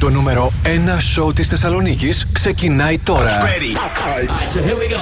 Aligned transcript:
Το 0.00 0.10
νούμερο 0.10 0.52
1 0.64 0.68
σοου 1.00 1.32
της 1.32 1.48
Θεσσαλονίκης 1.48 2.26
ξεκινάει 2.32 2.98
τώρα. 2.98 3.38
Ready. 3.40 3.76
Right, 3.76 4.50
so 4.50 4.62
here 4.62 4.76
we 4.76 4.88
go. 4.94 5.00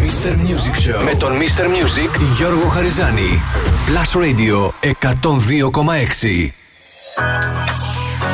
Mr. 0.00 0.32
Music 0.32 0.76
Show 0.88 1.02
με 1.04 1.14
τον 1.18 1.32
Mr. 1.32 1.64
Music 1.64 2.20
Γιώργο 2.36 2.68
Χαριζάνη. 2.68 3.40
Plus 3.86 4.20
Radio 4.22 4.70
102,6. 4.80 6.50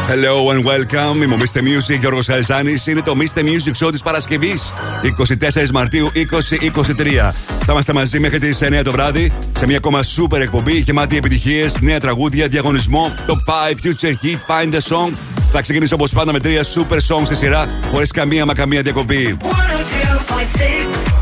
Hello 0.08 0.50
and 0.52 0.64
welcome. 0.64 1.22
Είμαι 1.22 1.34
ο 1.34 1.38
Mr. 1.38 1.58
Music 1.58 1.98
Γιώργος 2.00 2.26
Χαριζάνης. 2.26 2.86
Είναι 2.86 3.02
το 3.02 3.14
Mr. 3.18 3.38
Music 3.38 3.86
Show 3.86 3.90
της 3.90 4.02
Παρασκευής 4.02 4.72
24 5.02 5.70
Μαρτίου 5.72 6.10
2023. 6.14 7.34
Θα 7.64 7.72
είμαστε 7.72 7.92
μαζί 7.92 8.20
μέχρι 8.20 8.38
τις 8.38 8.62
9 8.62 8.82
το 8.84 8.92
βράδυ 8.92 9.32
σε 9.58 9.66
μια 9.66 9.76
ακόμα 9.76 10.00
super 10.02 10.40
εκπομπή 10.40 10.72
γεμάτη 10.72 11.16
επιτυχίες, 11.16 11.80
νέα 11.80 12.00
τραγούδια, 12.00 12.48
διαγωνισμό, 12.48 13.12
top 13.26 13.70
5, 13.70 13.74
future 13.82 14.14
hit, 14.22 14.38
find 14.48 14.74
the 14.74 14.80
song. 14.80 15.31
Θα 15.54 15.60
ξεκινήσω 15.60 15.94
όπως 15.94 16.10
πάντα 16.10 16.32
με 16.32 16.40
τρία 16.40 16.62
super 16.62 16.96
songs 16.96 17.26
σε 17.26 17.34
σειρά 17.34 17.66
χωρίς 17.90 18.10
καμία 18.10 18.46
μα 18.46 18.54
καμία 18.54 18.82
διακοπή. 18.82 19.36
102.6 19.42 21.21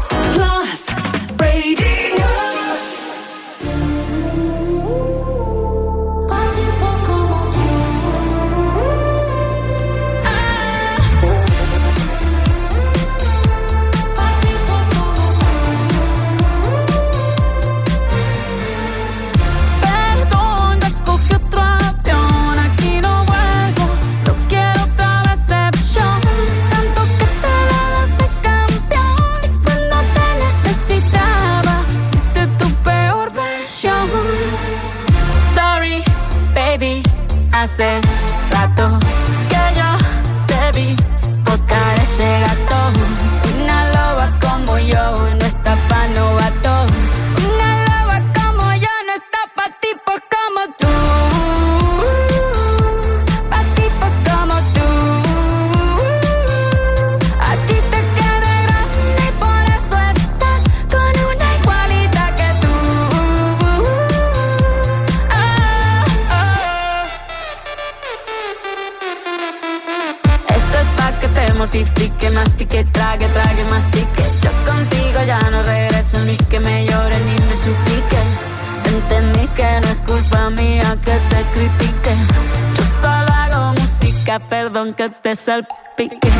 myself, 85.40 85.66
big 85.96 86.39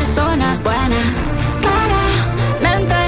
persona 0.00 0.56
buena. 0.64 1.00
Claramente 1.60 3.00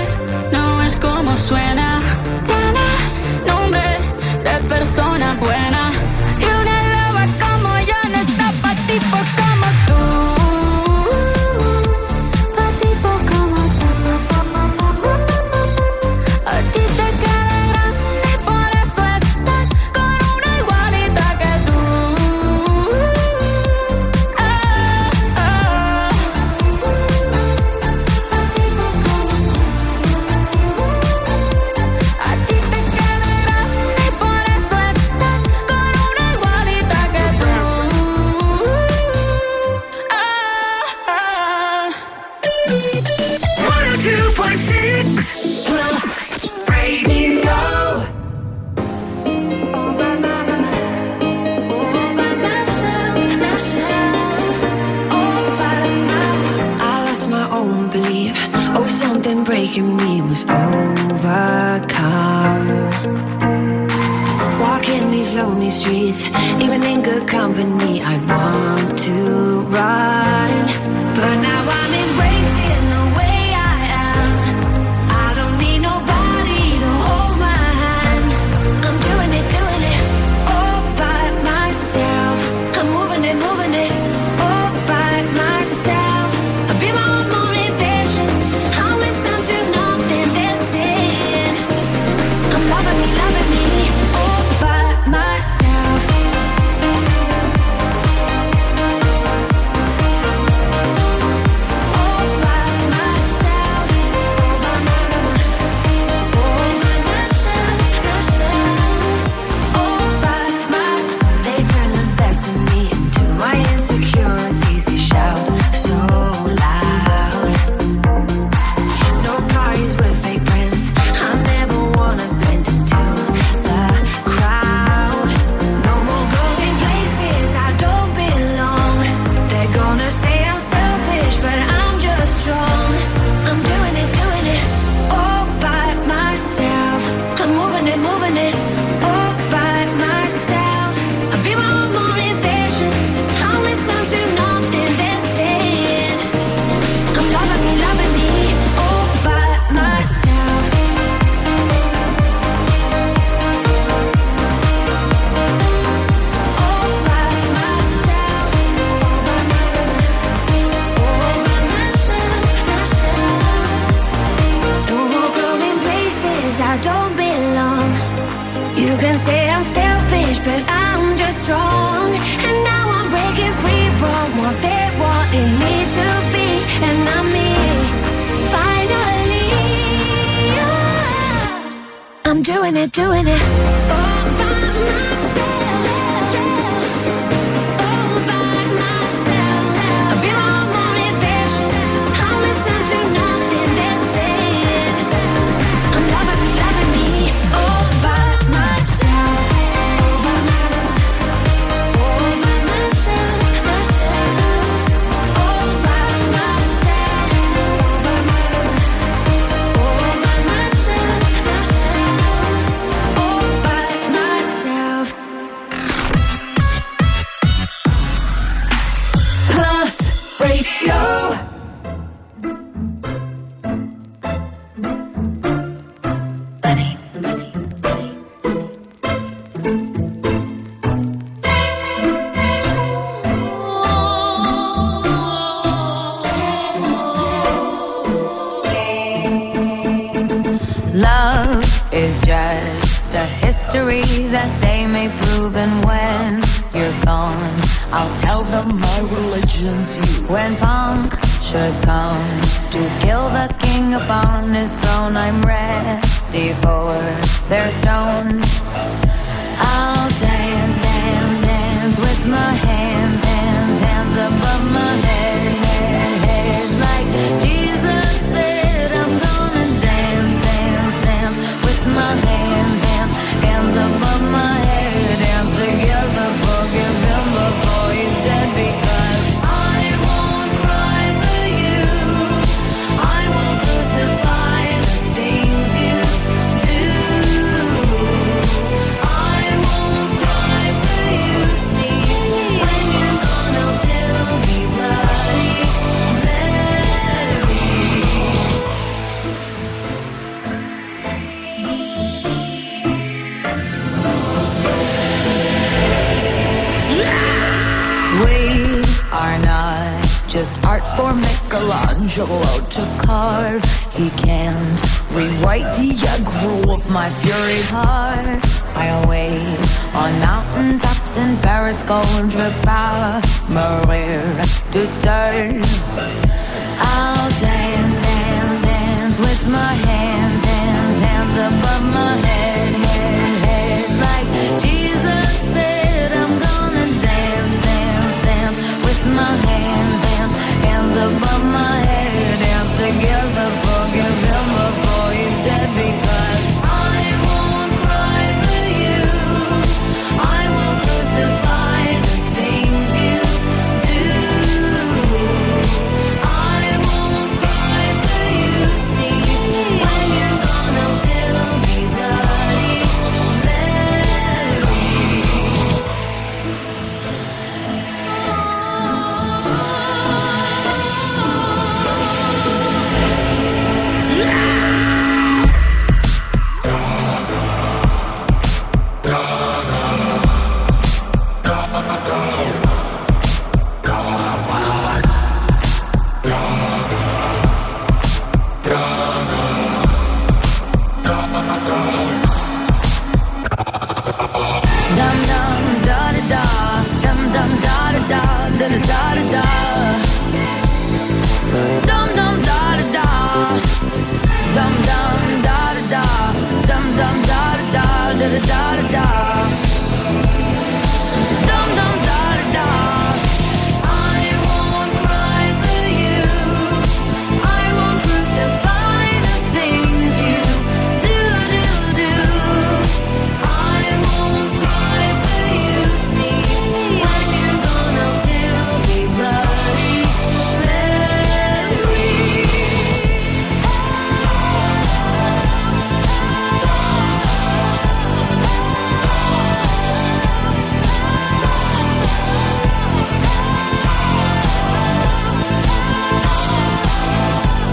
no 0.52 0.82
es 0.82 0.94
como 0.96 1.38
suena. 1.38 2.02
Tiene 2.46 2.86
nombre 3.46 3.98
de 4.44 4.54
persona 4.68 5.34
buena. 5.40 5.61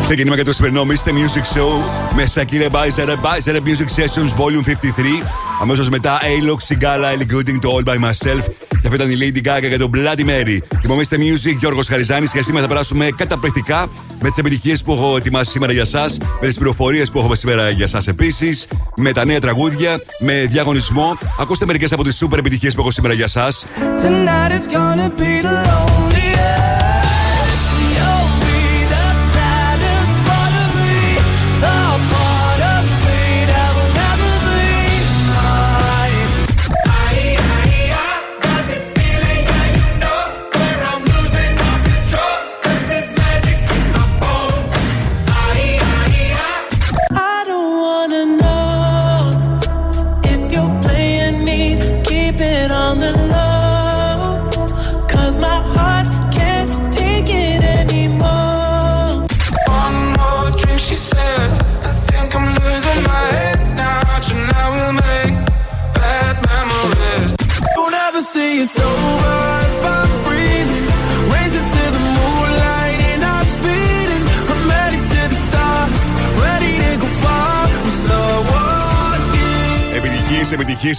Ξεκινήμα 0.09 0.35
για 0.35 0.45
το 0.45 0.53
σημερινό 0.53 0.85
Mr. 0.87 1.09
Music 1.09 1.57
Show 1.57 1.83
με 2.15 2.23
Shakira 2.33 2.69
Bizer, 2.71 3.07
Bizer 3.07 3.55
Music 3.55 4.01
Sessions 4.01 4.35
Volume 4.37 4.63
53. 4.65 5.25
Αμέσως 5.61 5.89
μετά 5.89 6.19
A-Log, 6.19 6.73
Sigala, 6.73 7.17
Ellie 7.17 7.35
Gooding, 7.35 7.59
το 7.61 7.77
All 7.77 7.89
By 7.89 7.93
Myself 7.93 8.43
Και 8.67 8.87
αυτή 8.87 8.95
ήταν 8.95 9.09
η 9.09 9.17
Lady 9.19 9.47
Gaga 9.47 9.67
για 9.67 9.79
τον 9.79 9.91
Bloody 9.93 10.25
Mary. 10.25 10.57
Θυμόμαστε 10.81 11.17
Music, 11.19 11.55
Γιώργος 11.59 11.87
Χαριζάνης 11.87 12.31
και 12.31 12.41
σήμερα 12.41 12.61
θα 12.61 12.67
περάσουμε 12.67 13.09
καταπληκτικά 13.17 13.89
με 14.21 14.29
τις 14.29 14.37
επιτυχίες 14.37 14.83
που 14.83 14.93
έχω 14.93 15.17
ετοιμάσει 15.17 15.51
σήμερα 15.51 15.71
για 15.71 15.81
εσά, 15.81 16.09
με 16.41 16.47
τις 16.47 16.55
πληροφορίες 16.55 17.11
που 17.11 17.19
έχουμε 17.19 17.35
σήμερα 17.35 17.69
για 17.69 17.85
εσά 17.85 18.01
επίσης, 18.05 18.67
με 18.95 19.11
τα 19.13 19.25
νέα 19.25 19.39
τραγούδια, 19.39 20.01
με 20.19 20.45
διαγωνισμό. 20.49 21.17
Ακούστε 21.39 21.65
μερικές 21.65 21.91
από 21.91 22.03
τις 22.03 22.23
super 22.23 22.37
επιτυχίες 22.37 22.75
που 22.75 22.81
έχω 22.81 22.91
σήμερα 22.91 23.13
για 23.13 23.25
εσά. 23.25 23.47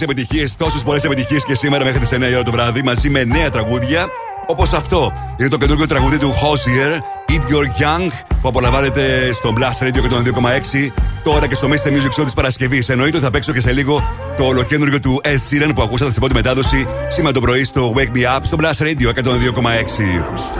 Επιτυχίε, 0.01 0.41
επιτυχίες. 0.41 0.55
Τόσες 0.55 0.83
πολλές 0.83 1.03
επιτυχίες 1.03 1.45
και 1.45 1.55
σήμερα 1.55 1.83
μέχρι 1.83 1.99
τις 1.99 2.11
9 2.11 2.29
η 2.29 2.33
ώρα 2.33 2.43
το 2.43 2.51
βράδυ 2.51 2.81
μαζί 2.81 3.09
με 3.09 3.23
νέα 3.23 3.49
τραγούδια. 3.49 4.07
Όπως 4.47 4.73
αυτό. 4.73 5.13
Είναι 5.37 5.49
το 5.49 5.57
καινούργιο 5.57 5.85
τραγουδί 5.85 6.17
του 6.17 6.33
Hosier, 6.33 6.91
Eat 7.31 7.41
Your 7.51 7.65
Young, 7.81 8.11
που 8.41 8.47
απολαμβάνετε 8.47 9.33
στο 9.33 9.53
Blast 9.57 9.87
Radio 9.87 10.01
και 10.01 10.07
τον 10.07 10.23
2,6 10.23 10.91
τώρα 11.23 11.47
και 11.47 11.55
στο 11.55 11.67
Mr. 11.67 11.87
Music 11.87 12.19
Show 12.19 12.23
της 12.23 12.33
Παρασκευής. 12.33 12.89
Εννοείται 12.89 13.15
ότι 13.15 13.25
θα 13.25 13.31
παίξω 13.31 13.53
και 13.53 13.61
σε 13.61 13.71
λίγο 13.71 14.03
το 14.37 14.43
ολοκένουργιο 14.43 14.99
του 14.99 15.21
Ed 15.23 15.29
Sheeran 15.29 15.71
που 15.75 15.81
ακούσατε 15.81 16.09
στην 16.09 16.21
πρώτη 16.21 16.35
μετάδοση 16.35 16.87
σήμερα 17.07 17.33
το 17.33 17.39
πρωί 17.39 17.63
στο 17.63 17.93
Wake 17.95 18.17
Me 18.17 18.37
Up 18.37 18.39
στο 18.41 18.57
Blast 18.61 18.81
Radio 18.83 19.07
102,6. 19.07 20.51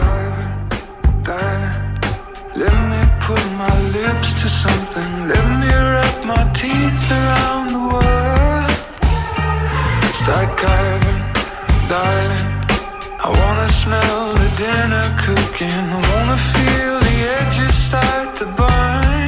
Start 10.31 10.57
carving, 10.57 11.23
darling. 11.89 12.47
I 13.19 13.27
wanna 13.39 13.67
smell 13.67 14.33
the 14.33 14.49
dinner 14.63 15.07
cooking. 15.25 15.83
I 15.95 15.99
wanna 16.09 16.37
feel 16.53 16.99
the 17.07 17.15
edges 17.37 17.75
start 17.75 18.37
to 18.37 18.45
burn. 18.45 19.20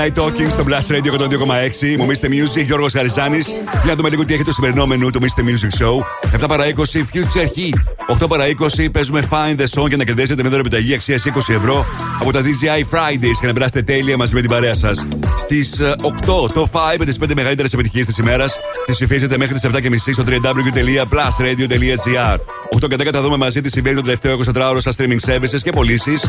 Late 0.00 0.02
Night 0.02 0.14
Talking 0.22 0.50
στο 0.50 0.64
Blast 0.68 0.88
Radio 0.92 1.12
102,6. 1.18 1.96
Μου 1.98 2.06
Mr. 2.06 2.26
Music, 2.26 2.64
Γιώργος 2.64 2.92
Χαριζάνη. 2.92 3.38
Για 3.38 3.84
να 3.84 3.94
δούμε 3.94 4.08
λίγο 4.08 4.24
τι 4.24 4.34
έχει 4.34 4.44
το 4.44 4.52
σημερινό 4.52 4.86
μενού 4.86 5.10
του 5.10 5.20
Mr. 5.20 5.40
Music 5.40 5.70
Show. 5.82 5.94
7 6.42 6.44
παρα 6.48 6.64
20 6.64 6.68
Future 6.98 7.46
Heat. 7.56 7.74
8 8.22 8.28
παρα 8.28 8.46
20 8.46 8.52
παίζουμε 8.92 9.22
Find 9.30 9.56
the 9.60 9.66
Song 9.74 9.88
για 9.88 9.96
να 9.96 10.04
κερδίσετε 10.04 10.42
με 10.42 10.48
δώρο 10.48 10.60
επιταγή 10.60 10.94
αξίας 10.94 11.26
20 11.26 11.54
ευρώ 11.54 11.86
από 12.20 12.32
τα 12.32 12.40
DJI 12.40 12.84
Fridays 12.94 13.36
και 13.40 13.46
να 13.46 13.52
περάσετε 13.52 13.82
τέλεια 13.82 14.16
μαζί 14.16 14.34
με 14.34 14.40
την 14.40 14.50
παρέα 14.50 14.74
σας. 14.74 15.06
Στις 15.38 15.80
8 16.00 16.50
το 16.52 16.66
5 16.72 16.98
με 16.98 17.04
τις 17.04 17.18
5 17.18 17.34
μεγαλύτερες 17.34 17.72
επιτυχίες 17.72 18.06
της 18.06 18.18
ημέρας 18.18 18.58
τις 18.86 18.94
ψηφίζετε 18.94 19.38
μέχρι 19.38 19.54
τις 19.54 19.62
7.30 19.70 20.12
στο 20.12 20.24
www.plusradio.gr. 20.26 22.36
8 22.80 22.88
και 22.88 22.96
10 22.98 23.08
θα 23.12 23.20
δούμε 23.20 23.36
μαζί 23.36 23.60
τις 23.60 23.72
συμβαίνει 23.72 23.96
το 23.96 24.02
τελευταίο 24.02 24.38
24ωρο 24.54 24.76
στα 24.78 24.92
streaming 24.96 25.18
services 25.26 25.60
και 25.62 25.70
πωλήσεις 25.70 26.26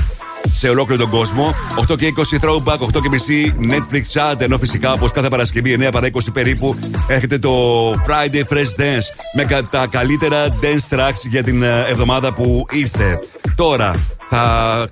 σε 0.62 0.70
ολόκληρο 0.70 1.02
τον 1.02 1.10
κόσμο. 1.12 1.54
8 1.92 1.96
και 1.98 2.14
20 2.18 2.46
throwback, 2.46 2.78
8 2.78 3.02
και 3.02 3.10
μισή 3.10 3.56
Netflix 3.62 4.02
chat. 4.14 4.42
Ενώ 4.42 4.58
φυσικά 4.58 4.92
όπως 4.94 5.12
κάθε 5.12 5.28
Παρασκευή 5.28 5.78
9 5.80 5.90
παρά 5.92 6.08
20 6.14 6.20
περίπου 6.34 6.76
έρχεται 7.08 7.38
το 7.40 7.52
Friday 7.92 8.54
Fresh 8.54 8.80
Dance 8.82 9.08
με 9.36 9.44
κα- 9.44 9.64
τα 9.64 9.88
καλύτερα 9.92 10.48
dance 10.62 10.96
tracks 10.96 11.22
για 11.30 11.44
την 11.44 11.64
ε, 11.64 11.86
εβδομάδα 11.90 12.34
που 12.34 12.66
ήρθε. 12.72 13.20
Τώρα 13.56 13.96
θα 14.30 14.40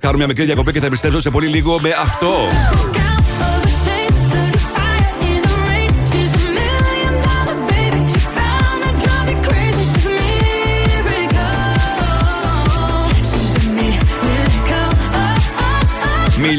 κάνουμε 0.00 0.18
μια 0.18 0.26
μικρή 0.26 0.44
διακοπή 0.44 0.72
και 0.72 0.80
θα 0.80 0.86
επιστρέψω 0.86 1.20
σε 1.20 1.30
πολύ 1.30 1.46
λίγο 1.46 1.78
με 1.80 1.88
αυτό. 2.02 2.32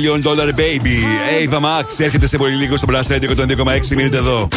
Million 0.02 0.20
Dollar 0.20 0.52
Baby. 0.54 0.98
Ava 1.38 1.60
Max 1.60 1.86
έρχεται 1.98 2.28
σε 2.28 2.38
πολύ 2.38 2.56
λίγο 2.56 2.78
στο 2.78 2.88
Blast 2.92 3.12
Radio 3.12 3.30
102,6. 3.38 3.88
Μείνετε 3.96 4.18
εδώ. 4.18 4.48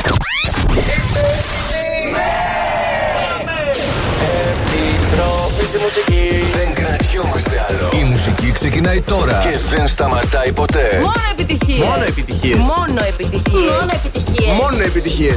Επιστροφή 4.72 5.64
στη 5.66 5.78
μουσική. 5.78 6.28
Δεν 6.56 6.74
κρατιόμαστε 6.74 7.66
άλλο. 7.68 8.02
Η 8.02 8.04
μουσική 8.04 8.52
ξεκινάει 8.52 9.00
τώρα 9.00 9.38
και 9.42 9.76
δεν 9.76 9.88
σταματάει 9.88 10.52
ποτέ. 10.52 11.00
Μόνο 11.02 11.12
επιτυχίες. 11.30 11.86
Μόνο 11.86 12.04
επιτυχίες. 12.04 12.56
Μόνο 12.56 13.00
επιτυχίες. 13.08 13.70
Μόνο 13.70 13.90
επιτυχίες. 13.92 14.56
Μόνο 14.60 14.82
επιτυχίες. 14.82 15.36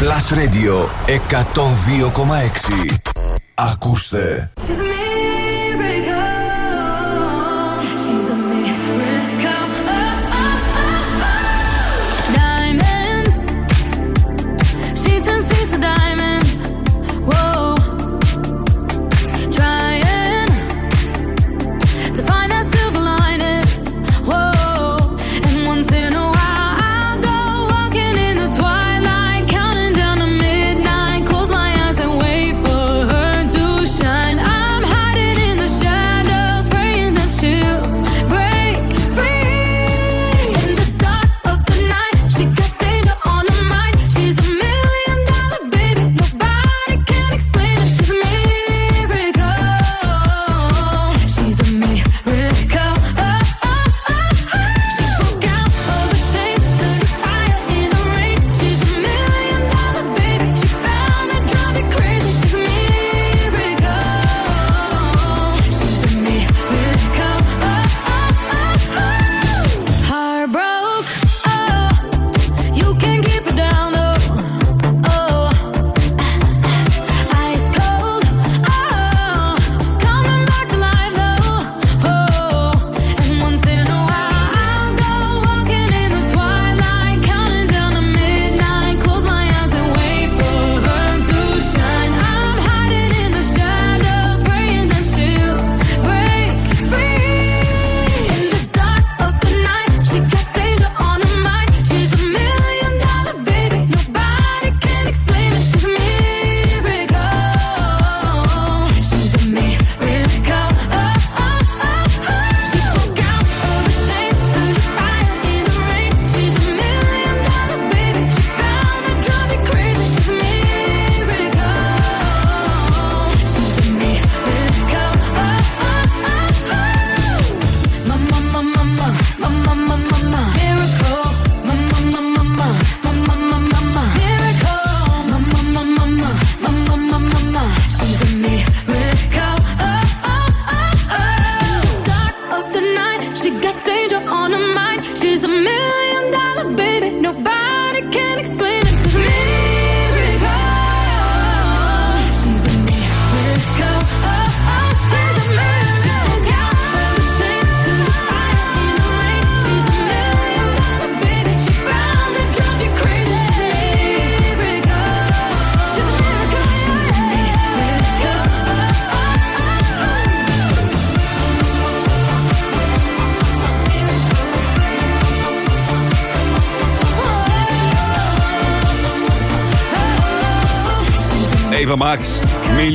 Plus 0.00 0.26
Radio 0.38 0.88
102,6. 1.06 2.96
Ακούστε. 3.54 4.52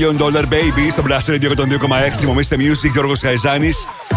Million 0.07 0.19
Dollar 0.21 0.43
Baby 0.43 0.91
στο 0.91 1.03
Blast 1.07 1.29
Radio 1.29 1.49
102,6. 1.49 2.25
Μομίστε 2.25 2.55
Music, 2.59 2.91
Γιώργος 2.91 3.19
Καϊζάνη. 3.19 3.71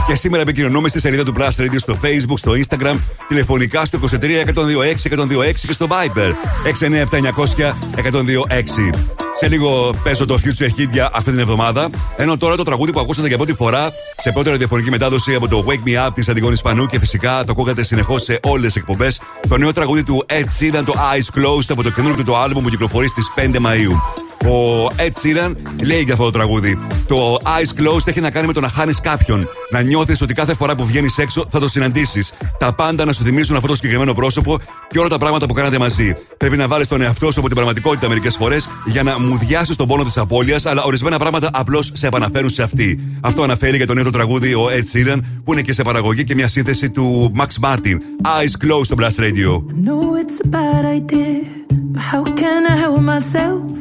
Και 0.07 0.14
σήμερα 0.14 0.42
επικοινωνούμε 0.42 0.88
στη 0.88 1.00
σελίδα 1.00 1.24
του 1.24 1.33
Blast 1.38 1.61
Radio 1.61 1.76
στο 1.76 1.98
Facebook, 2.03 2.38
στο 2.38 2.53
Instagram, 2.53 2.96
τηλεφωνικά 3.29 3.85
στο 3.85 3.98
23 3.98 4.14
126 4.14 5.09
126 5.09 5.66
και 5.66 5.72
στο 5.72 5.87
Viber 5.90 6.33
697 6.64 7.74
126. 7.96 8.98
Σε 9.37 9.48
λίγο 9.48 9.94
παίζω 10.05 10.26
το 10.26 10.38
Future 10.44 10.81
Hit 10.81 10.88
για 10.90 11.11
αυτή 11.12 11.31
την 11.31 11.38
εβδομάδα. 11.38 11.90
Ενώ 12.16 12.37
τώρα 12.37 12.57
το 12.57 12.62
τραγούδι 12.62 12.92
που 12.92 13.00
ακούσατε 13.00 13.29
για 13.29 13.37
πρώτη 13.37 13.53
φορά 13.53 13.92
σε 14.22 14.33
πρώτη 14.33 14.50
ραδιοφωνική 14.50 14.90
μετάδοση 14.90 15.35
από 15.35 15.48
το 15.48 15.64
Wake 15.68 15.88
Me 15.88 16.07
Up 16.07 16.11
της 16.14 16.29
Αντιγόνης 16.29 16.61
Πανού 16.61 16.87
και 16.87 16.98
φυσικά 16.98 17.44
το 17.44 17.53
ακούγατε 17.53 17.85
συνεχώς 17.85 18.22
σε 18.22 18.38
όλες 18.42 18.72
τις 18.72 18.76
εκπομπές. 18.83 19.20
Το 19.48 19.57
νέο 19.57 19.72
τραγούδι 19.72 20.03
του 20.03 20.26
Ed 20.29 20.35
Sheeran, 20.35 20.83
το 20.85 20.94
Eyes 20.96 21.38
Closed 21.38 21.66
από 21.68 21.83
το 21.83 21.90
καινούργιο 21.90 22.24
του 22.24 22.37
άλμπου 22.37 22.61
που 22.62 22.68
κυκλοφορεί 22.68 23.09
στις 23.09 23.31
5 23.35 23.59
Μαου. 23.59 24.10
Ο 24.44 24.87
Ed 24.96 25.12
Sheeran 25.22 25.53
λέει 25.83 26.03
για 26.03 26.12
αυτό 26.12 26.24
το 26.24 26.31
τραγούδι. 26.31 26.79
Το 27.07 27.37
Eyes 27.42 27.81
Closed 27.81 28.07
έχει 28.07 28.20
να 28.20 28.31
κάνει 28.31 28.46
με 28.46 28.53
το 28.53 28.61
να 28.61 28.68
χάνεις 28.68 29.00
κάποιον. 29.00 29.48
Να 29.70 29.81
νιώθεις 29.83 30.20
ότι 30.22 30.35
κάθε 30.35 30.55
φορά 30.55 30.74
που 30.74 30.87
βγαίνεις 30.87 31.18
έξω 31.18 31.46
θα 31.50 31.61
το 31.61 31.68
συναντήσεις. 31.68 32.33
Τα 32.59 32.74
πάντα 32.74 33.05
να 33.05 33.12
σου 33.12 33.24
θυμίζουν 33.24 33.57
αυτό 33.57 33.68
το 33.68 33.74
συγκεκριμένο 33.74 34.12
πρόσωπο 34.12 34.59
και 34.88 34.98
όλα 34.98 35.09
τα 35.09 35.18
πράγματα 35.18 35.46
που 35.46 35.55
κάνατε 35.55 35.79
μαζί. 35.79 36.14
Πρέπει 36.37 36.57
να 36.57 36.68
βάλεις 36.68 36.87
τον 36.87 37.00
εαυτό 37.00 37.31
σου 37.31 37.38
από 37.38 37.46
την 37.46 37.57
πραγματικότητα 37.57 38.09
μερικές 38.09 38.37
φορές 38.37 38.68
για 38.87 39.03
να 39.03 39.20
μουδιάσει 39.20 39.76
τον 39.76 39.88
πόνο 39.88 40.05
της 40.05 40.16
απώλειας, 40.16 40.66
αλλά 40.66 40.83
ορισμένα 40.83 41.18
πράγματα 41.18 41.50
απλώς 41.53 41.90
σε 41.94 42.07
επαναφέρουν 42.07 42.50
σε 42.50 42.62
αυτή. 42.62 43.00
Αυτό 43.20 43.42
αναφέρει 43.42 43.76
για 43.76 43.87
το 43.87 43.94
νέο 43.94 44.05
του 44.05 44.11
τραγούδι 44.11 44.55
ο 44.55 44.66
Ed 44.68 44.96
Sheeran 44.96 45.18
που 45.44 45.53
είναι 45.53 45.62
και 45.62 45.72
σε 45.72 45.83
παραγωγή 45.83 46.24
και 46.24 46.35
μια 46.35 46.48
σύνθεση 46.48 46.90
του 46.90 47.33
Max 47.38 47.68
Martin. 47.68 47.96
Eyes 48.24 48.66
Closed 48.66 48.85
στο 48.85 48.96
Blast 48.98 49.20
Radio. 49.20 49.64
know 49.87 50.14
it's 50.22 50.38
a 50.44 50.48
bad 50.48 50.85
idea, 50.98 51.44
but 51.92 52.03
how 52.12 52.22
can 52.40 52.61
I 52.66 52.76
help 52.85 53.00
myself? 53.14 53.81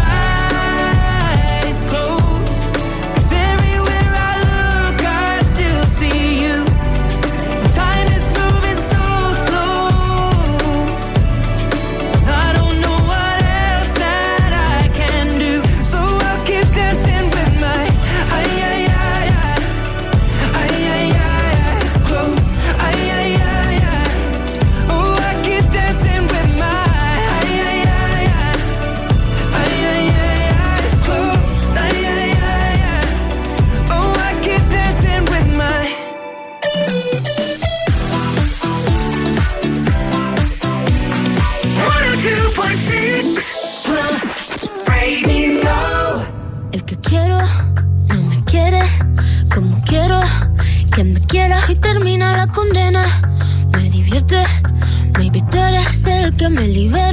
me 56.51 56.67
libero 56.67 57.10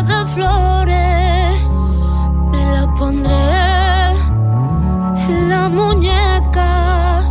de 0.00 0.24
flores 0.34 1.66
me 2.50 2.62
la 2.74 2.84
pondré 2.98 4.12
en 5.28 5.48
la 5.50 5.68
muñeca. 5.68 7.22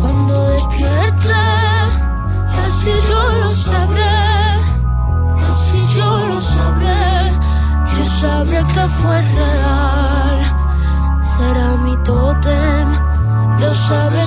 Cuando 0.00 0.34
despierte 0.50 1.40
así 2.66 2.92
yo 3.08 3.20
lo 3.42 3.54
sabré 3.54 4.16
así 5.50 5.78
yo 5.94 6.26
lo 6.26 6.40
sabré. 6.40 7.32
Yo 7.96 8.04
sabré 8.20 8.60
que 8.74 8.84
fue 8.98 9.22
real 9.38 10.38
será 11.22 11.68
mi 11.84 11.96
tótem 12.08 12.88
lo 13.60 13.74
sabré. 13.74 14.25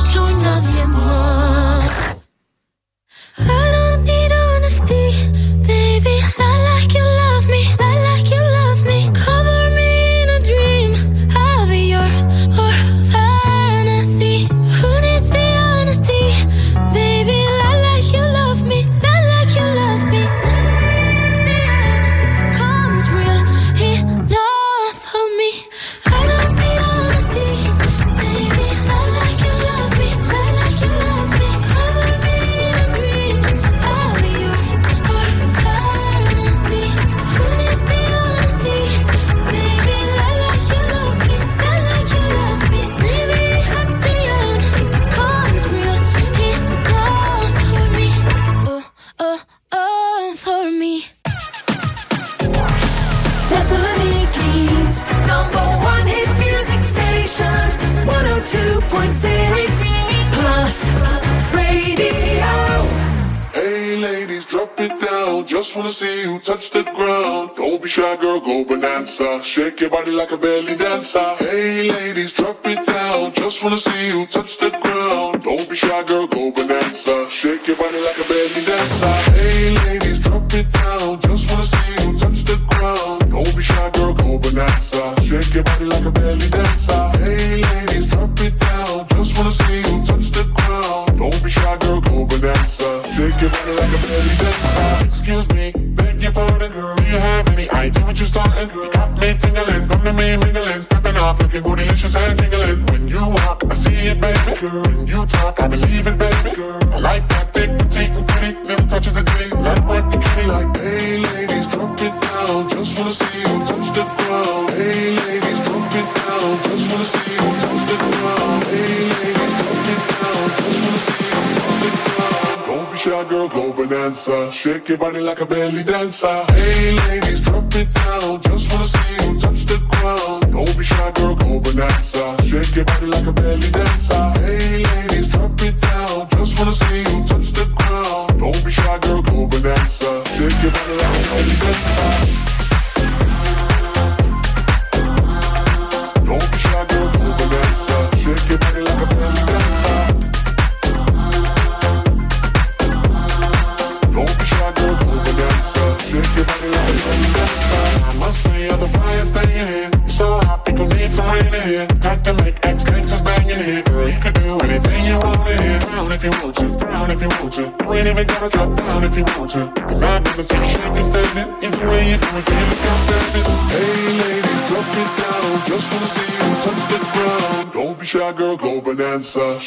Shake 69.49 69.81
your 69.81 69.89
body 69.89 70.11
like 70.11 70.31
a 70.31 70.37
belly 70.37 70.75
dancer. 70.75 71.35
Hey 71.39 71.91
ladies, 71.91 72.31
drop 72.31 72.67
it 72.67 72.85
down. 72.85 73.33
Just 73.33 73.63
wanna 73.63 73.79
see. 73.79 73.98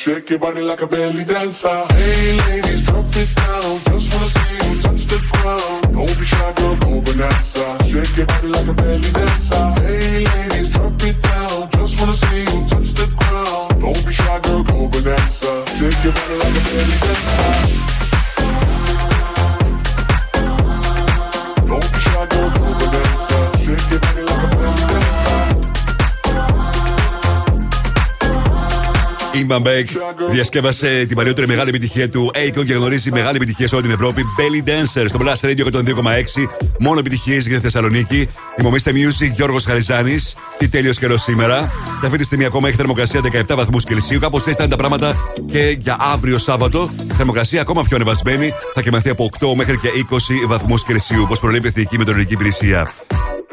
Shake 0.03 0.31
your 0.31 0.41
body 0.41 0.63
like 0.63 0.83
a 0.83 0.87
baby. 0.89 1.02
comeback. 29.63 29.85
Την 31.07 31.17
παλιότερη 31.17 31.47
μεγάλη 31.47 31.69
επιτυχία 31.69 32.09
του 32.09 32.31
Akon 32.35 32.65
και 32.67 32.75
γνωρίζει 32.75 33.11
μεγάλη 33.11 33.37
επιτυχία 33.37 33.69
σε 33.69 33.75
όλη 33.75 33.85
την 33.85 33.93
Ευρώπη. 33.93 34.25
Belly 34.39 34.69
Dancer 34.69 35.05
στο 35.09 35.19
Blast 35.23 35.49
Radio 35.49 35.65
102,6. 35.73 36.47
Μόνο 36.79 36.99
επιτυχίες 36.99 37.47
για 37.47 37.57
τη 37.57 37.63
Θεσσαλονίκη. 37.63 38.29
Δημομίστε 38.57 38.93
Music 38.95 39.31
Γιώργος 39.35 39.65
Χαριζάνη. 39.65 40.19
Τι 40.59 40.69
τέλειος 40.69 40.99
καιρός 40.99 41.23
σήμερα. 41.23 41.71
Και 42.01 42.07
αυτή 42.07 42.19
τη 42.19 42.25
στιγμή 42.25 42.45
ακόμα 42.45 42.69
έχει 42.69 42.77
θερμοκρασία 42.77 43.21
17 43.49 43.57
βαθμούς 43.57 43.85
Κελσίου. 43.85 44.19
Κάπως 44.19 44.41
έτσι 44.41 44.55
θα 44.55 44.63
είναι 44.63 44.71
τα 44.71 44.77
πράγματα 44.77 45.17
και 45.53 45.77
για 45.81 45.97
αύριο 46.01 46.39
Σάββατο. 46.39 46.91
Η 47.11 47.13
θερμοκρασία 47.17 47.61
ακόμα 47.61 47.83
πιο 47.83 47.97
ανεβασμένη. 47.97 48.53
Θα 48.75 48.83
κοιμαθεί 48.83 49.09
από 49.09 49.31
8 49.41 49.55
μέχρι 49.57 49.79
και 49.79 49.89
20 50.11 50.47
βαθμούς 50.47 50.85
Κελσίου, 50.85 51.23
όπως 51.23 51.41
προλέπει 51.41 51.67
η 51.67 51.69
Εθνική 51.69 51.99
Μετεωρική 51.99 52.33
Υπηρεσία. 52.33 52.93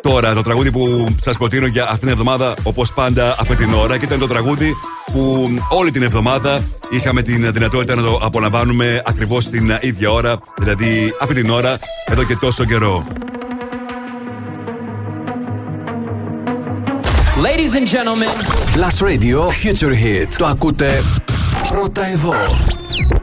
Τώρα, 0.01 0.33
το 0.33 0.41
τραγούδι 0.41 0.71
που 0.71 1.15
σας 1.21 1.37
προτείνω 1.37 1.65
για 1.65 1.83
αυτήν 1.83 1.99
την 1.99 2.09
εβδομάδα, 2.09 2.53
όπως 2.63 2.93
πάντα 2.93 3.35
αυτή 3.39 3.55
την 3.55 3.73
ώρα, 3.73 3.97
και 3.97 4.05
ήταν 4.05 4.19
το 4.19 4.27
τραγούδι 4.27 4.75
που 5.11 5.49
όλη 5.69 5.91
την 5.91 6.03
εβδομάδα 6.03 6.61
είχαμε 6.89 7.21
την 7.21 7.51
δυνατότητα 7.53 7.95
να 7.95 8.01
το 8.01 8.19
απολαμβάνουμε 8.21 9.01
ακριβώς 9.05 9.49
την 9.49 9.71
ίδια 9.81 10.11
ώρα, 10.11 10.37
δηλαδή 10.57 11.13
αυτή 11.21 11.35
την 11.35 11.49
ώρα, 11.49 11.79
εδώ 12.05 12.23
και 12.23 12.35
τόσο 12.35 12.65
καιρό. 12.65 13.05
Ladies 17.41 17.73
and 17.73 17.87
gentlemen, 17.87 18.33
Last 18.81 18.99
Radio 19.01 19.37
Future 19.63 19.95
Hit. 20.03 20.27
Το 20.37 20.45
ακούτε 20.45 21.03
πρώτα 21.69 22.05
εδώ. 22.05 22.33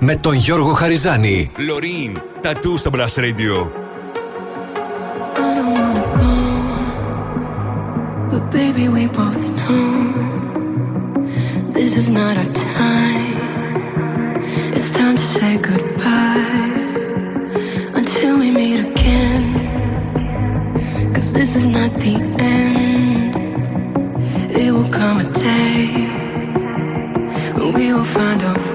Με 0.00 0.16
τον 0.16 0.34
Γιώργο 0.34 0.72
Χαριζάνη. 0.72 1.50
Λωρίν, 1.56 2.20
τατού 2.40 2.76
στο 2.76 2.90
Blast 2.94 3.20
Radio. 3.20 3.70
is 11.96 12.10
not 12.10 12.36
our 12.36 12.52
time. 12.52 13.36
It's 14.74 14.90
time 14.90 15.16
to 15.16 15.22
say 15.22 15.56
goodbye 15.56 16.76
until 17.94 18.38
we 18.38 18.50
meet 18.50 18.80
again. 18.80 19.44
Cause 21.14 21.32
this 21.32 21.56
is 21.56 21.64
not 21.64 21.90
the 21.94 22.16
end. 22.38 23.34
It 24.50 24.70
will 24.72 24.90
come 24.90 25.20
a 25.20 25.24
day 25.32 25.86
when 27.54 27.72
we 27.72 27.94
will 27.94 28.04
find 28.04 28.42
a 28.42 28.65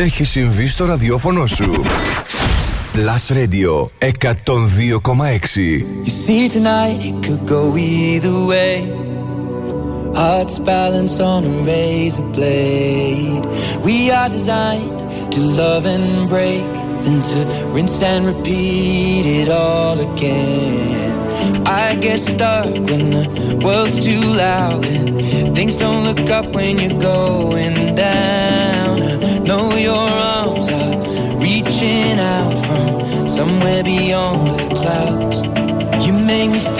έχει 0.00 0.24
συμβεί 0.24 0.66
στο 0.66 0.84
ραδιόφωνο 0.84 1.46
σου. 1.46 1.82
Last 2.94 3.30
Radio 3.38 3.72
102,6 4.00 5.56
You 6.06 6.12
see 6.24 6.48
tonight 6.56 6.98
it 7.08 7.16
could 7.24 7.44
go 7.56 7.62
either 7.76 8.36
way 8.50 8.74
Hearts 10.20 10.56
balanced 10.72 11.20
on 11.32 11.40
a 11.50 11.54
razor 11.70 12.28
blade 12.36 13.44
We 13.86 13.96
are 14.18 14.30
designed 14.38 14.98
to 15.34 15.40
love 15.60 15.84
and 15.94 16.28
break 16.34 16.72
Then 17.04 17.18
to 17.30 17.38
rinse 17.74 18.02
and 18.12 18.22
repeat 18.32 19.24
it 19.40 19.48
all 19.64 19.98
again 20.10 21.10
I 21.84 21.94
get 22.06 22.20
stuck 22.32 22.70
when 22.88 23.04
the 23.16 23.24
world's 23.64 23.98
too 24.08 24.24
loud 24.44 24.84
and 24.84 25.54
things 25.56 25.74
don't 25.76 26.02
look 26.08 26.28
up 26.38 26.46
when 26.56 26.78
you're 26.78 26.98
going 26.98 27.94
down. 27.94 28.89
know 29.50 29.74
your 29.74 30.08
arms 30.36 30.68
are 30.68 30.94
reaching 31.44 32.20
out 32.20 32.56
from 32.66 33.28
somewhere 33.28 33.82
beyond 33.82 34.48
the 34.48 34.66
clouds. 34.80 35.38
You 36.06 36.12
make 36.12 36.50
me 36.54 36.60
feel 36.60 36.79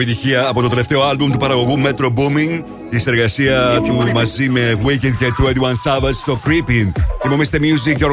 επιτυχία 0.00 0.48
από 0.48 0.62
το 0.62 0.68
τελευταίο 0.68 1.02
άλμπουμ 1.02 1.30
του 1.30 1.38
παραγωγού 1.38 1.78
Metro 1.84 2.06
Booming. 2.06 2.62
Η 2.90 2.98
συνεργασία 2.98 3.80
του 3.84 4.10
μαζί 4.14 4.48
με 4.48 4.80
Wicked 4.84 5.14
και 5.18 5.32
του 5.36 5.52
Edwin 5.54 5.90
Savage 5.90 6.14
στο 6.20 6.40
Creeping. 6.44 6.92
Θυμόμαστε 7.22 7.58
Music 7.58 7.94
και 7.96 8.04
ο 8.04 8.08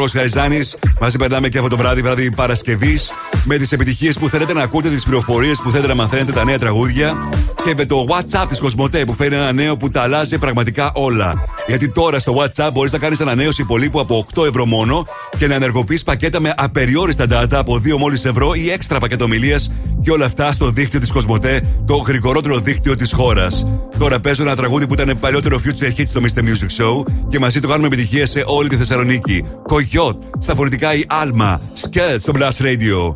Μαζί 0.99 1.17
περνάμε 1.17 1.49
και 1.49 1.57
αυτό 1.57 1.69
το 1.69 1.77
βράδυ, 1.77 2.01
βράδυ 2.01 2.31
Παρασκευής. 2.31 3.11
Με 3.43 3.57
τις 3.57 3.71
επιτυχίες 3.71 4.17
που 4.17 4.29
θέλετε 4.29 4.53
να 4.53 4.61
ακούτε, 4.61 4.89
τις 4.89 5.03
πληροφορίες 5.03 5.59
που 5.63 5.69
θέλετε 5.69 5.87
να 5.87 5.95
μαθαίνετε, 5.95 6.31
τα 6.31 6.43
νέα 6.43 6.59
τραγούδια 6.59 7.29
και 7.63 7.73
με 7.77 7.85
το 7.85 8.05
WhatsApp 8.09 8.45
της 8.49 8.59
Κοσμοτέ 8.59 9.05
που 9.05 9.13
φέρνει 9.13 9.35
ένα 9.35 9.51
νέο 9.51 9.77
που 9.77 9.89
τα 9.89 10.01
αλλάζει 10.01 10.37
πραγματικά 10.37 10.91
όλα. 10.93 11.33
Γιατί 11.67 11.89
τώρα 11.89 12.19
στο 12.19 12.35
WhatsApp 12.37 12.69
μπορείς 12.73 12.91
να 12.91 12.97
κάνεις 12.97 13.21
ανανέωση 13.21 13.61
υπολείπου 13.61 13.99
από 13.99 14.25
8 14.35 14.45
ευρώ 14.45 14.65
μόνο 14.65 15.05
και 15.37 15.47
να 15.47 15.53
ενεργοποιείς 15.53 16.03
πακέτα 16.03 16.39
με 16.39 16.53
απεριόριστα 16.57 17.25
data 17.29 17.53
από 17.53 17.75
2 17.75 17.97
μόλις 17.97 18.25
ευρώ 18.25 18.53
ή 18.53 18.69
έξτρα 18.69 18.99
πακετομιλία 18.99 19.59
και 20.01 20.11
όλα 20.11 20.25
αυτά 20.25 20.51
στο 20.51 20.69
δίκτυο 20.69 20.99
της 20.99 21.11
Κοσμοτέ, 21.11 21.61
το 21.85 21.95
γρηγορότερο 21.95 22.59
δίκτυο 22.59 22.95
της 22.95 23.13
χώρας. 23.13 23.65
Τώρα 23.97 24.19
παίζω 24.19 24.41
ένα 24.41 24.55
τραγούδι 24.55 24.87
που 24.87 24.93
ήταν 24.93 25.19
παλιότερο 25.19 25.61
future 25.65 25.99
hit 25.99 26.07
στο 26.07 26.21
Mr. 26.23 26.39
Music 26.39 26.83
Show 26.83 27.03
και 27.29 27.39
μαζί 27.39 27.59
το 27.59 27.67
κάνουμε 27.67 27.87
επιτυχία 27.87 28.25
σε 28.25 28.43
όλη 28.45 28.69
τη 28.69 28.75
Θεσσαλονίκη. 28.75 29.45
Κογιότ, 29.63 30.23
στα 30.39 30.55
φορητικά 30.55 30.93
η 30.93 31.03
Άλμα, 31.07 31.61
Σκέτ 31.73 32.21
στο 32.21 32.33
Blast 32.35 32.63
Radio. 32.63 33.15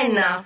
ένα. 0.00 0.44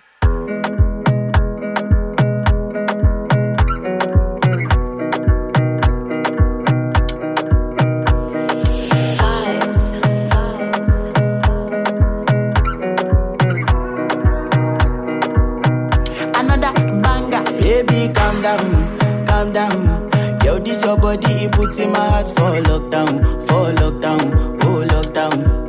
another 16.40 16.72
banger. 17.02 17.42
Baby, 17.62 18.12
calm 18.14 18.42
down, 18.42 19.26
calm 19.26 19.52
down. 19.52 20.10
Yo, 20.44 20.58
this 20.58 20.82
your 20.84 20.96
body, 20.96 21.32
it 21.44 21.52
puts 21.52 21.78
in 21.78 21.92
my 21.92 21.98
heart 21.98 22.28
for 22.28 22.52
lockdown, 22.68 23.12
for 23.46 23.72
lockdown, 23.80 24.24
oh 24.64 24.84
lockdown. 24.92 25.63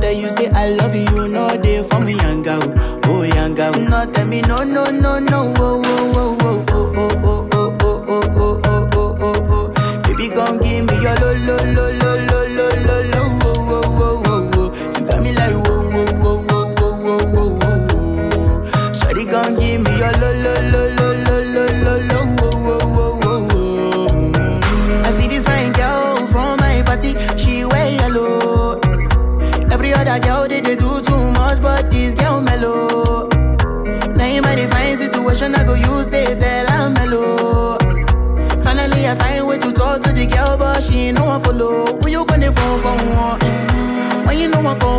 Tell 0.00 0.12
you 0.12 0.28
say 0.30 0.48
I 0.50 0.70
love 0.70 0.94
you, 0.96 1.28
no 1.28 1.48
they 1.56 1.82
for 1.88 2.00
me, 2.00 2.14
young 2.14 2.42
girl, 2.42 2.60
oh 3.06 3.22
young 3.22 3.54
girl. 3.54 3.72
No, 3.74 4.04
tell 4.12 4.26
me 4.26 4.40
no, 4.42 4.56
no, 4.56 4.84
no, 4.90 5.18
no, 5.20 5.54
oh, 5.56 5.82
oh, 5.84 6.12
oh, 6.14 6.36
oh, 6.40 6.64
oh, 6.70 6.92
oh, 6.96 7.20
oh, 7.22 7.46
oh, 7.52 7.76
oh, 7.80 8.02
oh, 8.02 8.30
oh, 8.34 8.60
oh, 8.64 8.90
oh, 8.94 9.16
oh, 9.20 9.72
oh. 9.76 10.02
Baby, 10.02 10.28
come 10.34 10.58
give 10.58 10.84
me 10.86 10.94
your 11.00 11.14
lo, 11.16 11.32
lo, 11.46 11.56
lo, 11.72 11.86
lo, 12.00 12.12
lo, 12.26 12.31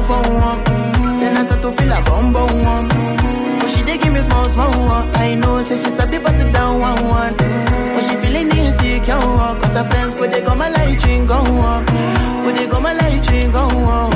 I 0.10 0.20
one, 0.20 0.64
then 1.22 1.38
I 1.38 1.46
start 1.46 1.62
to 1.62 1.72
feel 1.72 1.92
a 1.92 2.02
bum 2.04 2.34
bum 2.34 2.50
one. 2.62 2.90
Mm. 2.90 3.60
But 3.60 3.70
she 3.70 3.84
dey 3.84 3.98
give 3.98 4.12
me 4.12 4.20
small 4.20 4.44
small 4.46 4.70
one. 4.86 5.08
I 5.16 5.36
know, 5.36 5.62
say 5.62 5.76
she 5.78 5.90
sabi 5.96 6.20
pass 6.20 6.40
it 6.42 6.52
down 6.52 6.80
one 6.82 7.08
one. 7.08 7.34
Mm. 7.36 7.94
But 7.96 8.04
she 8.04 8.16
feeling 8.18 8.50
insecure, 8.52 9.16
cause 9.62 9.74
her 9.76 9.86
friends 9.90 10.14
go 10.16 10.28
they 10.28 10.42
go 10.42 10.56
my 10.56 10.70
light 10.70 11.02
ring 11.06 11.26
go 11.26 11.36
on. 11.38 11.86
Go 12.44 12.52
they 12.52 12.68
go 12.68 12.80
my 12.82 12.94
light 12.94 13.26
ring 13.32 13.52
go 13.52 13.62
on. 13.62 14.13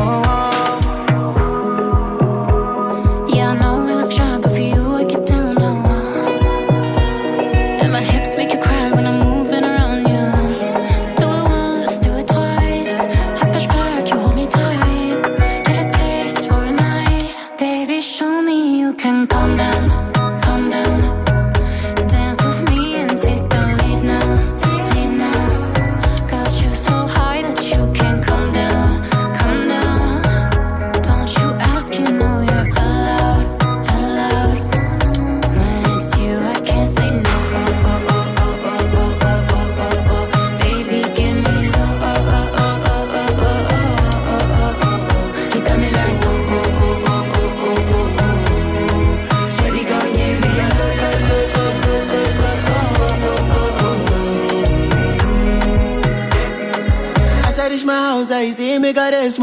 that 59.11 59.23
is 59.23 59.39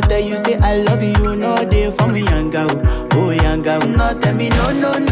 tell 0.00 0.20
you 0.20 0.36
say 0.36 0.56
I 0.58 0.82
love 0.82 1.02
you, 1.02 1.36
know 1.36 1.56
they 1.64 1.90
for 1.92 2.06
me, 2.08 2.22
young 2.22 2.50
girl, 2.50 2.70
oh 3.14 3.30
young 3.30 3.62
girl. 3.62 3.80
No, 3.80 4.18
tell 4.20 4.34
me 4.34 4.48
no, 4.48 4.72
no, 4.72 4.92
no, 4.98 4.98
no, 4.98 5.09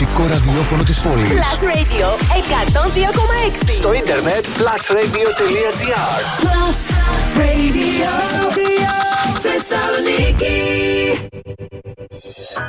μουσικό 0.00 0.26
ραδιόφωνο 0.26 0.82
της 0.82 1.00
πόλης. 1.00 1.28
Plus 1.28 1.64
Radio 1.70 2.08
102,6. 3.66 3.70
Στο 3.78 3.94
ίντερνετ 3.94 4.44
plusradio.gr 4.58 6.20
Plus 6.42 6.78
Radio, 7.40 8.10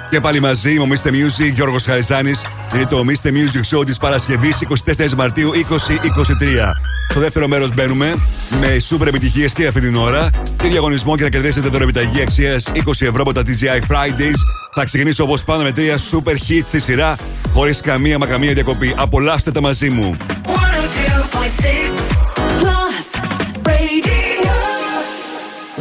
και 0.10 0.20
πάλι 0.20 0.40
μαζί, 0.40 0.78
ο 0.78 0.88
Mr. 0.90 1.08
Music, 1.08 1.54
Γιώργος 1.54 1.84
Χαριζάνης. 1.84 2.42
Είναι 2.74 2.86
το 2.86 3.04
Mr. 3.08 3.28
Music 3.28 3.78
Show 3.78 3.86
της 3.86 3.98
Παρασκευής, 3.98 4.58
24 4.62 5.14
Μαρτίου 5.16 5.52
2023. 5.54 6.74
Στο 7.10 7.20
δεύτερο 7.20 7.48
μέρος 7.48 7.74
μπαίνουμε 7.74 8.16
με 8.60 8.80
σούπερ 8.80 9.08
επιτυχίες 9.08 9.52
και 9.52 9.68
αυτή 9.68 9.82
την 9.82 9.96
ώρα. 9.96 10.30
Και 10.58 10.68
διαγωνισμό 10.68 11.16
για 11.16 11.24
να 11.24 11.30
κερδίσετε 11.30 11.70
τώρα 11.70 11.84
επιταγή 11.84 12.22
αξίας 12.22 12.72
20 12.74 13.06
ευρώ 13.06 13.22
από 13.22 13.34
τα 13.34 13.42
TGI 13.42 13.92
Fridays 13.92 14.51
θα 14.74 14.86
ξεκινήσω 14.86 15.24
όπω 15.24 15.38
πάντα 15.46 15.64
με 15.64 15.72
τρία 15.72 15.98
super 16.12 16.32
hits 16.32 16.64
στη 16.66 16.80
σειρά, 16.80 17.16
χωρί 17.54 17.72
καμία 17.72 18.18
μα 18.18 18.26
καμία 18.26 18.54
διακοπή. 18.54 18.94
Απολαύστε 18.98 19.52
τα 19.52 19.62
μαζί 19.62 19.90
μου. 19.90 20.16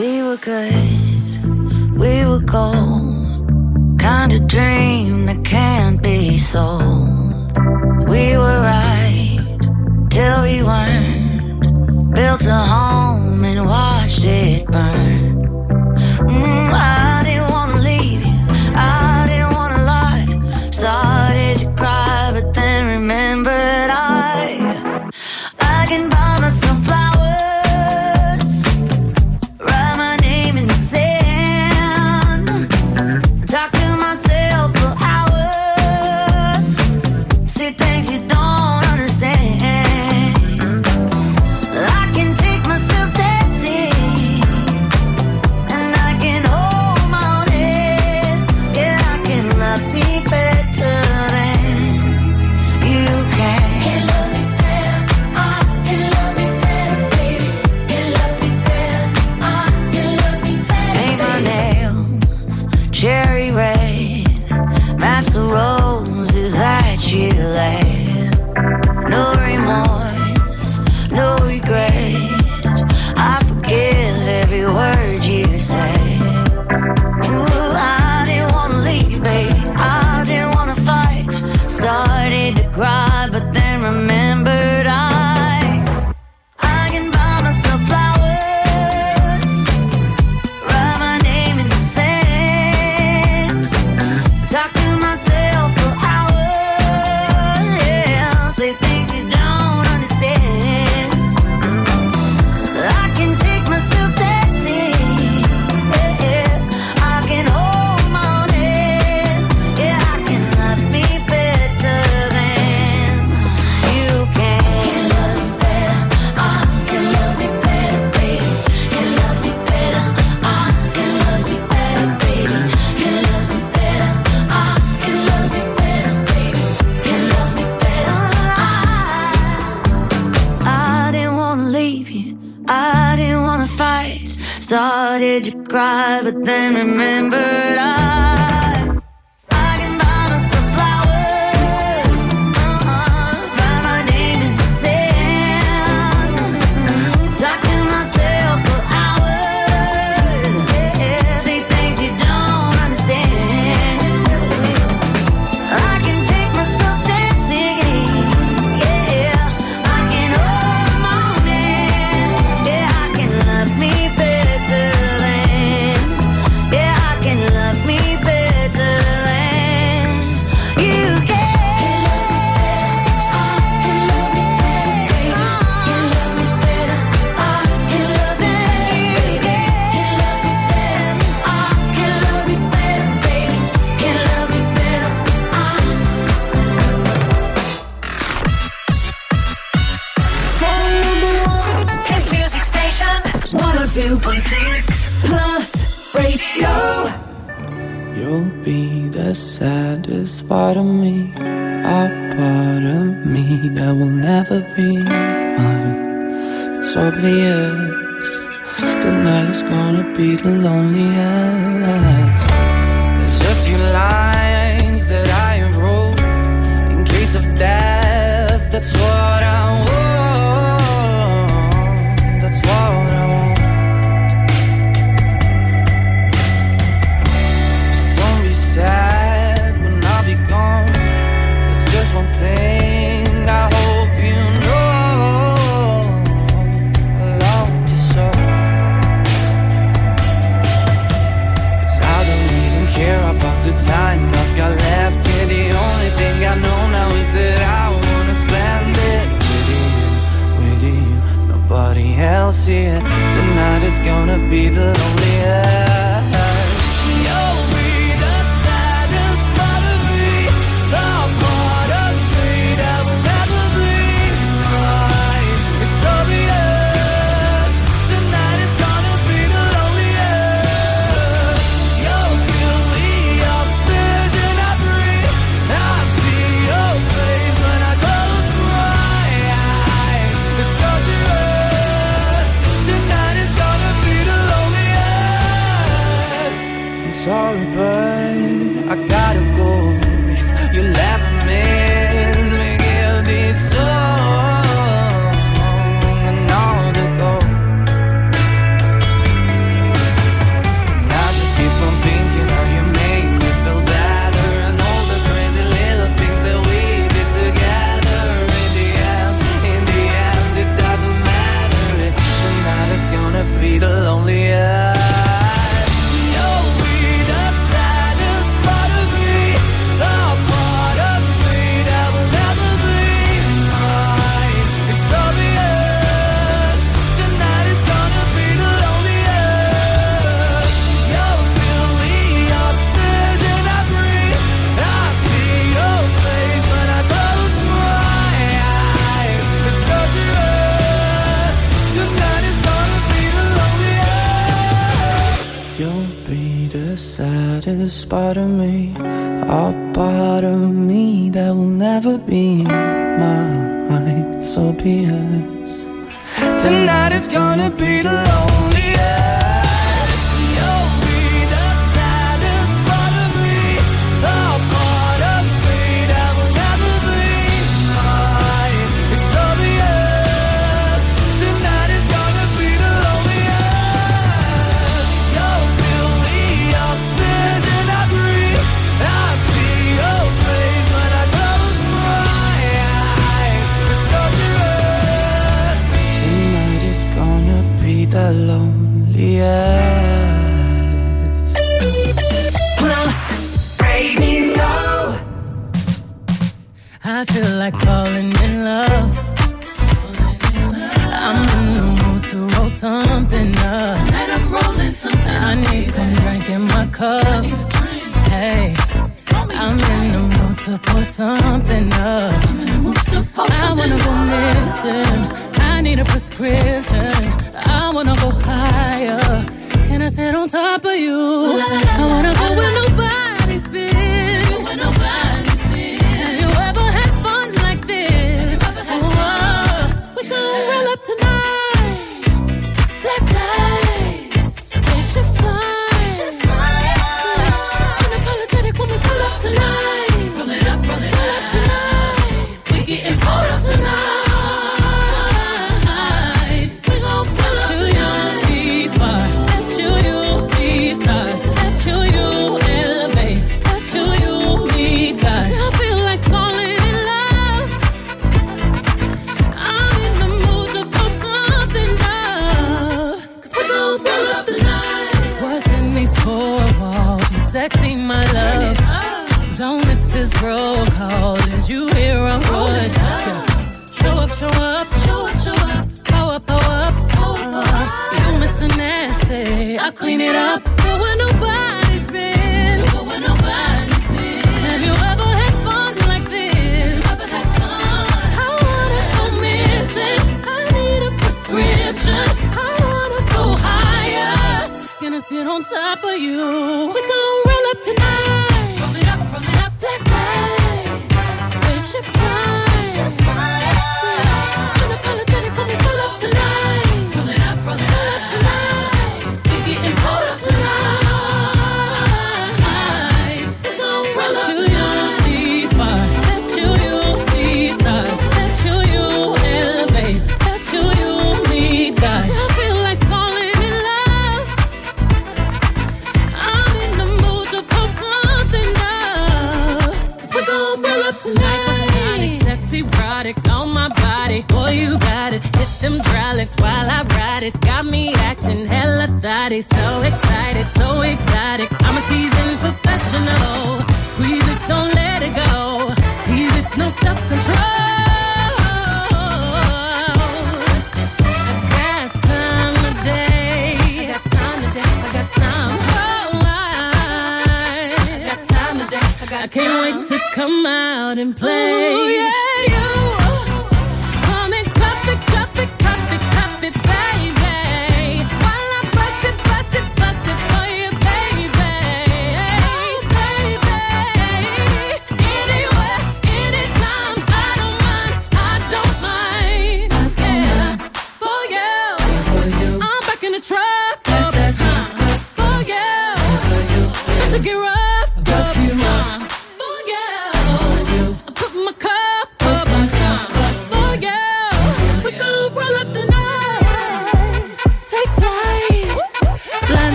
We 0.00 0.12
were 0.26 0.40
good, 0.52 0.88
we 2.02 2.14
were 2.30 2.44
gold. 2.56 3.18
Kind 4.08 4.30
of 4.36 4.42
dream 4.56 5.26
that 5.28 5.40
can't 5.54 5.98
be 6.08 6.20
sold. 6.52 7.32
We 8.12 8.24
were 8.42 8.60
right 8.72 9.38
till 10.14 10.38
we 10.48 10.56
weren't. 10.70 11.64
Built 12.18 12.44
a 12.58 12.60
home 12.74 13.40
and 13.50 13.60
watched 13.72 14.24
it 14.24 14.60
burn. 14.74 15.17
days 37.98 38.10
you 38.12 38.18
don't 38.28 38.37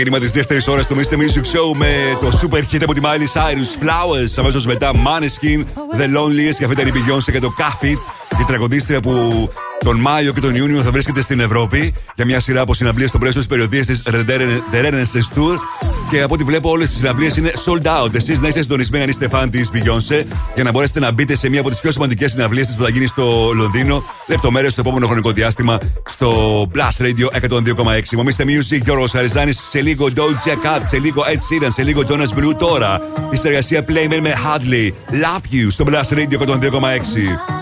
απόγευμα 0.00 0.26
της 0.26 0.30
δεύτερης 0.30 0.68
ώρας 0.68 0.86
του 0.86 0.96
Mr. 0.96 1.14
Music 1.14 1.56
Show 1.56 1.76
με 1.76 2.18
το 2.20 2.40
super 2.42 2.74
hit 2.74 2.78
από 2.82 2.94
τη 2.94 3.00
Miley 3.04 3.40
Cyrus 3.40 3.84
Flowers. 3.84 4.32
Αμέσως 4.36 4.66
μετά 4.66 4.92
Maneskin, 4.94 5.64
The 5.98 6.02
Loneliest 6.02 6.54
και 6.58 6.64
αυτή 6.64 6.80
ήταν 6.80 6.92
και 7.32 7.38
το 7.40 7.50
Καφιτ, 7.50 7.98
η 8.40 8.44
τραγουδίστρια 8.46 9.00
που 9.00 9.48
τον 9.78 9.96
Μάιο 10.00 10.32
και 10.32 10.40
τον 10.40 10.54
Ιούνιο 10.54 10.82
θα 10.82 10.90
βρίσκεται 10.90 11.20
στην 11.20 11.40
Ευρώπη 11.40 11.94
για 12.14 12.24
μια 12.24 12.40
σειρά 12.40 12.60
από 12.60 12.74
συναμπλίε 12.74 13.06
στο 13.06 13.18
πλαίσιο 13.18 13.38
της 13.38 13.48
περιοδίας 13.48 13.86
της 13.86 14.02
Rennes 14.72 15.38
Tour 15.38 15.58
και 16.10 16.22
από 16.22 16.34
ό,τι 16.34 16.44
βλέπω, 16.44 16.70
όλες 16.70 16.88
τις 16.88 16.98
συναυλίε 16.98 17.30
είναι 17.38 17.52
sold 17.64 17.86
out. 17.86 18.14
Εσείς 18.14 18.40
να 18.40 18.48
είστε 18.48 18.62
συντονισμένοι 18.62 19.02
αν 19.02 19.08
είστε 19.10 19.28
φαν 19.28 19.50
της 19.50 19.70
Beyoncé 19.72 20.24
για 20.54 20.64
να 20.64 20.70
μπορέσετε 20.70 21.00
να 21.00 21.12
μπείτε 21.12 21.36
σε 21.36 21.48
μία 21.48 21.60
από 21.60 21.68
τις 21.68 21.80
πιο 21.80 21.90
σημαντικές 21.90 22.30
συναυλίε 22.30 22.64
της 22.64 22.74
που 22.74 22.82
θα 22.82 22.88
γίνει 22.88 23.06
στο 23.06 23.50
Λονδίνο. 23.54 24.04
Λεπτομέρειες 24.26 24.72
στο 24.72 24.80
επόμενο 24.80 25.06
χρονικό 25.06 25.30
διάστημα 25.30 25.78
στο 26.08 26.60
Blast 26.74 27.02
Radio 27.02 27.48
102,6. 27.48 28.16
Μομίστε 28.16 28.44
Music, 28.46 28.80
Γιώργος 28.84 29.14
Αριζάνης, 29.14 29.58
σε 29.70 29.80
λίγο 29.80 30.08
Doja 30.16 30.66
Cat, 30.66 30.82
σε 30.86 30.98
λίγο 30.98 31.22
Ed 31.22 31.64
Sheeran, 31.64 31.70
σε 31.74 31.82
λίγο 31.82 32.02
Jonas 32.08 32.38
Blue 32.38 32.54
τώρα. 32.58 33.00
Η 33.30 33.36
συνεργασία 33.36 33.84
Playmate 33.88 34.20
με 34.20 34.32
Hadley. 34.32 34.92
Love 35.12 35.54
you 35.54 35.66
στο 35.70 35.84
Blast 35.88 36.14
Radio 36.14 36.38
102,6. 36.38 37.57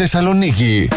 Θεσσαλονίκη. 0.00 0.88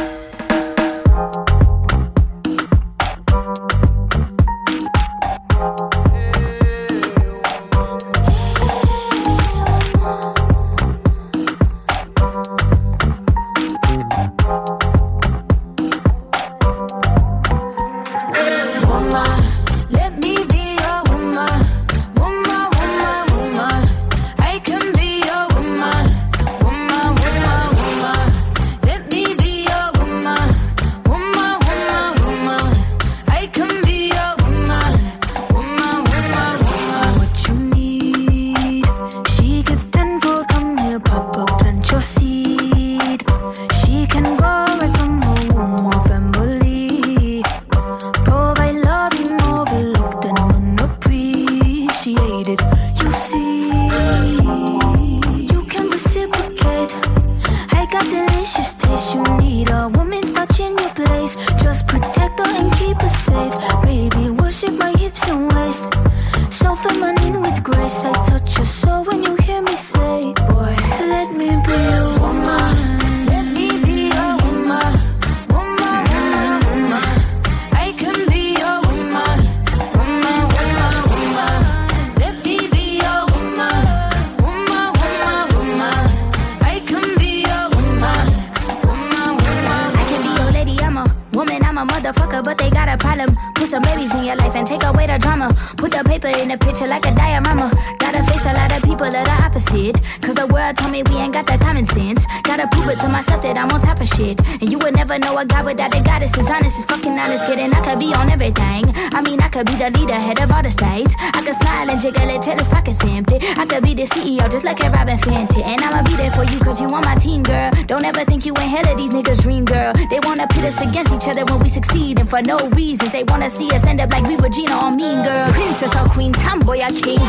Know 105.22 105.38
a 105.38 105.45
guy 105.45 105.63
without 105.63 105.95
a 105.95 106.01
goddess 106.01 106.38
is 106.38 106.49
honest, 106.49 106.80
is 106.80 106.86
fucking 106.86 107.17
honest. 107.17 107.45
Kidding, 107.45 107.74
I 107.74 107.82
could 107.82 107.99
be 107.99 108.13
on 108.13 108.30
everything. 108.30 108.84
I 109.13 109.22
mean, 109.22 109.39
I 109.39 109.49
could 109.49 109.65
be 109.65 109.76
the 109.76 109.89
leader, 109.91 110.13
head 110.13 110.39
of 110.41 110.51
all 110.51 110.61
the 110.61 110.72
states. 110.72 111.15
I 111.19 111.41
could 111.45 111.55
smile 111.55 111.89
and 111.89 111.99
jiggle 111.99 112.30
it 112.30 112.41
till 112.41 112.57
his 112.57 112.67
pockets 112.67 113.03
empty. 113.03 113.39
I 113.57 113.65
could 113.65 113.84
be 113.84 113.93
the 113.93 114.03
CEO, 114.03 114.49
just 114.51 114.65
like 114.65 114.84
a 114.84 114.89
Robin 114.89 115.17
Fenty. 115.17 115.63
And 115.63 115.82
I'ma 115.82 116.03
be 116.03 116.15
there 116.15 116.32
for 116.32 116.43
you 116.43 116.59
cause 116.59 116.82
you 116.82 116.88
on 116.88 117.01
my 117.01 117.15
team, 117.15 117.43
girl. 117.43 117.72
Don't 117.88 118.03
ever 118.05 118.26
think 118.26 118.45
you 118.45 118.53
ain't 118.57 118.69
hell 118.69 118.88
of 118.91 118.97
these 118.97 119.13
niggas' 119.13 119.41
dream, 119.41 119.65
girl. 119.65 119.93
They 120.09 120.19
wanna 120.24 120.47
pit 120.47 120.65
us 120.65 120.82
against 120.82 121.13
each 121.13 121.28
other 121.28 121.45
when 121.45 121.59
we 121.59 121.69
succeed. 121.69 122.19
And 122.19 122.30
for 122.30 122.41
no 122.41 122.57
reasons, 122.69 123.11
they 123.11 123.24
wanna 123.24 123.49
see 123.49 123.69
us 123.72 123.86
end 123.86 124.01
up 124.01 124.11
like 124.11 124.26
we 124.26 124.36
were 124.36 124.49
Gina 124.49 124.84
or 124.84 124.91
Mean 124.91 125.24
Girl. 125.24 125.47
Princess 125.53 125.95
or 125.95 126.07
Queen, 126.09 126.34
tomboy 126.34 126.80
or 126.82 126.89
king. 126.89 127.22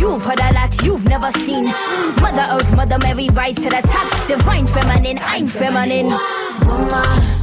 You've 0.00 0.24
heard 0.24 0.40
a 0.40 0.52
lot 0.52 0.72
you've 0.82 1.04
never 1.08 1.30
seen. 1.44 1.66
Mother 2.22 2.46
Earth, 2.50 2.76
Mother 2.76 2.98
Mary, 3.02 3.28
rise 3.32 3.56
to 3.56 3.68
the 3.68 3.82
top. 3.84 4.28
Divine 4.28 4.66
feminine, 4.66 5.18
I'm 5.22 5.46
feminine. 5.48 6.08
Woman, 6.66 7.33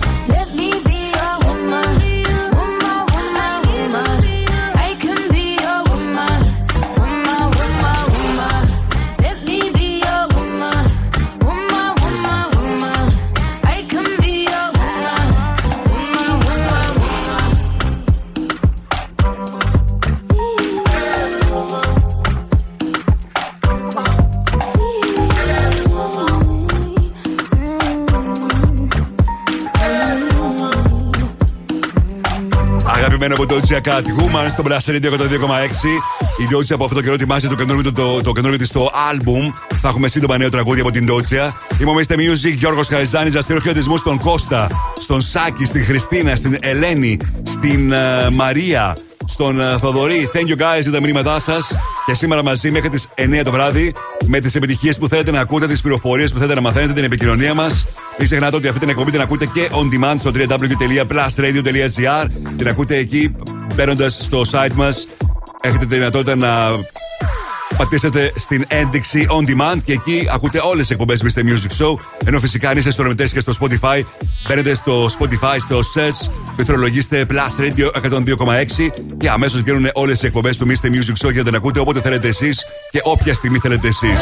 Αγαπημένο 33.72 33.88
από 33.88 33.89
το 33.89 33.89
Jack 33.89 33.89
Cat 33.89 34.22
Woman 34.22 34.50
στο 34.50 34.64
Blast 34.68 34.89
Radio 34.89 35.12
102,6. 35.12 35.20
Η 36.39 36.48
Doja 36.52 36.72
από 36.74 36.84
αυτό 36.84 36.96
το 36.96 37.02
καιρό 37.02 37.14
ετοιμάζει 37.14 37.48
το 37.48 37.56
καινούργιο, 37.56 37.93
το, 37.93 38.22
το 38.22 38.32
καινούργιο 38.32 38.58
της 38.58 38.68
στο 38.68 38.92
album. 39.12 39.54
Θα 39.82 39.88
έχουμε 39.88 40.08
σύντομα 40.08 40.38
νέο 40.38 40.50
τραγούδι 40.50 40.80
από 40.80 40.92
την 40.92 41.08
Doja. 41.10 41.52
Είμαι 41.82 41.92
ο 41.92 41.96
Mr. 41.98 42.16
Music, 42.16 42.54
Γιώργος 42.56 42.88
Χαριζάνης. 42.88 43.34
Να 43.34 43.42
στείλω 43.42 43.60
χαιρετισμούς 43.60 44.00
στον 44.00 44.20
Κώστα, 44.20 44.68
στον 45.00 45.22
Σάκη, 45.22 45.66
στην 45.66 45.86
Χριστίνα, 45.86 46.36
στην 46.36 46.58
Ελένη, 46.62 47.18
στην 47.48 47.92
ε, 47.92 48.30
Μαρία, 48.32 48.98
στον 49.26 49.60
ε, 49.60 49.78
Θοδωρή. 49.78 50.30
Thank 50.34 50.48
you 50.48 50.58
guys 50.58 50.82
για 50.82 50.92
τα 50.92 51.00
μηνύματά 51.02 51.39
σας. 51.39 51.76
Και 52.06 52.14
σήμερα 52.14 52.43
μαζί 52.43 52.72
μέχρι 52.72 52.89
τις 52.89 53.10
9 53.16 53.42
το 53.43 53.52
βράδυ 53.52 53.93
με 54.26 54.39
τις 54.39 54.56
επιτυχίες 54.56 54.98
που 54.98 55.08
θέλετε 55.08 55.32
να 55.32 55.39
ακούτε, 55.39 55.68
τις 55.68 55.82
πληροφορίες 55.82 56.32
που 56.32 56.38
θέλετε 56.38 56.56
να 56.56 56.62
μαθαίνετε, 56.62 56.93
την 56.93 57.04
επικοινωνία 57.04 57.54
μας. 57.54 57.86
Μην 58.18 58.28
ξεχνάτε 58.28 58.56
ότι 58.56 58.68
αυτή 58.68 58.80
την 58.80 58.89
εκπομπή 58.89 59.12
την 59.12 59.22
ακούτε 59.22 59.46
και 59.46 59.70
on 59.72 59.89
demand 59.96 60.16
στο 60.20 60.32
www.plusradio.gr. 60.36 62.28
Την 62.58 62.68
ακούτε 62.68 62.96
εκεί 62.96 63.36
μπαίνοντας 63.82 64.17
στο 64.20 64.41
site 64.51 64.74
μας. 64.74 65.08
Έχετε 65.62 65.86
τη 65.86 65.95
δυνατότητα 65.95 66.36
να 66.36 66.49
πατήσετε 67.78 68.32
στην 68.36 68.66
ένδειξη 68.67 69.25
on 69.29 69.49
demand 69.49 69.78
και 69.86 69.93
εκεί 69.93 70.28
ακούτε 70.32 70.59
όλες 70.63 70.87
τις 70.87 70.89
εκπομπές 70.89 71.24
Mr. 71.24 71.39
Music 71.39 71.86
Show. 71.86 71.95
Ενώ 72.25 72.39
φυσικά 72.39 72.70
αν 72.70 72.78
είστε 72.78 72.91
στο 72.91 73.01
Ρεμετέ 73.01 73.28
και 73.28 73.39
στο 73.39 73.53
Spotify, 73.59 74.01
μπαίνετε 74.47 74.74
στο 74.74 75.05
Spotify, 75.05 75.58
στο 75.59 75.79
search, 75.95 76.32
πληκτρολογήστε 76.55 77.25
Plus 77.29 77.62
Radio 77.62 78.09
102,6 78.09 78.89
και 79.17 79.29
αμέσως 79.29 79.62
βγαίνουν 79.62 79.89
όλες 79.93 80.21
οι 80.21 80.25
εκπομπές 80.25 80.58
του 80.58 80.67
Mr. 80.67 80.86
Music 80.86 81.28
Show 81.28 81.32
για 81.32 81.37
να 81.37 81.43
την 81.43 81.55
ακούτε 81.55 81.79
όποτε 81.79 82.01
θέλετε 82.01 82.28
εσείς 82.28 82.66
και 82.91 82.99
όποια 83.03 83.33
στιγμή 83.33 83.58
θέλετε 83.58 83.87
εσείς. 83.87 84.20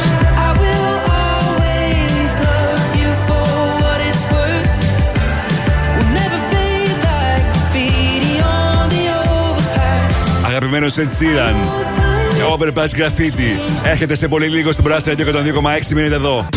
Αγαπημένο 10.72 10.92
Ed 10.96 11.10
Sheeran. 11.18 11.56
Overpass 12.52 12.90
Graffiti. 12.98 13.50
Έρχεται 13.84 14.14
σε 14.14 14.28
πολύ 14.28 14.48
λίγο 14.48 14.72
στην 14.72 14.84
Blast 14.88 15.08
Radio 15.08 15.20
102,6. 15.20 15.92
Μείνετε 15.94 16.14
εδώ. 16.14 16.48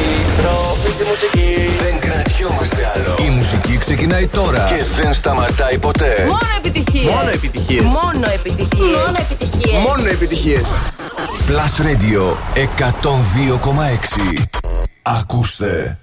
Επιστροφή 0.00 0.90
στη 0.92 1.04
μουσική. 1.04 1.54
Δεν 1.82 1.98
κρατιόμαστε 2.00 2.92
άλλο. 2.94 3.14
Η 3.26 3.30
μουσική 3.30 3.76
ξεκινάει 3.78 4.26
τώρα 4.26 4.64
και 4.68 5.02
δεν 5.02 5.12
σταματάει 5.12 5.78
ποτέ. 5.78 6.14
Μόνο 6.26 6.38
επιτυχίες. 6.56 7.14
Μόνο 7.14 7.28
επιτυχίες. 7.28 7.82
Μόνο 7.82 8.26
επιτυχίες. 8.34 8.96
Μόνο 8.96 9.16
επιτυχίες. 9.18 9.82
Μόνο 9.82 10.08
επιτυχίες. 10.08 10.62
Plus 11.48 11.82
Radio 11.86 12.36
102,6. 12.54 14.42
Ακούστε. 15.02 15.98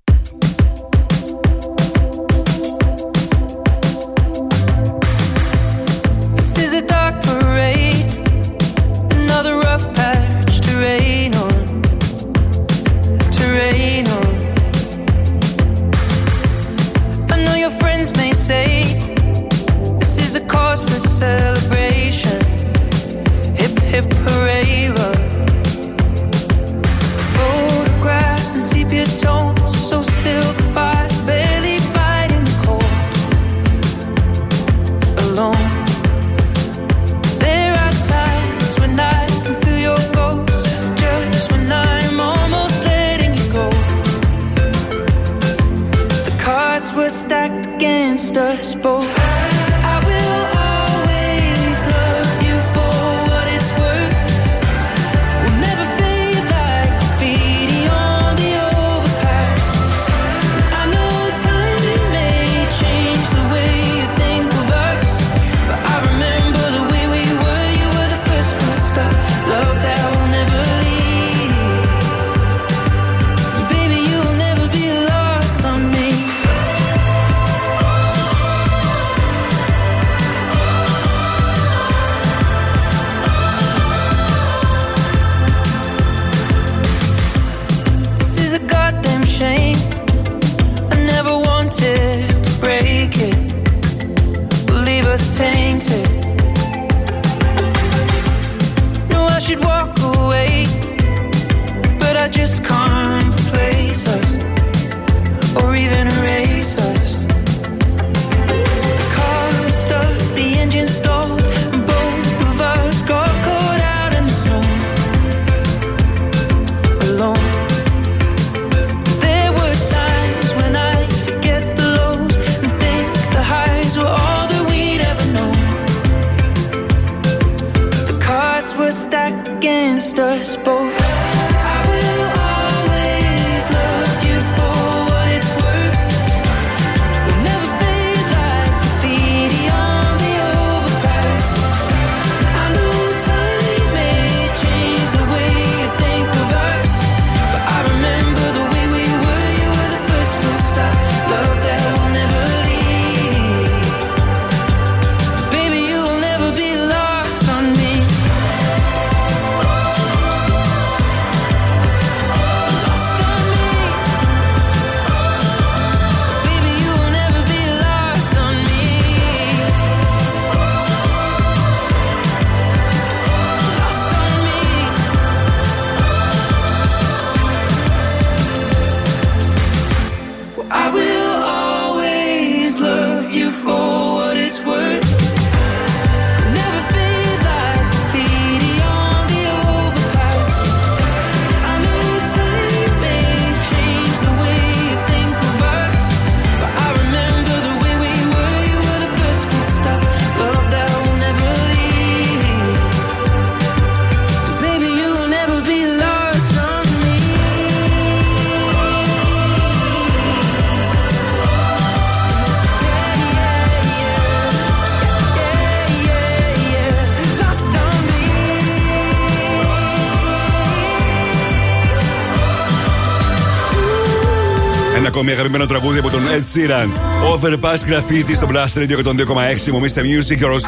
ακόμη 225.25 225.39
αγαπημένο 225.39 225.65
τραγούδι 225.65 225.99
από 225.99 226.09
τον 226.09 226.21
Ed 226.25 226.43
Sheeran. 226.53 226.89
Overpass 227.33 227.89
Graffiti 227.89 228.33
στο 228.35 228.47
Blast 228.51 228.79
Radio 228.79 228.97
102,6. 229.03 229.71
Μου 229.71 229.81
Mr. 229.81 229.99
Music 229.99 230.35
και 230.37 230.45
ο 230.45 230.47
Ρώση 230.47 230.65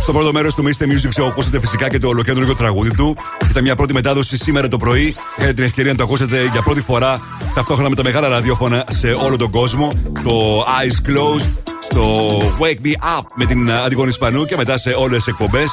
Στο 0.00 0.12
πρώτο 0.12 0.32
μέρος 0.32 0.54
του 0.54 0.62
Mr. 0.62 0.82
Music 0.82 1.22
Show 1.22 1.26
ακούσατε 1.26 1.60
φυσικά 1.60 1.88
και 1.88 1.98
το 1.98 2.08
ολοκέντρο 2.08 2.54
τραγούδι 2.54 2.90
του. 2.90 3.16
Ήταν 3.50 3.62
μια 3.62 3.76
πρώτη 3.76 3.92
μετάδοση 3.92 4.36
σήμερα 4.36 4.68
το 4.68 4.76
πρωί. 4.76 5.14
Έχετε 5.36 5.52
την 5.54 5.64
ευκαιρία 5.64 5.90
να 5.90 5.98
το 5.98 6.04
ακούσετε 6.04 6.48
για 6.52 6.62
πρώτη 6.62 6.80
φορά 6.80 7.20
ταυτόχρονα 7.54 7.88
με 7.88 7.94
τα 7.94 8.02
μεγάλα 8.02 8.28
ραδιόφωνα 8.28 8.84
σε 8.90 9.12
όλο 9.12 9.36
τον 9.36 9.50
κόσμο. 9.50 9.92
Το 10.24 10.60
Eyes 10.60 11.08
Closed, 11.08 11.72
στο 11.80 12.04
Wake 12.38 12.86
Me 12.86 13.18
Up 13.18 13.24
με 13.34 13.44
την 13.44 13.70
Αντιγόνη 13.72 14.08
Ισπανού 14.08 14.44
και 14.44 14.56
μετά 14.56 14.78
σε 14.78 14.90
όλες 14.90 15.16
τις 15.16 15.26
εκπομπές. 15.26 15.70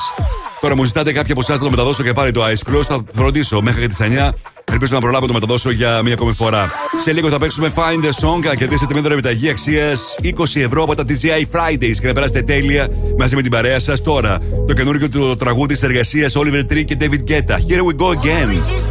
Τώρα 0.62 0.76
μου 0.76 0.84
ζητάτε 0.84 1.12
κάποια 1.12 1.32
από 1.32 1.42
εσάς 1.42 1.58
να 1.58 1.64
το 1.64 1.70
μεταδώσω 1.70 2.04
και 2.04 2.14
πάλι 2.14 2.32
το 2.32 2.44
Ice 2.46 2.74
Close. 2.74 2.84
Θα 2.84 3.04
φροντίσω 3.14 3.62
μέχρι 3.62 3.82
και 3.82 3.88
τις 3.88 3.98
9. 4.00 4.34
Ελπίζω 4.72 4.94
να 4.94 5.00
προλάβω 5.00 5.22
να 5.22 5.28
το 5.28 5.34
μεταδώσω 5.34 5.72
για 5.72 6.02
μία 6.02 6.14
ακόμη 6.14 6.34
φορά. 6.34 6.72
Σε 7.02 7.12
λίγο 7.12 7.30
θα 7.30 7.40
παίξουμε 7.40 7.74
Find 7.76 8.06
the 8.06 8.28
Song 8.28 8.40
και 8.42 8.48
θα 8.48 8.56
κερδίσετε 8.56 8.94
μια 8.94 9.12
επιταγή 9.12 9.50
αξίας 9.50 10.16
20 10.24 10.30
ευρώ 10.54 10.84
από 10.84 10.96
τα 10.96 11.04
DJI 11.08 11.58
Fridays 11.58 11.96
και 12.02 12.08
να 12.08 12.14
περάσετε 12.14 12.42
τέλεια 12.42 12.88
μαζί 13.18 13.36
με 13.36 13.42
την 13.42 13.52
παρέα 13.52 13.80
σας 13.80 14.02
τώρα. 14.02 14.38
Το 14.68 14.74
καινούργιο 14.74 15.10
του 15.10 15.36
τραγούδι 15.36 15.74
της 15.74 15.84
εργασίας 15.84 16.34
Oliver 16.38 16.72
Tree 16.72 16.86
και 16.86 16.98
David 17.00 17.24
Guetta. 17.32 17.56
Here 17.56 17.84
we 17.84 17.96
go 17.98 18.10
again. 18.12 18.83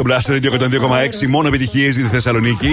στο 0.00 0.08
Blast 0.08 0.30
Radio 0.30 0.60
102,6. 0.60 1.26
Μόνο 1.28 1.48
επιτυχίες 1.48 1.94
για 1.94 2.04
τη 2.04 2.10
Θεσσαλονίκη. 2.10 2.70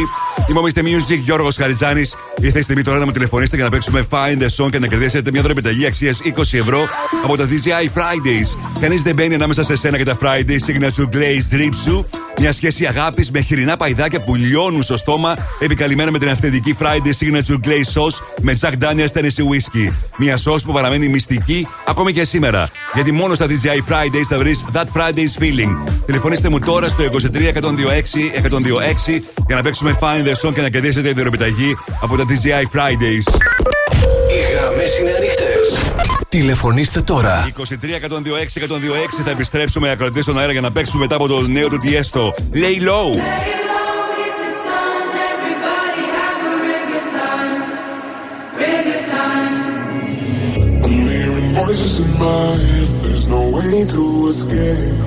Είμαι 0.49 0.59
ο 0.59 0.63
Mr. 0.65 0.79
Music, 0.79 1.19
Γιώργος 1.23 1.55
Χαριτζάνης. 1.55 2.15
Ήρθε 2.41 2.59
η 2.59 2.61
στιγμή 2.61 2.81
τώρα 2.81 2.99
να 2.99 3.05
μου 3.05 3.11
τηλεφωνήσετε 3.11 3.57
και 3.57 3.63
να 3.63 3.69
παίξουμε 3.69 4.05
Find 4.09 4.41
the 4.41 4.65
Song 4.65 4.69
και 4.69 4.79
να 4.79 4.87
κερδίσετε 4.87 5.31
μια 5.31 5.41
δωρεπιταγή 5.41 5.85
αξίας 5.85 6.21
20 6.23 6.29
ευρώ 6.51 6.87
από 7.23 7.37
τα 7.37 7.47
DJI 7.47 7.99
Fridays. 7.99 8.79
Κανείς 8.79 9.01
δεν 9.01 9.15
μπαίνει 9.15 9.33
ανάμεσα 9.33 9.63
σε 9.63 9.75
σένα 9.75 9.97
και 9.97 10.03
τα 10.03 10.17
Fridays, 10.21 10.59
Signature 10.67 11.15
Glaze, 11.15 11.55
Drip 11.55 11.73
σου. 11.83 12.05
Μια 12.39 12.53
σχέση 12.53 12.85
αγάπης 12.85 13.31
με 13.31 13.39
χοιρινά 13.39 13.77
παϊδάκια 13.77 14.21
που 14.21 14.35
λιώνουν 14.35 14.83
στο 14.83 14.97
στόμα, 14.97 15.35
επικαλυμμένα 15.59 16.11
με 16.11 16.19
την 16.19 16.29
αυθεντική 16.29 16.75
Friday 16.79 17.11
Signature 17.19 17.67
Glaze 17.67 18.01
Sauce 18.01 18.25
με 18.41 18.57
Jack 18.61 18.73
Daniels 18.83 19.19
Tennessee 19.19 19.47
Whiskey. 19.51 19.91
Μια 20.17 20.37
sauce 20.37 20.63
που 20.65 20.71
παραμένει 20.73 21.07
μυστική 21.07 21.67
ακόμη 21.85 22.13
και 22.13 22.23
σήμερα. 22.23 22.69
Γιατί 22.93 23.11
μόνο 23.11 23.33
στα 23.33 23.45
DJI 23.45 23.93
Fridays 23.93 24.25
θα 24.29 24.37
βρεις 24.37 24.65
That 24.73 24.85
Friday's 24.93 25.41
Feeling. 25.41 25.96
Τηλεφωνήστε 26.07 26.49
μου 26.49 26.59
τώρα 26.59 26.87
στο 26.87 27.03
23 27.03 27.15
126 27.15 27.53
για 29.47 29.55
να 29.55 29.61
παίξουμε 29.61 29.97
Find 30.01 30.27
the 30.27 30.47
Song 30.47 30.53
και 30.53 30.61
να 30.61 30.69
κερδίσετε 30.69 31.09
ιδεοροπιταγή 31.09 31.77
από 32.01 32.17
τα 32.17 32.23
DJI 32.23 32.77
Fridays. 32.77 33.35
Οι 34.31 34.53
γραμμές 34.53 34.99
είναι 34.99 35.11
ανοιχτές. 35.17 35.93
Τηλεφωνήστε 36.29 37.01
τώρα. 37.01 37.49
23 37.57 37.61
126 37.61 37.73
θα 39.23 39.31
επιστρέψουμε 39.31 39.91
ακροατές 39.91 40.23
στον 40.23 40.39
αέρα 40.39 40.51
για 40.51 40.61
να 40.61 40.71
παίξουμε 40.71 41.01
μετά 41.01 41.15
από 41.15 41.27
το 41.27 41.41
νέο 41.41 41.67
του 41.67 41.77
Τιέστο. 41.77 42.33
Lay 42.53 42.81
low. 42.87 43.21
Voices 51.67 51.99
in 52.05 52.11
my 52.25 52.49
head, 52.67 52.89
there's 53.03 53.27
no 53.35 53.41
way 53.55 53.73
to 53.95 54.03
escape 54.31 55.06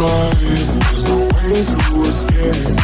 goodbye. 0.00 0.30
There's 0.80 1.04
no 1.04 1.18
way 1.18 1.64
to 1.64 2.00
escape. 2.08 2.79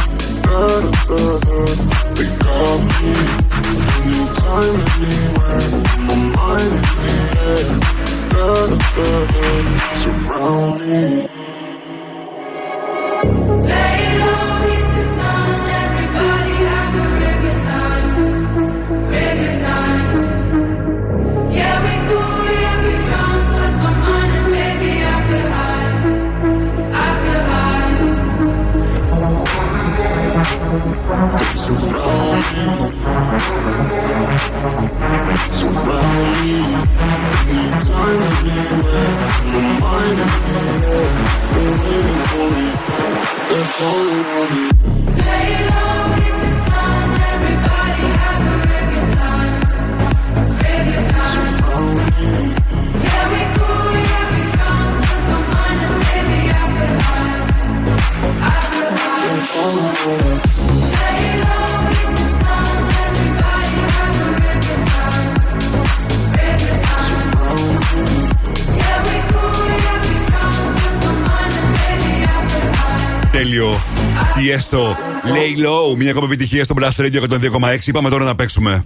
Τι 74.69 74.75
έστω. 74.75 74.95
Lay 75.23 75.65
low. 75.65 75.97
Μια 75.97 76.11
ακόμα 76.11 76.25
επιτυχία 76.25 76.63
στο 76.63 76.75
Blast 76.79 77.01
Radio 77.01 77.21
102,6. 77.29 77.91
Πάμε 77.93 78.09
τώρα 78.09 78.23
να 78.23 78.35
παίξουμε. 78.35 78.83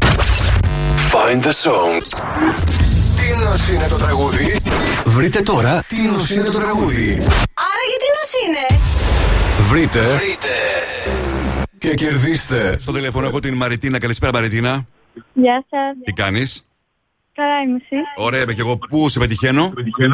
Find 1.12 1.44
the 1.44 1.54
song. 1.64 2.02
Τι 3.18 3.44
νος 3.44 3.70
είναι 3.70 3.88
το 3.88 3.96
τραγούδι; 3.96 4.58
Βρείτε 5.06 5.42
τώρα 5.42 5.84
τι 5.88 6.02
νος 6.02 6.30
είναι 6.30 6.50
το 6.50 6.58
τραγούδι. 6.58 7.10
Άρα 7.54 7.84
γιατί 7.90 8.06
νος 8.18 8.32
είναι; 8.46 8.80
Βρείτε. 9.70 10.00
Βρείτε. 10.00 10.50
Και 11.78 11.94
κερδίστε. 11.94 12.78
Στο 12.82 12.92
τηλέφωνο 12.92 13.28
έχω 13.28 13.40
την 13.40 13.54
Μαριτίνα. 13.54 14.00
Καλησπέρα, 14.00 14.32
Μαριτίνα. 14.34 14.86
Γεια 15.34 15.66
σας. 15.70 16.04
Τι 16.04 16.12
κάνεις; 16.12 16.66
Καλά 17.34 17.62
είμαι 17.62 17.76
εσύ. 17.76 18.02
Ωραία, 18.16 18.42
είμαι 18.42 18.54
και 18.54 18.62
εγώ. 18.62 18.78
Πού 18.78 19.10
σε 19.10 19.20
πετυχαίνω; 19.20 19.64
Ε, 19.64 20.06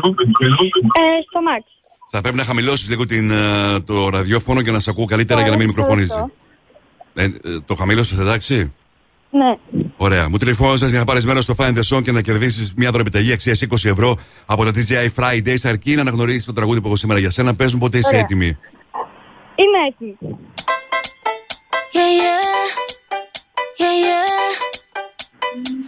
στο 1.29 1.39
Max. 1.47 1.76
Θα 2.09 2.21
πρέπει 2.21 2.37
να 2.37 2.43
χαμηλώσεις 2.43 2.89
λίγο 2.89 3.05
την, 3.05 3.31
ε, 3.31 3.79
το 3.85 4.09
ραδιόφωνο 4.09 4.61
και 4.61 4.71
να 4.71 4.79
σε 4.79 4.89
ακούω 4.89 5.05
καλύτερα 5.05 5.41
για 5.41 5.49
να 5.51 5.57
μην 5.57 5.67
μικροφωνίζει. 5.67 6.11
Ε, 7.13 7.23
ε, 7.23 7.29
το 7.65 7.75
χαμήλωσε, 7.75 8.15
εντάξει; 8.21 8.73
Ναι. 9.29 9.57
Ωραία. 9.97 10.29
Μου 10.29 10.37
τηλεφώνησες 10.37 10.89
για 10.89 10.99
να 10.99 11.05
πάρεις 11.05 11.25
μέρος 11.25 11.43
στο 11.43 11.55
Find 11.57 11.77
the 11.77 11.81
Song 11.97 12.03
και 12.03 12.11
να 12.11 12.21
κερδίσεις 12.21 12.73
μια 12.75 12.91
δωρεπιταγή 12.91 13.31
αξίας 13.31 13.61
20 13.61 13.89
ευρώ 13.89 14.17
από 14.45 14.63
τα 14.63 14.71
DJI 14.75 15.07
Fridays. 15.15 15.57
Αρκεί 15.63 15.95
να 15.95 16.01
αναγνωρίσεις 16.01 16.45
το 16.45 16.53
τραγούδι 16.53 16.81
που 16.81 16.87
έχω 16.87 16.95
σήμερα 16.95 17.19
για 17.19 17.31
σένα. 17.31 17.55
Παίζουν 17.55 17.79
πότε 17.79 17.97
είσαι 17.97 18.07
Ωραία. 18.07 18.19
έτοιμη. 18.19 18.57
Είμαι 19.55 19.77
έτοιμη. 19.89 20.37
Yeah, 21.97 22.11
yeah, 22.21 22.41
yeah, 23.81 23.95
yeah. 24.05 24.25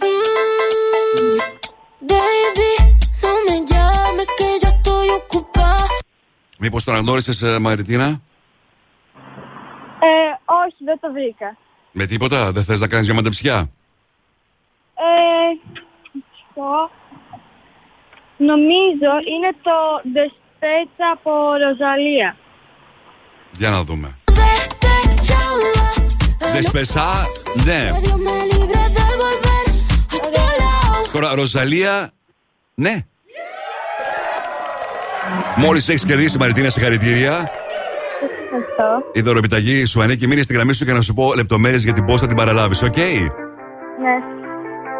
Mm, 0.00 1.38
baby, 2.10 2.99
Μήπως 6.62 6.84
το 6.84 6.90
αναγνώρισε, 6.92 7.58
Μαριτίνα; 7.58 8.20
Ε, 10.02 10.32
όχι, 10.44 10.76
δεν 10.84 10.98
το 11.00 11.12
βρήκα. 11.12 11.56
Με 11.92 12.06
τίποτα, 12.06 12.52
δεν 12.52 12.64
θες 12.64 12.80
να 12.80 12.88
κάνεις 12.88 13.06
μια 13.06 13.14
μαντεψιά; 13.14 13.70
Ε, 14.94 15.70
το... 16.54 16.90
Νομίζω 18.36 19.12
είναι 19.34 19.50
το 19.62 19.70
Despecha 20.14 21.04
από 21.12 21.30
Ροζαλία. 21.52 22.36
Για 23.56 23.70
να 23.70 23.82
δούμε. 23.82 24.18
Δεσπεσά, 26.52 27.24
ναι. 27.64 27.90
Dios 27.94 28.12
me 28.12 28.36
libre 28.50 28.82
de 28.96 29.04
volver 29.20 29.66
a 29.66 30.16
este 30.16 30.42
lado. 30.60 31.12
Τώρα, 31.12 31.34
Ροζαλία, 31.34 32.10
ναι. 32.74 33.06
Μόλις 35.56 35.88
έχεις 35.88 36.04
κερδίσει, 36.04 36.38
Μαριτίνα, 36.38 36.68
συγχαρητήρια. 36.68 37.50
Ευχαριστώ. 38.44 39.02
Η 39.12 39.20
δωρεπιταγή 39.20 39.84
σου 39.84 40.02
ανήκει. 40.02 40.26
Μείνει 40.26 40.42
στη 40.42 40.52
γραμμή 40.54 40.72
σου 40.72 40.84
και 40.84 40.92
να 40.92 41.00
σου 41.00 41.14
πω 41.14 41.32
λεπτομέρειες 41.36 41.82
για 41.84 41.92
την 41.92 42.04
πώς 42.04 42.18
θα 42.18 42.26
την 42.26 42.36
παραλάβεις, 42.36 42.82
οκ; 42.82 42.96
Ναι. 42.96 43.04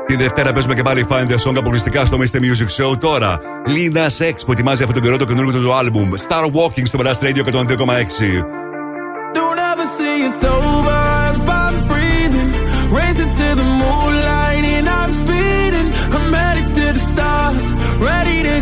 Τη 0.06 0.16
Δευτέρα 0.16 0.52
παίζουμε 0.52 0.74
και 0.74 0.82
πάλι 0.82 1.06
Find 1.10 1.28
the 1.28 1.48
Song 1.48 1.56
αποκλειστικά 1.56 2.04
στο 2.04 2.18
Mr. 2.20 2.36
Music 2.36 2.84
Show. 2.84 2.98
Τώρα, 3.00 3.38
Lina 3.66 4.06
Sex 4.24 4.34
που 4.46 4.52
ετοιμάζει 4.52 4.82
αυτόν 4.82 4.94
τον 4.94 5.02
καιρό 5.02 5.16
το 5.16 5.24
καινούργιο 5.24 5.60
του 5.60 5.70
album 5.70 6.28
Star 6.28 6.44
Walkin' 6.44 6.86
στο 6.86 6.98
Blast 7.02 7.24
Radio 7.26 7.42
102,6. 7.44 8.44
Don't 9.38 9.60
ever 9.72 9.86
say 9.98 10.14
it's 10.28 10.42
over 10.56 11.00
if 11.34 11.48
I'm 11.62 11.76
breathing. 11.92 12.50
Racing 12.98 13.30
to 13.38 13.48
the 13.60 13.66
moonlight 13.80 14.19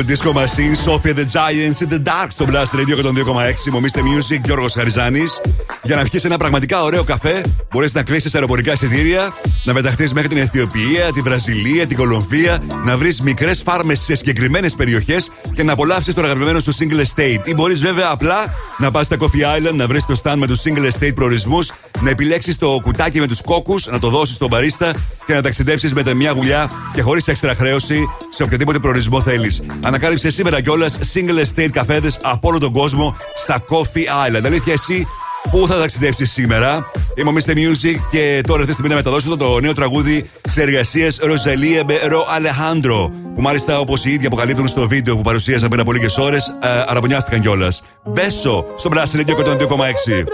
Purple 0.00 0.12
Disco 0.14 0.32
Machine, 0.32 0.74
Sophia 0.74 1.14
the 1.14 1.24
Giants 1.24 1.80
in 1.80 1.88
the 1.88 1.98
Dark 1.98 2.26
στο 2.28 2.46
Blast 2.48 2.78
Radio 2.78 2.96
102,6. 2.96 3.70
Μομίστε 3.72 4.00
Music, 4.00 4.40
Γιώργος 4.44 4.72
Χαριζάνης. 4.72 5.40
Για 5.82 5.96
να 5.96 6.02
πιεις 6.02 6.24
ένα 6.24 6.36
πραγματικά 6.36 6.82
ωραίο 6.82 7.04
καφέ, 7.04 7.40
μπορείς 7.72 7.94
να 7.94 8.02
κλείσεις 8.02 8.34
αεροπορικά 8.34 8.72
εισιτήρια, 8.72 9.32
να 9.64 9.72
μεταχθεί 9.72 10.14
μέχρι 10.14 10.28
την 10.28 10.38
Αιθιοπία, 10.38 11.12
τη 11.14 11.20
Βραζιλία, 11.20 11.86
την 11.86 11.96
Κολομβία, 11.96 12.58
να 12.84 12.96
βρεις 12.96 13.20
μικρές 13.20 13.62
φάρμες 13.62 14.00
σε 14.00 14.14
συγκεκριμένες 14.14 14.74
περιοχές 14.74 15.30
και 15.54 15.62
να 15.62 15.72
απολαύσεις 15.72 16.14
το 16.14 16.22
αγαπημένο 16.22 16.58
σου 16.58 16.74
single 16.74 17.00
estate. 17.00 17.40
Ή 17.44 17.54
μπορείς 17.54 17.80
βέβαια 17.80 18.08
απλά 18.10 18.54
να 18.78 18.90
πας 18.90 19.06
στα 19.06 19.16
Coffee 19.20 19.68
Island, 19.68 19.74
να 19.74 19.86
βρεις 19.86 20.06
το 20.06 20.20
stand 20.22 20.36
με 20.36 20.46
τους 20.46 20.62
single 20.64 20.90
estate 20.92 21.14
προορισμούς, 21.14 21.72
να 22.00 22.10
επιλέξεις 22.10 22.56
το 22.56 22.78
κουτάκι 22.82 23.20
με 23.20 23.26
τους 23.26 23.40
κόκκους, 23.40 23.86
να 23.86 23.98
το 23.98 24.08
δώσεις 24.08 24.34
στον 24.34 24.48
παρίστα 24.48 24.94
και 25.26 25.34
να 25.34 25.42
ταξιδέψεις 25.42 25.94
με 25.94 26.14
μια 26.14 26.30
γουλιά 26.30 26.70
και 26.94 27.02
χωρίς 27.02 27.28
έξτρα 27.28 27.54
χρέωση 27.54 28.08
σε 28.40 28.46
οποιοδήποτε 28.46 28.78
προορισμό 28.78 29.22
θέλεις. 29.22 29.62
Ανακάλυψε 29.80 30.30
σήμερα 30.30 30.60
κιόλας 30.60 30.98
single 31.12 31.44
estate 31.44 31.68
καφέδες 31.72 32.18
από 32.22 32.48
όλο 32.48 32.58
τον 32.58 32.72
κόσμο 32.72 33.16
στα 33.36 33.64
Coffee 33.68 34.28
Island. 34.28 34.44
Αλήθεια, 34.44 34.72
εσύ 34.72 35.06
Πού 35.50 35.66
θα 35.66 35.78
ταξιδέψεις 35.78 36.32
σήμερα, 36.32 36.90
Είμαι 37.14 37.30
ο 37.30 37.32
Mr. 37.36 37.50
Music 37.50 37.96
και 38.10 38.40
τώρα 38.46 38.58
αυτή 38.60 38.66
τη 38.66 38.72
στιγμή 38.72 38.88
να 38.88 38.94
μεταδώσω 38.94 39.36
το 39.36 39.60
νέο 39.60 39.72
τραγούδι 39.72 40.30
σε 40.50 40.62
εργασίε 40.62 41.08
Ροζαλία 41.20 41.84
Μπερο 41.84 42.26
Αλεχάνδρο. 42.28 43.12
Που 43.34 43.40
μάλιστα 43.42 43.78
όπως 43.78 44.04
οι 44.04 44.10
ίδιοι 44.12 44.26
αποκαλύπτουν 44.26 44.68
στο 44.68 44.88
βίντεο 44.88 45.16
που 45.16 45.22
παρουσίασα 45.22 45.68
πριν 45.68 45.80
από 45.80 45.92
λίγες 45.92 46.16
ώρες, 46.16 46.48
ε, 46.62 46.68
αραβωνιάστηκαν 46.86 47.40
κιόλας. 47.40 47.82
Μπέσο 48.04 48.64
στο 48.76 48.90
Blast 48.92 49.16
Radio 49.16 49.34
102,6. 49.34 50.24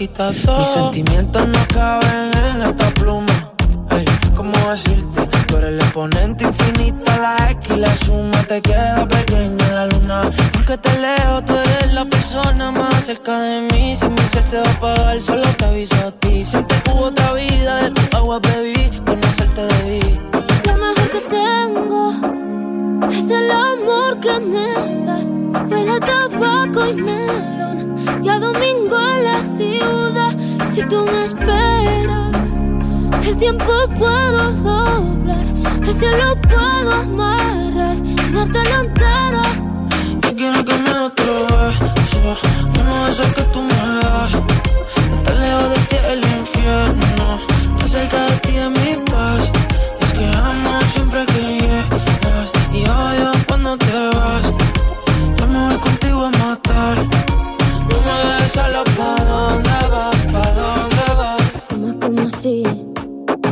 Quita 0.00 0.32
todo. 0.46 0.58
Mis 0.58 0.68
sentimientos 0.68 1.46
no 1.46 1.58
caben 1.68 2.30
en 2.32 2.62
esta 2.62 2.88
pluma. 2.92 3.52
Ey, 3.90 4.06
¿cómo 4.34 4.56
decirte? 4.70 5.26
Tú 5.46 5.56
eres 5.58 5.72
el 5.72 5.80
exponente 5.80 6.44
infinito, 6.44 7.04
la 7.20 7.50
X 7.50 7.76
y 7.76 7.80
la 7.80 7.94
suma 7.94 8.42
te 8.44 8.62
queda 8.62 9.06
pequeña 9.06 9.66
en 9.68 9.74
la 9.74 9.86
luna. 9.86 10.30
Porque 10.52 10.78
te 10.78 10.92
leo, 10.98 11.44
tú 11.44 11.52
eres 11.54 12.06
persona 12.06 12.70
más 12.70 13.04
cerca 13.04 13.38
de 13.40 13.60
mí. 13.72 13.94
Si 13.94 14.08
mi 14.08 14.24
ser 14.32 14.42
se 14.42 14.58
va 14.60 14.68
a 14.68 14.72
apagar, 14.72 15.20
solo 15.20 15.48
te 15.58 15.64
aviso 15.66 15.96
a 15.96 16.10
ti. 16.12 16.44
Siempre 16.46 16.80
que 16.82 16.90
hubo 16.92 17.04
otra 17.12 17.34
vida, 17.34 17.82
de 17.82 17.90
tu 17.90 18.16
agua 18.16 18.38
bebí, 18.40 18.90
conocerte 19.04 19.62
debí. 19.72 20.18
Lo 20.66 20.74
mejor 20.84 21.10
que 21.14 21.20
tengo 21.38 22.00
es 23.10 23.30
el 23.30 23.50
amor 23.50 24.18
que 24.18 24.38
me. 24.38 24.89
Huele 25.70 25.92
a 25.92 26.00
tabaco 26.00 26.86
y 26.88 26.94
melón. 26.94 27.94
Y 28.22 28.28
a 28.28 28.38
domingo 28.38 28.96
en 29.14 29.24
la 29.24 29.42
ciudad. 29.44 30.32
Si 30.72 30.82
tú 30.88 31.04
me 31.04 31.24
esperas, 31.24 32.64
el 33.24 33.36
tiempo 33.36 33.72
puedo 33.98 34.52
doblar. 34.52 35.44
El 35.86 35.94
cielo 35.94 36.36
puedo 36.42 36.92
amarrar 36.92 37.96
y 38.04 38.32
darte 38.32 38.64
la 38.64 38.80
entera. 38.80 39.42
Yo 40.22 40.36
quiero 40.36 40.64
que 40.64 40.74
me 40.74 40.90
des 40.90 40.98
otro 40.98 41.46
beso. 41.46 42.36
Uno 42.80 43.04
de 43.04 43.10
esos 43.12 43.26
que 43.34 43.42
tú 43.52 43.62
me 43.62 43.74
das. 43.74 44.32
Estar 45.16 45.36
lejos 45.36 45.70
de 45.70 45.78
ti 45.88 45.96
el 46.12 46.20
infierno. 46.38 47.38
Estar 47.76 47.88
cerca 47.88 48.26
de 48.26 48.36
ti 48.38 48.56
es 48.56 48.70
mi 48.70 49.09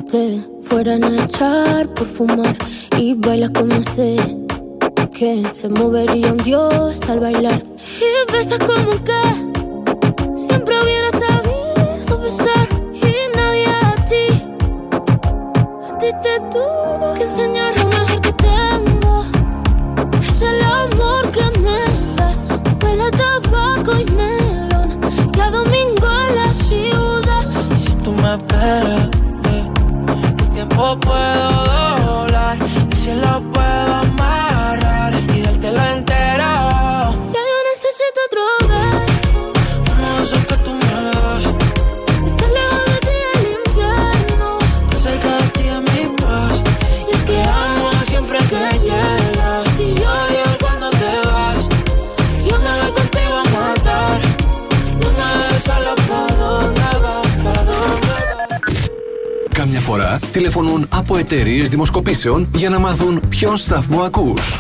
te 0.09 0.43
fueran 0.63 1.05
a 1.05 1.25
echar 1.25 1.93
por 1.95 2.07
fumar. 2.07 2.57
Y 2.97 3.15
bailas 3.15 3.51
como 3.51 3.83
sé 3.83 4.17
que 5.13 5.47
se 5.53 5.69
movería 5.69 6.33
un 6.33 6.39
dios 6.39 7.01
al 7.09 7.21
bailar. 7.21 7.63
Y 8.01 8.33
besas 8.33 8.59
como 8.59 8.93
que 9.05 10.37
siempre 10.37 10.75
hubiera 10.83 11.11
sabido 11.11 12.21
besar. 12.23 12.67
Y 12.95 13.37
nadie 13.37 13.67
a 13.67 14.05
ti, 14.07 14.43
a 15.89 15.99
ti 15.99 16.09
te 16.23 16.41
tuvo 16.51 17.15
que 17.15 17.23
enseñar 17.23 17.78
Κάμια 60.19 60.31
φορά 60.31 60.31
τηλεφωνούν 60.31 60.89
από 60.95 61.17
εταιρείες 61.17 61.69
δημοσκοπήσεων 61.69 62.49
για 62.55 62.69
να 62.69 62.79
μάθουν 62.79 63.23
ποιον 63.29 63.57
σταθμό 63.57 64.01
ακούς. 64.03 64.57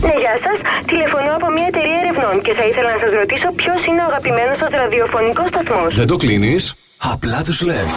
Ναι, 0.00 0.14
γεια 0.22 0.34
σας. 0.44 0.58
Τηλεφωνώ 0.86 1.32
από 1.36 1.50
μια 1.56 1.66
εταιρεία 1.68 1.98
ερευνών 2.04 2.42
και 2.42 2.52
θα 2.58 2.64
ήθελα 2.66 2.88
να 2.94 2.98
σας 3.04 3.12
ρωτήσω 3.20 3.48
ποιος 3.60 3.86
είναι 3.86 4.00
ο 4.02 4.06
αγαπημένος 4.10 4.56
σα 4.58 4.76
ραδιοφωνικός 4.82 5.48
σταθμός. 5.48 5.94
Δεν 5.94 6.06
το 6.06 6.16
κλείνεις, 6.16 6.74
απλά 6.96 7.42
τους 7.42 7.60
λες. 7.60 7.92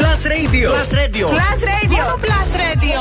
Plus 0.00 0.22
Radio. 0.34 0.68
Plus 0.74 0.90
Radio. 1.02 1.26
Plus 1.36 1.60
Radio. 1.72 2.00
Μόνο 2.02 2.14
Plus 2.26 2.50
Radio. 2.64 2.98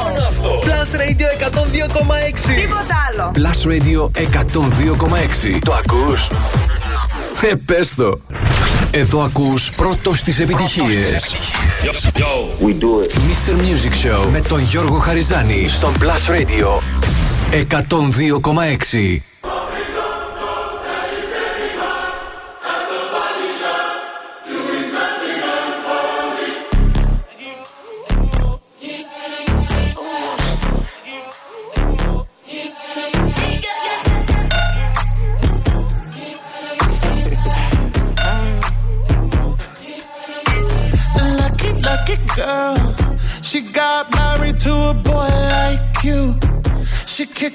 Plus 0.65 0.89
Radio 1.01 1.27
102,6. 1.37 2.55
Τίποτα 2.61 2.95
άλλο. 3.07 3.31
Plus 3.37 3.59
Radio 3.71 4.01
102,6. 4.15 5.59
Το 5.65 5.73
ακούς; 5.73 6.27
Ε, 7.41 7.55
πες 7.65 7.95
το. 7.95 8.19
Εδώ 8.91 9.21
ακούς 9.21 9.71
πρώτος 9.75 10.21
τις 10.21 10.39
επιτυχίες. 10.39 11.35
We 11.87 12.73
do 12.73 13.01
it. 13.01 13.11
Mr. 13.13 13.53
Music 13.55 13.93
Show 14.05 14.27
με 14.31 14.39
τον 14.39 14.61
Γιώργο 14.61 14.97
Χαριζάνη 14.97 15.67
στον 15.67 15.93
Plus 15.99 16.31
Radio 16.31 16.81
102,6. 17.51 19.17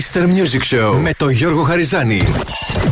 Mr. 0.00 0.22
Music 0.22 0.62
Show 0.74 0.98
με 0.98 1.14
τον 1.16 1.30
Γιώργο 1.30 1.62
Χαριζάνη. 1.62 2.22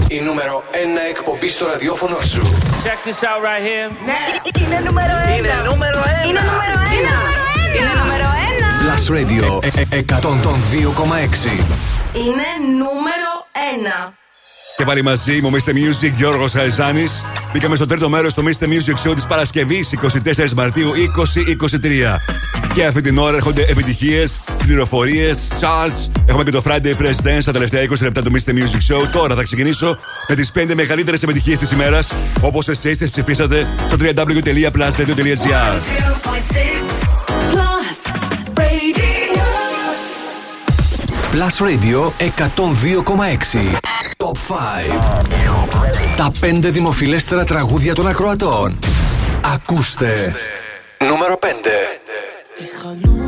Η 0.09 0.21
νούμερο 0.21 0.63
1 0.73 0.77
εκπομπή 1.11 1.49
στο 1.49 1.67
ραδιόφωνο 1.67 2.19
σου. 2.19 2.41
Check 2.85 3.07
this 3.07 3.21
out 3.29 3.41
right 3.47 3.65
here. 3.69 3.91
Ναι. 4.07 4.21
Είναι 4.65 4.81
νούμερο 4.87 5.13
1. 5.35 5.39
Είναι 5.39 5.49
νούμερο 5.71 6.01
1. 6.25 6.29
Είναι 6.29 6.41
νούμερο 6.41 6.77
1. 6.85 7.79
Είναι 7.79 7.93
νούμερο 8.03 8.25
1. 8.61 8.85
Plus 8.85 9.05
Radio 9.17 9.65
ε, 9.65 9.97
ε, 9.97 10.05
102,6. 10.09 10.15
Είναι 12.15 12.49
νούμερο 12.79 13.31
1. 14.09 14.13
Και 14.77 14.85
πάλι 14.85 15.03
μαζί 15.03 15.41
μου, 15.41 15.51
Mr. 15.51 15.71
Music, 15.71 16.13
Γιώργος 16.17 16.53
Χαριζάνης. 16.53 17.25
Μπήκαμε 17.53 17.77
στο 17.77 17.87
τρίτο 17.87 18.09
μέρος 18.09 18.35
του 18.35 18.45
Mr. 18.45 18.65
Music 18.65 19.09
Show 19.09 19.15
της 19.15 19.27
Παρασκευής 19.27 19.95
24 20.37 20.53
Μαρτίου 20.53 20.93
2023. 20.93 22.58
Και 22.79 22.87
αυτή 22.87 23.01
την 23.01 23.19
ώρα 23.19 23.37
έρχονται 23.37 23.63
επιτυχίες, 23.63 24.45
πληροφορίες, 24.59 25.39
charts. 25.61 26.11
Έχουμε 26.27 26.45
και 26.45 26.51
το 26.51 26.63
Friday 26.67 26.95
Fresh 27.01 27.27
Dance 27.27 27.41
στα 27.41 27.53
τελευταία 27.53 27.83
20 27.83 27.93
λεπτά 28.01 28.23
του 28.23 28.33
Mr. 28.33 28.51
Music 28.51 28.95
Show. 28.95 29.09
Τώρα 29.13 29.35
θα 29.35 29.43
ξεκινήσω 29.43 29.99
με 30.29 30.35
τις 30.35 30.53
5 30.55 30.75
μεγαλύτερες 30.75 31.23
επιτυχίες 31.23 31.59
της 31.59 31.71
ημέρας, 31.71 32.13
όπως 32.41 32.69
εσείς 32.69 32.99
τις 32.99 33.11
ψηφίσατε 33.11 33.67
στο 33.87 33.97
www.plusradio.gr. 34.01 35.77
Plus 41.33 41.57
Radio 41.67 42.13
102,6 42.19 43.79
Top 44.17 44.37
5 44.49 44.57
Τα 46.17 46.31
5 46.41 46.59
δημοφιλέστερα 46.61 47.45
τραγούδια 47.45 47.95
των 47.95 48.09
ακροατών 48.09 48.79
Ακούστε 49.55 50.35
Νούμερο 50.99 51.39
5 51.43 51.47
בחלום. 52.61 53.28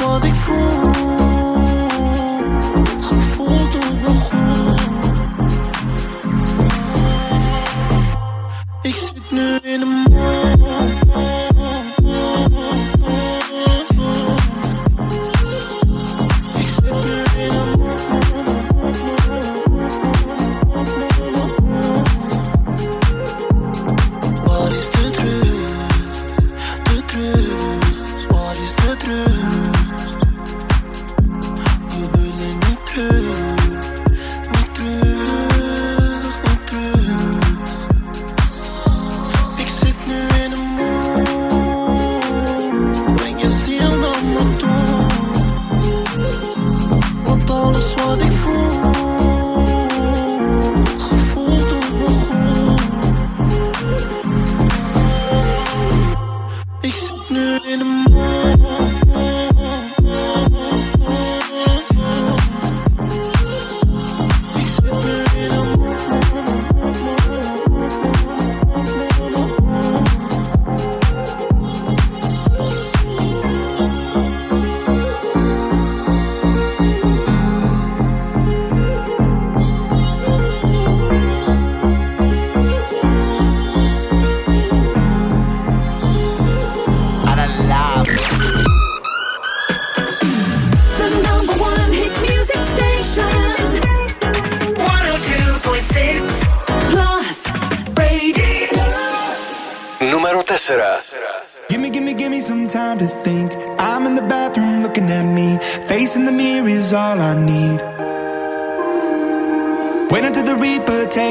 słodych 0.00 0.34
fur 0.34 0.99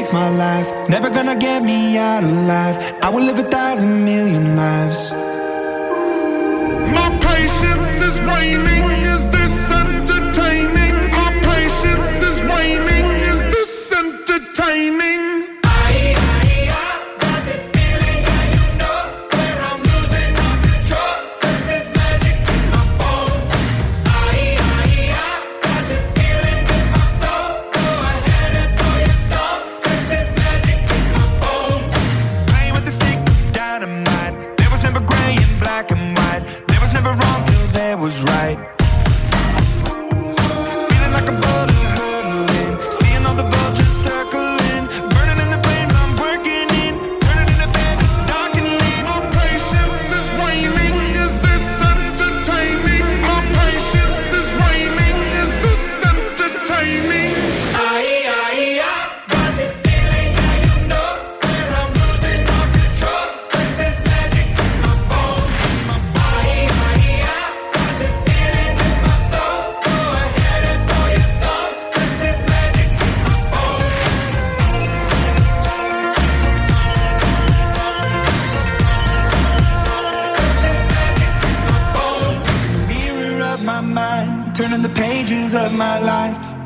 Takes 0.00 0.14
my 0.14 0.30
life. 0.30 0.88
Never 0.88 1.10
gonna 1.10 1.36
get 1.36 1.62
me 1.62 1.98
out 1.98 2.24
alive. 2.24 2.78
I 3.02 3.10
will 3.10 3.22
live 3.22 3.38
a 3.38 3.42
thousand 3.42 4.02
million 4.02 4.56
lives. 4.56 5.12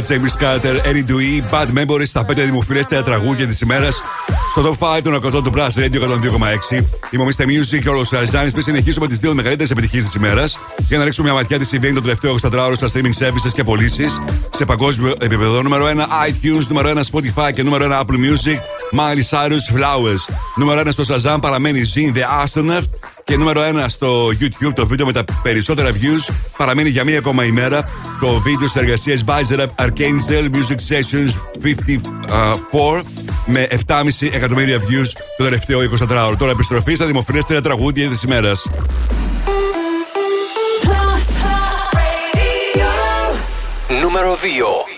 James 0.00 0.34
Carter, 0.42 0.74
Eddie 0.88 1.04
Dewey, 1.10 1.42
Bad 1.50 1.68
Memories, 1.78 2.08
τα 2.12 2.24
5 2.24 2.44
δημοφιλέστερα 2.44 3.02
τραγούδια 3.02 3.46
της 3.46 3.60
ημέρας. 3.60 4.02
Στο 4.50 4.62
top 4.62 4.96
5 4.96 5.02
των 5.02 5.14
100 5.14 5.42
του 5.42 5.52
Brass 5.54 5.70
Radio 5.74 6.00
102,6. 6.00 6.86
Είμαι 7.10 7.22
ο 7.22 7.26
Mr. 7.26 7.42
Music 7.42 7.80
και 7.82 7.88
ο 7.88 8.04
Σαρζάνη. 8.04 8.50
Πριν 8.50 8.62
συνεχίσουμε 8.62 9.06
τις 9.06 9.18
δύο 9.18 9.34
μεγαλύτερες 9.34 9.70
επιτυχίες 9.70 10.04
της 10.04 10.14
ημέρας, 10.14 10.58
για 10.78 10.98
να 10.98 11.04
ρίξουμε 11.04 11.28
μια 11.28 11.36
ματιά 11.36 11.58
τι 11.58 11.64
συμβαίνει 11.64 11.94
το 11.94 12.00
τελευταίο 12.00 12.34
24ωρο 12.42 12.72
στα 12.74 12.88
streaming 12.92 13.24
services 13.24 13.52
και 13.52 13.64
πωλήσεις 13.64 14.20
σε 14.50 14.64
παγκόσμιο 14.64 15.14
επίπεδο. 15.20 15.62
Νούμερο 15.62 15.86
1 15.86 16.28
iTunes, 16.28 16.66
νούμερο 16.68 16.88
1 16.88 17.02
Spotify 17.12 17.52
και 17.54 17.62
νούμερο 17.62 17.84
1 17.84 18.00
Apple 18.00 18.16
Music. 18.16 18.58
Miley 18.98 19.24
Cyrus 19.30 19.76
Flowers. 19.76 20.34
Νούμερο 20.56 20.80
1 20.80 20.88
στο 20.90 21.04
Shazam 21.08 21.38
παραμένει 21.40 21.80
Zin 21.94 22.16
The 22.16 22.22
Astronaut. 22.44 22.84
Και 23.24 23.36
νούμερο 23.36 23.62
1 23.62 23.84
στο 23.88 24.28
YouTube 24.28 24.72
το 24.74 24.86
βίντεο 24.86 25.06
με 25.06 25.12
τα 25.12 25.24
περισσότερα 25.42 25.90
views 25.90 26.34
παραμένει 26.56 26.88
για 26.88 27.04
μία 27.04 27.18
ακόμα 27.18 27.44
ημέρα 27.44 27.88
το 28.22 28.40
βίντεο 28.40 28.70
τη 28.70 28.78
εργασία 28.78 29.20
Bizer 29.26 29.58
Up 29.58 29.84
Archangel 29.84 30.50
Music 30.54 30.78
Sessions 30.88 31.32
54 31.62 33.02
με 33.46 33.66
7,5 33.86 34.02
εκατομμύρια 34.32 34.78
views 34.78 35.10
το 35.36 35.44
τελευταίο 35.44 35.80
24ωρο. 35.80 36.34
Τώρα 36.38 36.50
επιστροφή 36.50 36.94
στα 36.94 37.06
δημοφιλέστερα 37.06 37.60
τραγούδια 37.60 38.08
της 38.08 38.22
ημέρας. 38.22 38.66
Νούμερο 44.00 44.34
2. 44.34 44.91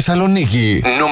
Thessaloniki. 0.00 0.80
No 0.98 1.09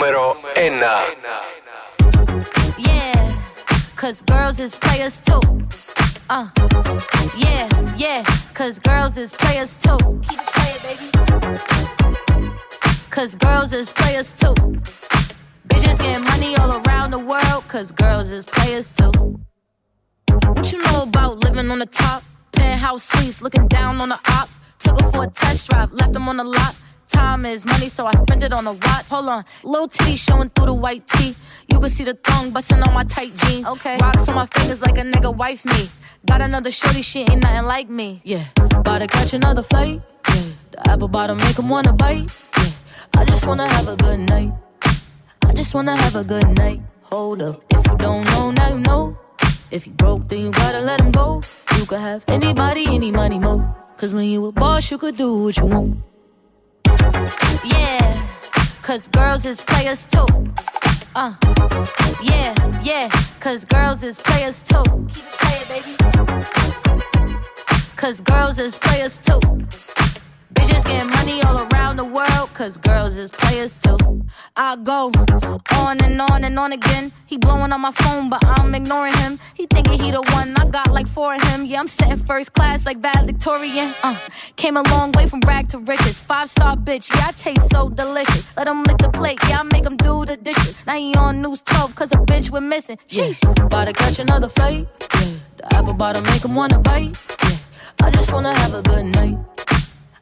I'm 78.69 78.75
ignoring 78.75 79.15
him. 79.15 79.39
He 79.55 79.65
thinking 79.65 79.99
he 79.99 80.11
the 80.11 80.21
one, 80.21 80.55
I 80.59 80.67
got 80.67 80.93
like 80.93 81.07
four 81.07 81.35
of 81.35 81.43
him. 81.45 81.65
Yeah, 81.65 81.81
I'm 81.81 81.89
sitting 81.89 82.19
first 82.19 82.53
class 82.53 82.85
like 82.85 82.99
valedictorian. 82.99 83.91
Uh, 84.03 84.15
came 84.57 84.77
a 84.77 84.83
long 84.91 85.11
way 85.13 85.27
from 85.27 85.41
rag 85.47 85.71
to 85.71 85.79
riches. 85.79 86.19
Five 86.19 86.51
star 86.51 86.77
bitch, 86.77 87.09
yeah, 87.15 87.29
I 87.29 87.33
taste 87.33 87.71
so 87.71 87.89
delicious. 87.89 88.55
Let 88.59 88.69
him 88.69 88.83
lick 88.83 88.99
the 88.99 89.09
plate, 89.09 89.39
yeah, 89.49 89.61
I 89.61 89.63
make 89.63 89.87
him 89.87 89.97
do 89.97 90.27
the 90.27 90.37
dishes. 90.37 90.85
Now 90.87 90.97
he 90.99 91.15
on 91.15 91.41
news 91.41 91.63
12, 91.63 91.95
cause 91.95 92.13
a 92.13 92.17
bitch 92.17 92.51
we're 92.51 92.61
missing. 92.61 92.99
Sheesh, 93.09 93.41
about 93.65 93.87
to 93.87 93.95
catch 93.95 94.19
another 94.19 94.51
flight. 94.51 94.87
Yeah, 95.15 95.31
the 95.57 95.75
apple 95.75 95.95
bottom 95.95 96.23
make 96.25 96.45
him 96.45 96.55
wanna 96.55 96.79
bite. 96.79 97.17
Yeah, 97.45 97.57
I 98.03 98.11
just 98.11 98.35
wanna 98.35 98.53
have 98.53 98.75
a 98.75 98.83
good 98.83 99.07
night. 99.07 99.39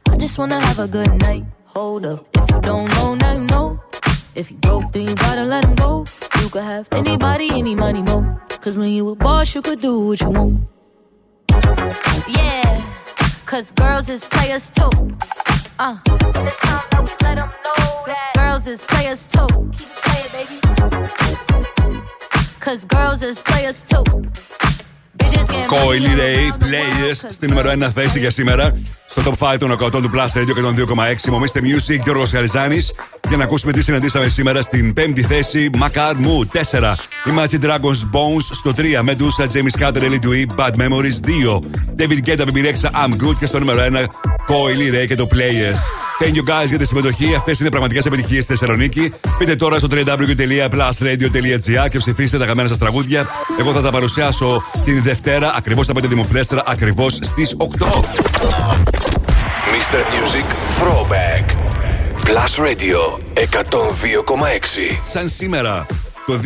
I 0.08 0.16
just 0.18 0.38
wanna 0.38 0.60
have 0.60 0.78
a 0.78 0.86
good 0.86 1.12
night. 1.20 1.44
Hold 1.64 2.06
up, 2.06 2.28
if 2.32 2.48
you 2.48 2.60
don't 2.60 2.88
know, 2.90 3.16
now 3.16 3.32
you 3.32 3.40
know. 3.40 3.80
If 4.36 4.50
you 4.50 4.58
broke, 4.58 4.92
then 4.92 5.08
you 5.08 5.14
gotta 5.14 5.44
let 5.44 5.64
him 5.64 5.74
go. 5.76 6.04
You 6.42 6.50
could 6.50 6.62
have 6.62 6.88
anybody, 6.92 7.48
any 7.52 7.74
money, 7.74 8.02
mo. 8.02 8.38
Cause 8.60 8.76
when 8.76 8.90
you 8.90 9.08
a 9.08 9.14
boss, 9.14 9.54
you 9.54 9.62
could 9.62 9.80
do 9.80 10.08
what 10.08 10.20
you 10.20 10.28
want. 10.28 10.60
Yeah, 12.28 12.84
cause 13.46 13.72
girls 13.72 14.10
is 14.10 14.24
players 14.24 14.68
too. 14.68 14.90
Uh, 15.78 15.96
and 16.06 16.46
it's 16.46 16.58
time 16.58 16.84
that 16.90 17.02
we 17.02 17.08
let 17.22 17.36
them 17.36 17.50
know 17.64 18.02
that 18.04 18.32
girls 18.34 18.66
is 18.66 18.82
players 18.82 19.24
too. 19.24 19.46
Keep 19.72 19.88
it 19.88 20.02
playing, 20.04 20.28
baby. 20.36 20.60
Cause 22.60 22.84
girls 22.84 23.22
is 23.22 23.38
players 23.38 23.80
too. 23.80 24.04
Bitches 25.56 25.68
getting 25.68 25.68
Coily 25.68 26.14
Ray, 26.16 26.52
Players, 26.58 27.28
στη 27.30 27.48
νούμερο 27.48 27.70
1 27.70 27.90
θέση 27.94 28.18
για 28.18 28.30
σήμερα. 28.30 28.78
Στο 29.08 29.22
top 29.24 29.52
5 29.52 29.56
των 29.58 29.70
100 29.70 29.90
του 29.90 30.10
Plus 30.14 30.40
Radio 30.40 30.54
και 30.54 30.60
των 30.60 30.74
2,6. 30.76 31.30
Μομίστε 31.30 31.60
Music, 31.62 32.00
Γιώργο 32.02 32.24
Χαριζάνη. 32.24 32.78
Για 33.28 33.36
να 33.36 33.44
ακούσουμε 33.44 33.72
τι 33.72 33.82
συναντήσαμε 33.82 34.28
σήμερα 34.28 34.62
στην 34.62 34.94
5η 34.96 35.20
θέση. 35.20 35.70
Macar 35.74 36.12
Mood 36.12 36.60
4. 36.60 36.94
Imagine 37.24 37.64
Dragons 37.64 38.00
Bones 38.12 38.46
στο 38.50 38.72
3. 38.76 39.02
Medusa, 39.02 39.46
James 39.52 39.80
Carter, 39.80 40.02
Ellie 40.02 40.20
Dewey, 40.20 40.46
Bad 40.56 40.74
Memories 40.76 41.20
2. 41.20 41.60
David 41.96 42.20
Guetta, 42.26 42.44
BB 42.44 42.56
Rexha, 42.56 42.90
I'm 42.90 43.12
Good. 43.22 43.36
Και 43.38 43.46
στο 43.46 43.58
νούμερο 43.58 43.80
1 43.80 44.06
Coily 44.48 45.02
Ray 45.02 45.06
και 45.06 45.14
το 45.14 45.28
Players. 45.32 45.80
Thank 46.20 46.34
you 46.34 46.44
guys 46.50 46.66
για 46.68 46.78
τη 46.78 46.86
συμμετοχή. 46.86 47.34
Αυτές 47.34 47.60
είναι 47.60 47.68
πραγματικές 47.68 48.04
επιτυχίες 48.04 48.44
στη 48.44 48.56
Θεσσαλονίκη. 48.56 49.12
Μπείτε 49.38 49.56
τώρα 49.56 49.78
στο 49.78 49.88
www.plusradio.gr 49.90 51.88
και 51.90 51.98
ψηφίστε 51.98 52.38
τα 52.38 52.46
καμένα 52.46 52.68
σας 52.68 52.78
τραγούδια. 52.78 53.26
Εγώ 53.58 53.72
θα 53.72 53.82
τα 53.82 53.90
παρουσιάσω 53.90 54.62
την 54.84 55.02
Δευτέρα, 55.02 55.54
ακριβώς 55.56 55.86
τα 55.86 55.92
5 55.92 56.08
δημοφιλέστερα, 56.08 56.62
ακριβώς 56.66 57.18
στις 57.22 57.56
8. 57.56 57.64
Mr. 59.72 59.98
Music 60.14 60.46
Throwback. 60.80 61.44
Plus 62.24 62.54
Radio 62.64 63.18
102,6. 63.34 65.00
Σαν 65.10 65.28
σήμερα 65.28 65.86
το 66.26 66.40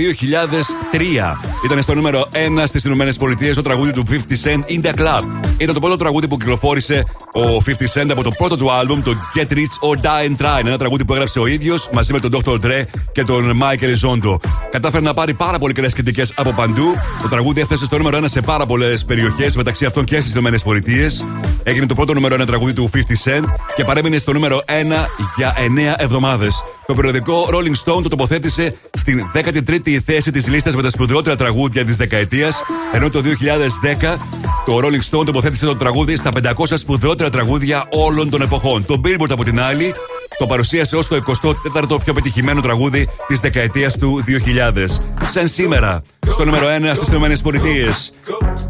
2003 0.93 1.37
ήταν 1.65 1.83
στο 1.83 1.95
νούμερο 1.95 2.29
1 2.33 2.63
στις 2.67 2.85
Ηνωμένες 2.85 3.17
Πολιτείες 3.17 3.55
το 3.55 3.63
τραγούδι 3.63 3.93
του 3.93 4.03
50 4.11 4.15
Cent 4.15 4.59
In 4.71 4.87
the 4.87 4.95
Club. 4.95 5.23
Ήταν 5.59 5.75
το 5.75 5.81
πρώτο 5.81 5.97
τραγούδι 5.97 6.29
που 6.29 6.37
κυκλοφόρησε 6.37 7.05
ο 7.33 7.63
50 7.67 8.01
Cent 8.01 8.11
από 8.11 8.23
το 8.23 8.31
πρώτο 8.31 8.57
του 8.57 8.73
άλμπουμ, 8.73 9.03
το 9.03 9.15
Get 9.35 9.53
Rich 9.53 9.91
or 9.91 9.97
Die 10.05 10.29
and 10.29 10.45
Try. 10.45 10.61
Ένα 10.67 10.79
τραγούδι 10.79 11.05
που 11.05 11.13
έγραψε 11.13 11.39
ο 11.39 11.47
ίδιος 11.47 11.89
μαζί 11.93 12.13
με 12.13 12.21
τον 12.21 12.31
Dr. 12.33 12.55
Dre 12.55 12.83
και 13.13 13.25
τον 13.25 13.61
Michael 13.63 14.09
Zondo. 14.09 14.37
Κατάφερε 14.71 15.05
να 15.05 15.15
πάρει 15.15 15.35
πάρα 15.35 15.59
πολύ 15.59 15.73
καλές 15.73 15.93
κριτικές 15.93 16.33
από 16.37 16.53
παντού. 16.53 16.95
Το 17.23 17.29
τραγούδι 17.29 17.61
έφτασε 17.61 17.85
στο 17.85 17.97
νούμερο 17.97 18.19
1 18.19 18.25
σε 18.25 18.41
πάρα 18.41 18.67
πολλές 18.67 19.05
περιοχές, 19.05 19.57
μεταξύ 19.57 19.85
αυτών 19.85 20.05
και 20.05 20.21
στις 20.21 20.33
Ηνωμένες 20.33 20.63
Πολιτείες. 20.63 21.25
Έγινε 21.63 21.87
το 21.87 21.95
πρώτο 21.95 22.15
νούμερο 22.15 22.37
1 22.43 22.47
τραγούδι 22.47 22.73
του 22.73 22.91
50 22.95 22.99
Cent 22.99 23.45
και 23.77 23.85
παρέμεινε 23.85 24.19
στο 24.19 24.33
νούμερο 24.33 24.63
1 24.67 25.07
για 25.37 25.55
9 25.59 25.95
εβδομάδες. 25.97 26.65
Το 26.91 26.97
περιοδικό 26.97 27.49
Rolling 27.51 27.85
Stone 27.85 28.03
το 28.03 28.09
τοποθέτησε 28.09 28.75
στην 28.99 29.31
13η 29.35 29.99
θέση 30.05 30.31
της 30.31 30.49
λίστας 30.49 30.75
με 30.75 30.83
τα 30.83 30.89
σπουδαιότερα 30.89 31.37
τραγούδια 31.37 31.85
της 31.85 31.97
δεκαετίας, 31.97 32.63
ενώ 32.93 33.11
το 33.11 33.21
2010 33.21 34.19
το 34.67 34.81
Rolling 34.83 35.11
Stone 35.11 35.25
τοποθέτησε 35.25 35.65
το 35.65 35.77
τραγούδι 35.77 36.17
στα 36.17 36.33
500 36.43 36.65
σπουδαιότερα 36.75 37.31
τραγούδια 37.31 37.87
όλων 37.91 38.31
των 38.31 38.43
εποχών. 38.43 38.87
Το 38.87 39.01
Billboard 39.05 39.31
από 39.31 39.45
την 39.45 39.61
άλλη 39.61 39.95
το 40.39 40.47
παρουσίασε 40.47 40.97
ως 40.97 41.07
το 41.07 41.17
24ο 41.17 42.01
πιο 42.05 42.13
πετυχημένο 42.13 42.61
τραγούδι 42.61 43.09
της 43.27 43.41
δεκαετίας 43.41 43.97
του 43.97 44.25
2000. 44.27 44.87
Σαν 45.33 45.49
σήμερα, 45.49 46.03
στο 46.27 46.45
νούμερο 46.45 46.69
ένα 46.69 46.95
στους 46.95 47.09
τουμένες 47.09 47.41
πολιτείες. 47.41 48.13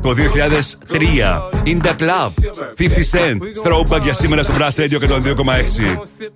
Το 0.03 0.15
2003 0.15 1.51
in 1.65 1.81
the 1.81 1.95
club, 1.99 2.31
50 2.77 3.05
Cent, 3.13 3.39
Throwback 3.65 4.03
για 4.03 4.13
σήμερα 4.13 4.43
στο 4.43 4.53
μπράστερ 4.53 4.87
διότι 4.89 5.07
το 5.07 5.21
2006 5.21 6.31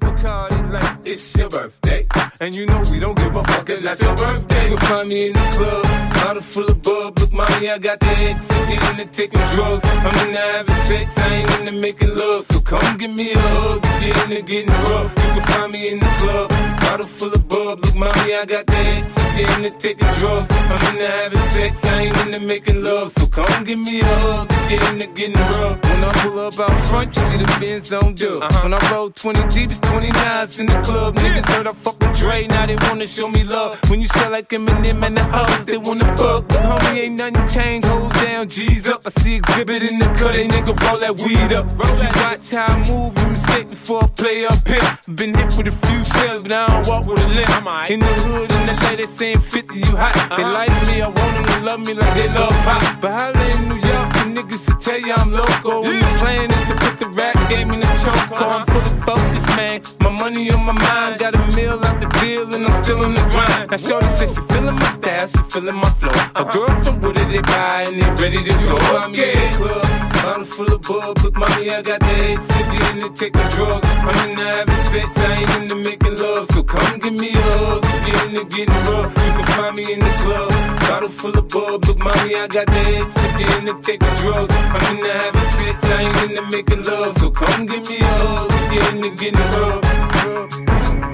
bottle 16.84 17.06
full 17.06 17.32
of 17.32 17.48
bub. 17.48 17.80
Look, 17.80 17.94
mommy, 17.94 18.34
I 18.34 18.44
got 18.44 18.66
the 18.66 18.76
X. 18.76 19.14
Get 19.36 19.50
into 19.56 19.70
taking 19.78 20.12
drugs. 20.20 20.48
I'm 20.50 20.94
into 20.94 21.06
having 21.06 21.44
sex. 21.54 21.84
I 21.84 22.02
ain't 22.02 22.16
into 22.24 22.40
making 22.40 22.82
love. 22.82 23.12
So 23.12 23.26
come 23.26 23.64
give 23.64 23.78
me 23.78 24.00
a 24.00 24.04
hug. 24.24 24.52
you 24.70 24.78
in 24.88 24.98
the 24.98 25.06
getting 25.18 25.34
rough. 25.34 25.82
When 25.82 26.04
I 26.04 26.12
pull 26.22 26.38
up 26.40 26.58
out 26.60 26.86
front, 26.86 27.16
you 27.16 27.22
see 27.22 27.36
the 27.36 27.56
Benz 27.60 27.92
on 27.92 28.14
dub. 28.14 28.42
Uh-huh. 28.42 28.60
When 28.62 28.74
I 28.74 28.92
roll 28.92 29.10
20 29.10 29.48
deep, 29.48 29.70
it's 29.70 29.80
29s 29.80 30.60
in 30.60 30.66
the 30.66 30.80
club. 30.82 31.16
Niggas 31.16 31.46
heard 31.52 31.66
I 31.66 31.72
fuck 31.72 31.98
with 32.00 32.16
Dre, 32.18 32.46
now 32.46 32.66
they 32.66 32.76
wanna 32.88 33.06
show 33.06 33.28
me 33.28 33.44
love. 33.44 33.78
When 33.90 34.00
you 34.00 34.08
sell 34.08 34.30
like 34.30 34.48
Eminem 34.48 35.04
and 35.06 35.16
the 35.16 35.24
hoes, 35.24 35.66
they 35.66 35.78
wanna 35.78 36.16
fuck. 36.16 36.48
But 36.48 36.62
homie, 36.62 36.98
ain't 37.04 37.18
nothing 37.18 37.46
changed, 37.48 37.88
hold 37.88 38.12
down, 38.14 38.48
G's 38.48 38.86
up. 38.88 39.02
I 39.06 39.10
see 39.20 39.36
exhibit 39.36 39.82
in 39.90 39.98
the 39.98 40.06
cut, 40.06 40.32
they 40.32 40.46
nigga 40.48 40.74
roll 40.84 40.98
that 41.00 41.20
weed 41.20 41.52
up. 41.52 41.66
Roll 41.78 41.96
that 41.96 42.14
watch 42.16 42.50
how 42.50 42.66
I 42.66 42.76
move, 42.88 43.18
you 43.18 43.30
mistake 43.30 43.68
before 43.68 44.04
I 44.04 44.06
play 44.08 44.46
up 44.46 44.66
here. 44.66 44.98
Been 45.14 45.34
hit 45.34 45.56
with 45.56 45.68
a 45.68 45.76
few 45.86 46.04
shells, 46.04 46.42
but 46.42 46.52
I 46.52 46.66
don't 46.66 46.73
walk 46.88 47.06
with 47.06 47.22
a 47.22 47.28
limp. 47.28 47.90
In 47.90 48.00
the 48.00 48.06
hood, 48.24 48.50
in 48.52 48.66
the 48.66 48.76
lady 48.84 49.06
saying 49.06 49.40
50, 49.40 49.78
you 49.78 49.96
hot. 49.96 50.14
They 50.36 50.44
like 50.44 50.72
me, 50.86 51.02
I 51.02 51.08
want 51.08 51.16
them 51.16 51.44
to 51.44 51.60
love 51.64 51.80
me 51.80 51.94
like 51.94 52.14
they 52.14 52.28
love 52.28 52.54
pop. 52.64 53.00
But 53.00 53.12
holla 53.20 53.44
in 53.54 53.68
New 53.68 53.76
York, 53.76 54.08
the 54.14 54.24
niggas 54.34 54.68
will 54.68 54.80
tell 54.80 54.98
you 54.98 55.14
I'm 55.14 55.30
loco. 55.30 55.82
When 55.82 56.00
the 56.00 56.06
plan 56.18 56.50
is 56.50 56.64
to 56.68 56.74
put 56.74 56.98
the 56.98 57.08
rap 57.08 57.36
game 57.50 57.70
in 57.72 57.80
the 57.80 57.86
choke. 58.02 58.32
I'm 58.40 58.66
full 58.66 58.78
of 58.78 59.04
focus, 59.04 59.46
man. 59.56 59.82
My 60.00 60.10
money 60.10 60.50
on 60.50 60.64
my 60.64 60.72
mind, 60.72 61.18
got 61.20 61.34
a 61.34 61.56
meal 61.56 61.80
out 61.84 62.00
the 62.00 62.08
deal, 62.20 62.52
and 62.54 62.66
I'm 62.66 62.82
still 62.82 63.00
on 63.04 63.14
the 63.14 63.20
grind. 63.32 63.70
Now, 63.70 63.76
Shorty 63.76 64.08
says 64.08 64.34
she 64.34 64.40
feeling 64.52 64.76
my 64.76 64.90
style, 64.92 65.28
she 65.28 65.42
feeling 65.50 65.76
my 65.76 65.90
flow. 66.00 66.12
A 66.36 66.44
girl 66.44 66.82
from 66.82 67.00
Wooded, 67.00 67.28
they 67.28 67.42
buy, 67.42 67.84
and 67.86 68.00
they 68.00 68.22
ready 68.22 68.42
to 68.44 68.52
go. 68.64 68.76
I'm 68.96 69.14
in 69.14 69.20
the 69.20 69.56
club, 69.56 70.13
bottle 70.24 70.44
full 70.44 70.72
of 70.72 70.80
bub. 70.82 71.18
Look, 71.18 71.36
mommy, 71.36 71.70
I 71.70 71.82
got 71.82 72.00
the 72.00 72.06
head 72.06 72.38
sippy 72.38 72.78
in 72.90 73.00
the 73.00 73.10
taking 73.10 73.48
drugs. 73.54 73.88
I'm 73.88 74.30
in 74.30 74.36
the 74.36 74.44
having 74.54 74.84
sex, 74.90 75.08
I 75.18 75.32
ain't 75.40 75.50
into 75.62 75.74
making 75.74 76.16
love. 76.16 76.46
So 76.52 76.62
come 76.62 76.98
give 76.98 77.12
me 77.12 77.30
a 77.30 77.42
hug, 77.58 77.84
if 77.84 78.02
you're 78.08 78.24
into 78.26 78.44
getting 78.56 78.82
rough. 78.88 79.12
You 79.24 79.32
can 79.36 79.46
find 79.56 79.76
me 79.76 79.92
in 79.92 80.00
the 80.00 80.12
club, 80.22 80.50
bottle 80.80 81.08
full 81.08 81.38
of 81.38 81.48
bub. 81.48 81.84
Look, 81.84 81.98
mommy, 81.98 82.34
I 82.36 82.46
got 82.46 82.66
the 82.66 82.80
head 82.88 83.06
sippy 83.18 83.44
in 83.58 83.64
the 83.66 83.74
taking 83.82 84.14
drugs. 84.20 84.54
I'm 84.74 84.96
in 84.96 85.02
the 85.04 85.12
having 85.12 85.50
sex, 85.56 85.76
I 85.84 86.02
ain't 86.02 86.16
into 86.24 86.42
making 86.56 86.82
love. 86.82 87.12
So 87.18 87.30
come 87.30 87.66
give 87.66 87.88
me 87.88 87.98
a 87.98 88.14
hug, 88.24 88.50
if 88.60 88.72
you're 88.74 88.88
into 88.94 89.10
getting 89.20 89.48
rough. 89.60 89.84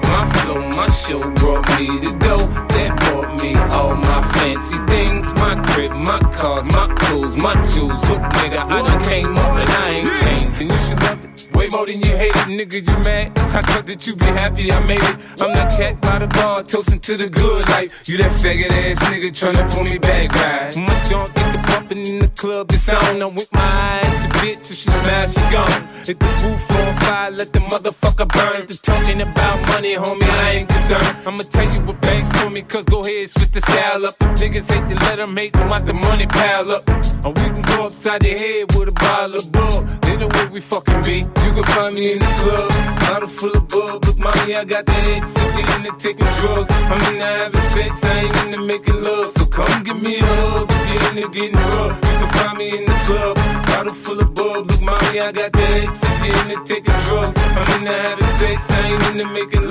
My 0.07 0.40
flow, 0.41 0.61
my 0.69 0.89
show 0.89 1.21
brought 1.35 1.67
me 1.79 1.87
to 1.99 2.11
go. 2.17 2.37
That 2.73 2.97
brought 2.99 3.41
me 3.41 3.55
all 3.77 3.95
my 3.95 4.21
fancy 4.33 4.77
things. 4.87 5.33
My 5.35 5.55
crib, 5.73 5.91
my 5.91 6.19
cars, 6.35 6.65
my 6.67 6.87
clothes, 6.95 7.35
my 7.35 7.55
shoes. 7.67 7.97
Look, 8.09 8.21
nigga, 8.39 8.59
I 8.65 8.81
done 8.87 9.03
came 9.03 9.37
up 9.37 9.57
and 9.61 9.69
I 9.69 9.89
ain't 9.89 10.13
changed. 10.21 10.61
And 10.61 10.71
you 10.71 10.79
should 10.79 11.01
love 11.01 11.25
it. 11.25 11.31
Way 11.53 11.67
more 11.67 11.85
than 11.85 11.99
you 11.99 12.15
hate 12.15 12.35
it, 12.35 12.47
nigga, 12.59 12.79
you 12.87 12.97
mad? 13.03 13.37
I 13.37 13.61
thought 13.61 13.85
that 13.85 14.07
you 14.07 14.15
be 14.15 14.25
happy 14.25 14.71
I 14.71 14.79
made 14.85 15.03
it. 15.03 15.17
I'm 15.41 15.53
that 15.53 15.71
cat 15.77 15.99
by 16.01 16.19
the 16.19 16.27
bar, 16.27 16.63
toasting 16.63 16.99
to 17.01 17.17
the 17.17 17.29
good 17.29 17.67
life. 17.69 17.91
You 18.07 18.17
that 18.17 18.31
faggot 18.31 18.71
ass 18.71 18.99
nigga 19.11 19.29
tryna 19.31 19.69
pull 19.73 19.83
me 19.83 19.97
back, 19.97 20.31
right? 20.33 20.75
My 20.77 21.01
junk 21.09 21.35
get 21.35 21.51
the 21.51 21.61
bumping 21.67 22.05
in 22.05 22.19
the 22.19 22.29
club, 22.29 22.71
it's 22.71 22.87
on. 22.89 23.21
I'm 23.21 23.35
with 23.35 23.53
my 23.53 23.61
eyes, 23.61 24.23
your 24.23 24.31
bitch, 24.39 24.71
if 24.71 24.77
she 24.77 24.89
smash, 24.89 25.33
she 25.33 25.41
gone. 25.51 25.87
Hit 26.05 26.19
the 26.19 26.25
roof 26.25 26.71
on 26.71 26.95
fire, 27.01 27.31
let 27.31 27.51
the 27.51 27.59
motherfucker 27.59 28.27
burn. 28.33 28.65
The 28.67 28.75
talking 28.75 29.21
about 29.21 29.67
money, 29.67 29.95
homie, 29.95 30.30
I 30.31 30.51
ain't 30.51 30.69
concerned. 30.69 31.17
I'ma 31.27 31.43
tell 31.43 31.71
you 31.73 31.81
what 31.85 32.01
banks 32.01 32.29
told 32.39 32.53
me, 32.53 32.61
cause 32.61 32.85
go 32.85 33.01
ahead, 33.01 33.29
switch 33.29 33.51
the 33.51 33.61
style 33.61 34.05
up. 34.05 34.15
If 34.21 34.39
niggas 34.39 34.71
hate 34.71 34.87
to 34.89 34.95
let 35.05 35.17
them 35.17 35.35
hate, 35.37 35.53
then 35.53 35.67
watch 35.67 35.83
the 35.83 35.93
money 35.93 36.27
pile 36.27 36.71
up. 36.71 36.87
Or 37.25 37.31
we 37.33 37.45
can 37.55 37.61
go 37.61 37.87
upside 37.87 38.21
the 38.21 38.33
head 38.37 38.75
with 38.75 38.89
a 38.89 38.91
bottle 38.91 39.35
of 39.35 39.51
bug. 39.51 39.87
They 40.01 40.17
know 40.17 40.27
where 40.27 40.49
we 40.49 40.61
fucking 40.61 41.01
be. 41.01 41.17
You 41.43 41.51
can 41.55 41.63
find 41.63 41.95
me 41.95 42.13
in 42.13 42.19
the 42.19 42.33
club, 42.41 42.69
bottle 43.01 43.29
full 43.29 43.51
of 43.55 43.67
bub. 43.67 44.05
Look, 44.05 44.17
mommy, 44.17 44.55
I 44.55 44.63
got 44.63 44.85
the 44.85 44.91
head 44.91 45.23
sippy 45.23 45.63
in 45.75 45.83
the 45.83 45.91
taking 45.99 46.31
drugs. 46.39 46.69
I'm 46.71 47.13
in 47.13 47.19
the 47.19 47.25
having 47.25 47.67
sex, 47.75 48.03
I 48.03 48.19
ain't 48.21 48.35
into 48.45 48.61
making 48.61 49.01
love. 49.01 49.31
So 49.31 49.45
come 49.45 49.83
give 49.83 50.01
me 50.01 50.19
a 50.19 50.25
hug, 50.25 50.67
if 50.71 50.89
you're 50.89 51.25
into 51.25 51.29
getting 51.29 51.61
rough. 51.75 51.95
You 51.95 52.17
can 52.19 52.29
find 52.37 52.57
me 52.57 52.67
in 52.77 52.85
the 52.85 52.97
club, 53.05 53.35
bottle 53.67 53.93
full 53.93 54.19
of 54.19 54.33
bub. 54.33 54.67
Look, 54.69 54.81
mommy, 54.81 55.19
I 55.19 55.31
got 55.31 55.51
the 55.51 55.59
head 55.59 55.89
in 56.21 56.47
the 56.49 56.61
taking 56.65 56.99
drugs. 57.05 57.35
I'm 57.37 57.77
in 57.77 57.83
the 57.85 57.93
having 57.93 58.33
sex, 58.39 58.71
I 58.71 58.91
ain't 58.91 59.03
into 59.11 59.25
making. 59.31 59.70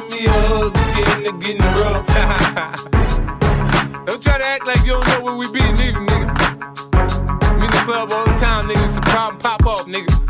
Give 0.00 0.12
me 0.12 0.24
a 0.24 0.32
hug, 0.32 0.74
into 1.18 1.32
getting 1.40 1.60
rough. 1.60 2.06
don't 4.06 4.22
try 4.22 4.38
to 4.38 4.46
act 4.46 4.64
like 4.64 4.80
you 4.80 4.92
don't 4.92 5.06
know 5.08 5.20
where 5.22 5.36
we 5.36 5.46
be, 5.52 5.60
nigga. 5.60 5.98
I'm 7.42 7.62
in 7.62 7.70
the 7.70 7.82
club 7.84 8.10
all 8.10 8.24
the 8.24 8.32
time, 8.40 8.66
nigga. 8.66 8.82
It's 8.82 8.96
a 8.96 9.02
problem, 9.02 9.38
pop 9.42 9.66
off, 9.66 9.84
nigga. 9.84 10.29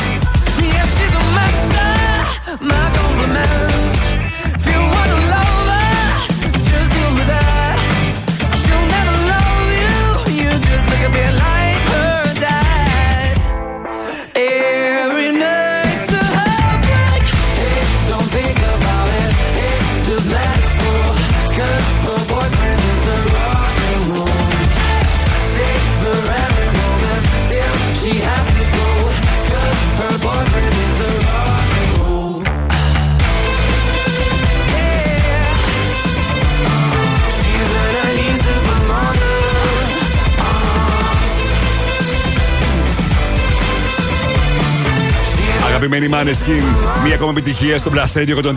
Αγαπημένη 45.93 46.31
Maneskin. 46.31 47.03
Μία 47.03 47.15
ακόμα 47.15 47.31
επιτυχία 47.31 47.77
στο 47.77 47.91
Blast 47.93 48.17
Radio 48.17 48.35
102,6. 48.43 48.53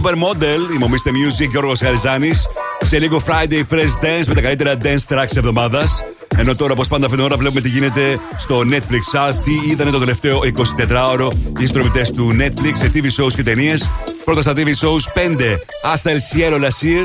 Supermodel, 0.00 0.74
η 0.74 0.78
Μομίστε 0.78 1.10
Music, 1.10 1.48
Γιώργος 1.50 1.80
Χαριζάνη. 1.80 2.30
Σε 2.84 2.98
λίγο 2.98 3.22
Friday 3.26 3.74
Fresh 3.74 4.04
Dance 4.04 4.26
με 4.26 4.34
τα 4.34 4.40
καλύτερα 4.40 4.74
dance 4.82 5.14
tracks 5.14 5.26
της 5.28 5.36
εβδομάδας. 5.36 6.04
Ενώ 6.36 6.54
τώρα, 6.54 6.72
όπως 6.72 6.88
πάντα, 6.88 7.04
αυτήν 7.04 7.18
την 7.18 7.28
ώρα 7.28 7.36
βλέπουμε 7.36 7.60
τι 7.60 7.68
γίνεται 7.68 8.18
στο 8.38 8.60
Netflix. 8.70 9.18
Α, 9.18 9.34
τι 9.34 9.70
είδανε 9.70 9.90
το 9.90 9.98
τελευταίο 9.98 10.40
24ωρο 10.40 11.30
οι 11.58 11.64
συνδρομητέ 11.64 12.06
του 12.14 12.36
Netflix 12.38 12.72
σε 12.78 12.92
TV 12.94 13.22
shows 13.22 13.32
και 13.34 13.42
ταινίες. 13.42 13.90
Πρώτα 14.24 14.42
στα 14.42 14.52
TV 14.56 14.66
shows 14.66 15.02
5 15.14 15.56
Hasta 15.92 16.10
el 16.10 16.20
Cielo 16.30 16.58
La 16.60 16.68
Sir, 16.68 17.02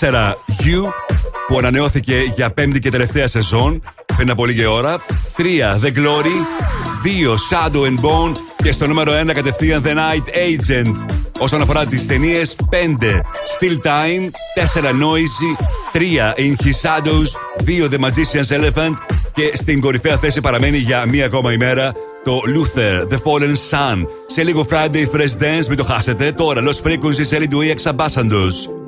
4 0.00 0.32
You 0.48 0.82
που 1.46 1.58
ανανεώθηκε 1.58 2.32
για 2.36 2.50
πέμπτη 2.50 2.78
και 2.78 2.90
τελευταία 2.90 3.28
σεζόν 3.28 3.82
πριν 4.16 4.30
από 4.30 4.46
λίγη 4.46 4.64
ώρα. 4.64 5.00
3 5.36 5.42
The 5.82 5.88
Glory, 5.88 6.36
2 6.70 6.73
Shadow 7.04 7.84
and 7.86 8.00
Bone 8.00 8.36
και 8.56 8.72
στο 8.72 8.86
νούμερο 8.86 9.12
1 9.22 9.32
κατευθείαν 9.34 9.82
The 9.86 9.88
Night 9.88 10.28
Agent. 10.28 10.94
Όσον 11.38 11.60
αφορά 11.60 11.86
τι 11.86 12.00
ταινίε, 12.00 12.42
5 12.44 12.46
Still 13.58 13.86
Time, 13.86 14.30
4 14.54 14.90
Noisy, 14.90 15.56
3 15.92 16.34
In 16.36 16.54
His 16.64 16.76
Shadows, 16.82 17.28
2 17.64 17.88
The 17.88 17.98
Magician's 17.98 18.60
Elephant 18.60 18.94
και 19.34 19.52
στην 19.54 19.80
κορυφαία 19.80 20.16
θέση 20.16 20.40
παραμένει 20.40 20.78
για 20.78 21.06
μία 21.06 21.24
ακόμα 21.24 21.52
ημέρα 21.52 21.92
το 22.24 22.40
Luther, 22.46 23.12
The 23.12 23.16
Fallen 23.16 23.54
Sun. 23.70 24.06
Σε 24.26 24.42
λίγο 24.42 24.66
Friday 24.70 25.06
Fresh 25.14 25.42
Dance, 25.42 25.66
μην 25.68 25.76
το 25.76 25.84
χάσετε. 25.84 26.32
Τώρα 26.32 26.62
Lost 26.62 26.88
Frequencies, 26.88 27.38
Ellie 27.38 27.48
Dewey, 27.48 27.74
Ex 27.74 27.92
Ambassadors. 27.92 28.83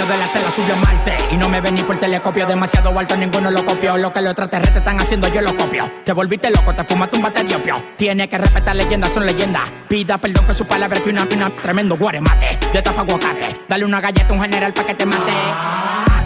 El 0.00 0.08
de 0.08 0.16
la 0.16 0.26
tela 0.32 0.50
subió 0.50 0.74
a 0.74 0.76
Marte 0.78 1.16
Y 1.30 1.36
no 1.36 1.48
me 1.48 1.60
ven 1.60 1.74
ni 1.74 1.82
por 1.82 1.98
telescopio 1.98 2.46
Demasiado 2.46 2.98
alto, 2.98 3.16
ninguno 3.16 3.50
lo 3.50 3.64
copió 3.64 3.96
Lo 3.96 4.12
que 4.12 4.20
los 4.20 4.30
extraterrestres 4.30 4.78
están 4.78 5.00
haciendo, 5.00 5.28
yo 5.28 5.40
lo 5.40 5.56
copio 5.56 5.90
Te 6.04 6.12
volviste 6.12 6.50
loco, 6.50 6.74
te 6.74 6.84
fumaste 6.84 7.16
un 7.16 7.22
bate 7.22 7.44
de 7.44 7.56
opio 7.56 7.76
Tiene 7.96 8.28
que 8.28 8.38
respetar 8.38 8.76
leyendas, 8.76 9.12
son 9.12 9.26
leyendas 9.26 9.62
Pida 9.88 10.18
perdón 10.18 10.46
que 10.46 10.54
su 10.54 10.66
palabra 10.66 11.00
que 11.00 11.10
una, 11.10 11.26
una 11.32 11.56
tremendo 11.56 11.96
guaremate 11.96 12.58
De 12.72 12.82
tapa 12.82 13.02
aguacate 13.02 13.60
Dale 13.68 13.84
una 13.84 14.00
galleta 14.00 14.28
a 14.28 14.32
un 14.32 14.40
general 14.40 14.72
pa' 14.72 14.84
que 14.84 14.94
te 14.94 15.06
mate 15.06 15.32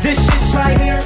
This 0.00 0.18
shit's 0.26 0.54
right 0.54 0.78
here. 0.80 1.00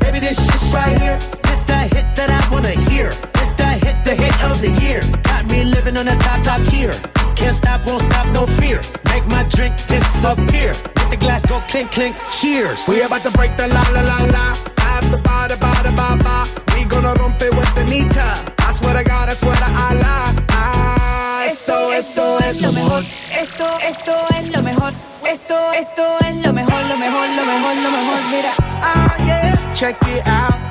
Baby, 0.00 0.20
this 0.20 0.36
shit's 0.36 0.72
right 0.72 0.96
here. 1.00 1.18
This 1.44 1.62
the 1.62 1.74
hit 1.74 2.14
that 2.14 2.30
I 2.30 2.52
wanna 2.52 2.76
hear. 2.90 3.08
This 3.32 3.52
the 3.52 3.64
hit, 3.64 4.04
the 4.04 4.14
hit 4.14 4.44
of 4.44 4.60
the 4.60 4.70
year. 4.82 5.00
Got 5.22 5.50
me 5.50 5.64
living 5.64 5.96
on 5.96 6.08
a 6.08 6.16
top, 6.18 6.42
top 6.42 6.62
tier. 6.62 6.92
Can't 7.34 7.56
stop, 7.56 7.86
won't 7.86 8.02
stop, 8.02 8.26
no 8.28 8.46
fear. 8.46 8.80
Make 9.06 9.26
my 9.28 9.44
drink 9.44 9.76
disappear 9.86 10.72
the 11.10 11.16
glass 11.16 11.44
go 11.44 11.60
clink, 11.68 11.90
clink, 11.90 12.16
cheers. 12.30 12.86
We 12.88 13.02
about 13.02 13.22
to 13.22 13.30
break 13.30 13.56
the 13.56 13.68
la 13.68 13.82
la 13.94 14.02
la 14.02 14.18
la. 14.34 14.46
After 14.78 15.18
ba 15.18 15.46
da 15.48 15.56
ba 15.56 15.72
ba 15.96 16.16
ba. 16.22 16.36
We 16.74 16.84
gonna 16.84 17.14
rompe 17.14 17.48
with 17.56 17.74
the 17.74 17.84
nita. 17.84 18.28
I 18.58 18.72
swear 18.72 18.94
to 18.96 19.04
God, 19.04 19.28
I 19.28 19.34
swear 19.34 19.56
to 19.56 19.70
Allah. 19.86 20.34
Ah, 20.50 21.46
esto, 21.50 21.92
esto, 21.92 22.38
esto 22.38 22.44
es 22.44 22.60
lo 22.60 22.72
mejor. 22.72 23.02
Esto, 23.30 23.66
esto 23.80 24.14
es 24.36 24.48
lo 24.54 24.62
mejor. 24.62 24.92
Esto, 25.24 25.72
esto 25.72 26.16
es 26.24 26.36
lo 26.36 26.52
mejor, 26.52 26.82
lo 26.84 26.96
mejor, 26.96 27.28
lo 27.28 27.44
mejor, 27.44 27.74
lo 27.76 27.90
mejor. 27.90 28.20
Mira. 28.30 28.52
Ah, 28.82 29.14
yeah. 29.24 29.72
Check 29.74 29.96
it 30.08 30.26
out. 30.26 30.57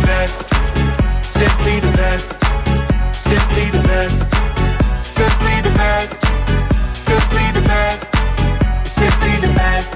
The 0.00 0.06
best. 0.06 0.48
Simply 1.24 1.80
the 1.80 1.92
best. 1.92 2.32
Simply 3.14 3.66
the 3.70 3.82
best. 3.82 4.32
Simply 5.04 5.60
the 5.60 5.72
best. 5.76 6.14
Simply 6.96 7.46
the 7.52 7.60
best. 7.60 8.04
Simply 8.86 9.34
the 9.44 9.52
best. 9.52 9.92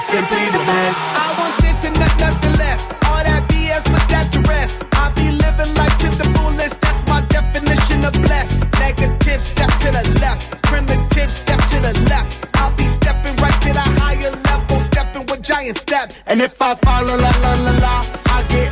Simply 0.00 0.44
the 0.56 0.62
best. 0.64 1.00
I 1.20 1.36
want 1.38 1.54
this 1.60 1.84
and 1.84 1.98
not 2.00 2.18
nothing 2.18 2.54
less. 2.56 2.82
All 3.04 3.22
that 3.28 3.44
BS, 3.48 3.84
but 3.92 4.08
that 4.08 4.32
to 4.32 4.40
rest. 4.48 4.84
I 4.92 5.12
be 5.12 5.30
living 5.30 5.74
life 5.74 5.96
to 5.98 6.08
the 6.16 6.24
fullest. 6.38 6.80
That's 6.80 7.06
my 7.06 7.20
definition 7.28 8.04
of 8.04 8.14
blessed. 8.14 8.56
Negative 8.80 9.42
step 9.42 9.70
to 9.80 9.90
the 9.90 10.18
left. 10.20 10.62
Primitive 10.62 11.30
step 11.30 11.60
to 11.68 11.78
the 11.80 11.92
left. 12.08 12.46
I'll 12.54 12.74
be 12.74 12.88
stepping 12.88 13.36
right 13.36 13.60
to 13.62 13.72
the 13.72 13.86
higher 14.00 14.30
level. 14.48 14.80
Stepping 14.80 15.26
with 15.26 15.42
giant 15.42 15.76
steps. 15.76 16.16
And 16.26 16.40
if 16.40 16.60
I 16.62 16.74
fall, 16.74 17.04
la 17.04 17.16
la 17.16 17.32
la 17.36 17.70
la 17.84 18.29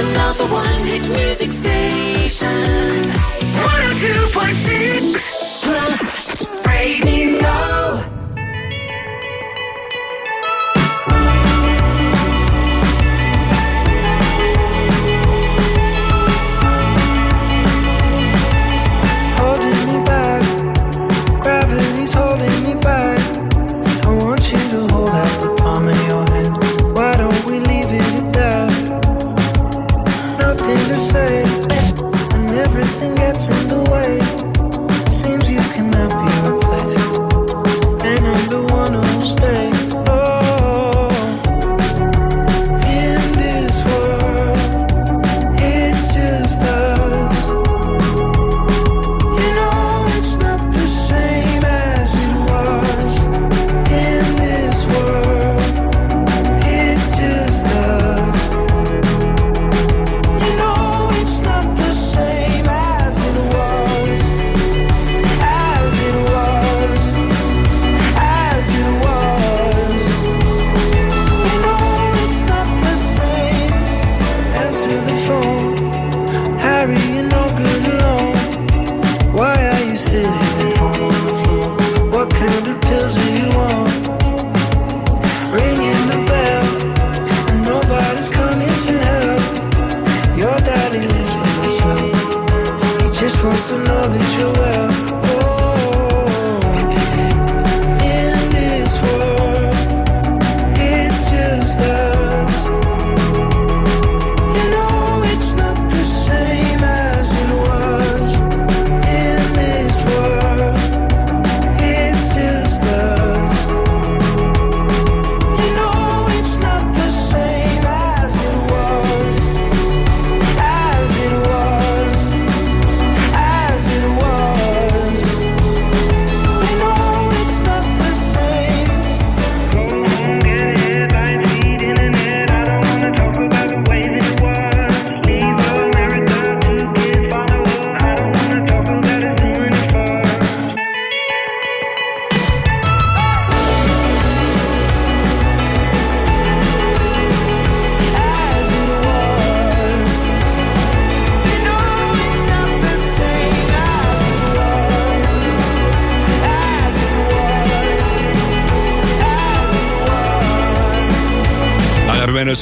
number 0.00 0.46
one 0.46 0.86
hit 0.86 1.02
music 1.02 1.52
station. 1.52 3.10
102.6 3.10 5.62
Plus 5.62 6.66
Radio. 6.66 8.11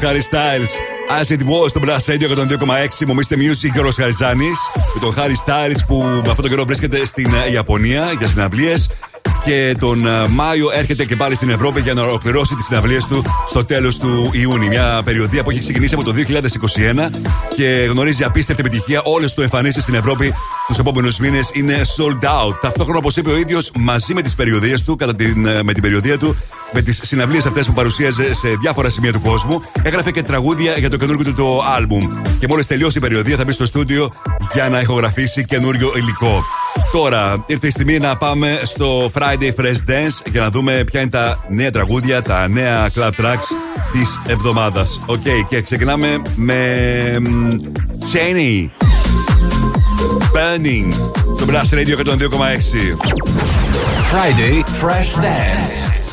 Αγαπημένο 0.03 0.23
Χάρι 0.23 0.23
Styles. 0.31 0.73
As 1.21 1.31
it 1.31 1.43
was 1.43 1.69
στο 1.69 1.81
Blast 1.85 2.11
Radio 2.11 2.29
102,6. 3.01 3.07
Μου 3.07 3.21
είστε 3.21 3.37
music 3.39 3.73
Γιώργος 3.73 3.95
Χαριζάνης. 3.95 4.59
Με 4.95 5.01
τον 5.01 5.13
Χάρι 5.13 5.35
Styles 5.47 5.79
που 5.87 5.97
με 5.97 6.19
αυτόν 6.19 6.35
τον 6.37 6.49
καιρό 6.49 6.65
βρίσκεται 6.65 7.05
στην 7.05 7.35
ε, 7.47 7.53
Ιαπωνία 7.53 8.13
για 8.19 8.27
συναυλίες. 8.27 8.87
Και 8.87 9.31
και 9.45 9.77
τον 9.79 10.07
ε, 10.07 10.27
Μάιο 10.29 10.71
έρχεται 10.71 11.05
και 11.05 11.17
πάλι 11.17 11.35
στην 11.35 11.51
Ευρώπη 11.51 11.81
για 11.81 11.95
να 11.95 12.03
ολοκληρώσει 12.03 12.55
τις 12.55 12.65
συναυλίες 12.65 13.07
του 13.07 13.23
στο 13.49 13.65
τέλος 13.65 13.99
του 13.99 14.31
Ιούνιου. 14.33 14.69
Μια 14.69 15.03
περιοδία 15.05 15.43
που 15.43 15.51
έχει 15.51 15.59
ξεκινήσει 15.59 15.95
από 15.95 16.05
το 16.05 16.13
2021 16.17 17.11
και 17.57 17.87
γνωρίζει 17.91 18.25
απίστευτη 18.25 18.63
επιτυχία. 18.67 19.01
Όλες 19.05 19.35
του 19.35 19.43
εμφανίσεις 19.43 19.83
στην 19.83 19.95
Ευρώπη 19.95 20.35
τους 20.67 20.79
επόμενους 20.79 21.19
μήνες 21.19 21.51
είναι 21.53 21.81
sold 21.97 22.25
out. 22.25 22.55
Ταυτόχρονα, 22.61 22.99
όπως 22.99 23.17
είπε 23.17 23.31
ο 23.31 23.37
ίδιος, 23.37 23.71
μαζί 23.75 24.15
με 24.15 24.23
τις 24.23 24.35
περιοδίες 24.35 24.83
του, 24.83 24.97
κατά 24.97 25.15
την, 25.15 25.47
ε, 25.47 25.63
με 25.63 25.73
την 25.73 25.83
περιοδία 25.83 26.19
του, 26.19 26.37
με 26.73 26.83
τις 26.83 27.01
συναυλίες 27.03 27.47
αυτές 27.47 27.67
που 27.67 27.73
παρουσίαζε 27.73 28.35
σε 28.35 28.49
διάφορα 28.61 28.89
σημεία 28.89 29.13
του 29.13 29.21
κόσμου, 29.21 29.63
έγραφε 29.83 30.11
και 30.11 30.23
τραγούδια 30.23 30.73
για 30.79 30.91
το 30.91 30.97
καινούργιο 30.97 31.25
του 31.25 31.35
το 31.35 31.63
άλμπουμ. 31.77 32.23
Και 32.39 32.47
μόλις 32.49 32.67
τελειώσει 32.67 32.99
η 32.99 33.01
περιοδεία, 33.01 33.37
θα 33.37 33.45
μπει 33.45 33.53
στο 33.53 33.67
στούντιο 33.67 34.13
για 34.53 34.69
να 34.69 34.81
ηχογραφήσει 34.81 35.45
καινούριο 35.45 35.93
υλικό. 35.97 36.45
Τώρα 36.93 37.45
ήρθε 37.47 37.67
η 37.67 37.71
στιγμή 37.71 37.99
να 37.99 38.17
πάμε 38.17 38.61
στο 38.63 39.11
Friday 39.15 39.51
Fresh 39.61 39.91
Dance 39.91 40.31
και 40.33 40.39
να 40.39 40.51
δούμε 40.51 40.85
ποια 40.85 41.01
είναι 41.01 41.11
τα 41.11 41.45
νέα 41.49 41.71
τραγούδια, 41.71 42.23
τα 42.23 42.49
νέα 42.49 42.91
club 42.95 43.11
tracks 43.11 43.47
της 43.93 44.21
εβδομάδας. 44.27 45.01
Οκ, 45.07 45.23
και 45.49 45.61
ξεκινάμε 45.61 46.23
με. 46.35 46.57
Cheney. 48.13 48.69
Burning. 50.33 50.93
Στο 51.37 51.47
Blast 51.49 51.75
Radio 51.75 51.97
102,6. 51.97 52.97
Friday 54.11 54.63
Fresh 54.81 55.15
Dance. 55.23 56.10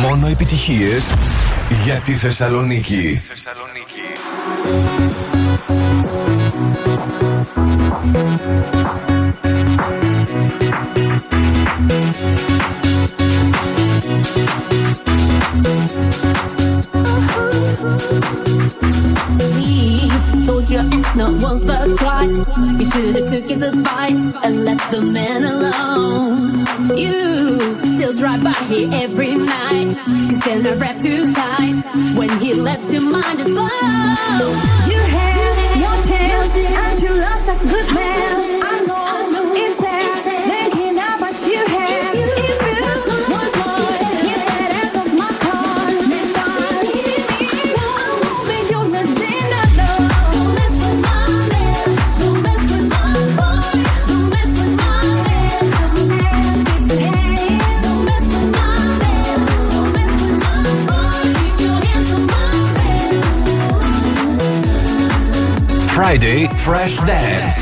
Μόνο 0.00 0.26
επιτυχίες 0.26 1.04
για 1.84 2.00
τη 2.00 2.14
Θεσσαλονίκη. 2.14 3.22
He 8.04 9.11
your 20.72 20.80
ass 20.80 21.16
not 21.16 21.32
once 21.42 21.64
but 21.64 21.96
twice. 21.98 22.38
You 22.78 22.84
should 22.90 23.14
have 23.16 23.28
took 23.30 23.48
his 23.50 23.62
advice 23.62 24.36
and 24.42 24.64
left 24.64 24.90
the 24.90 25.02
man 25.02 25.44
alone. 25.44 26.96
You 26.96 27.58
still 27.84 28.14
drive 28.14 28.42
by 28.42 28.56
here 28.70 28.88
every 28.92 29.34
night. 29.36 29.96
Cause 30.28 30.40
then 30.40 30.66
I 30.66 30.74
wrap 30.76 30.98
too 30.98 31.32
tight. 31.32 31.84
When 32.16 32.30
he 32.40 32.54
left 32.54 32.90
your 32.90 33.02
mind 33.02 33.38
just 33.38 33.50
blow. 33.50 33.68
You 34.88 35.00
had 35.16 35.54
your 35.84 35.96
chance 36.08 36.56
and 36.56 37.02
you 37.02 37.10
lost 37.20 37.48
a 37.48 37.56
good 37.68 37.88
man. 37.94 38.62
I 38.64 38.81
Friday 66.02 66.48
Fresh 66.56 66.96
Dance. 67.06 67.61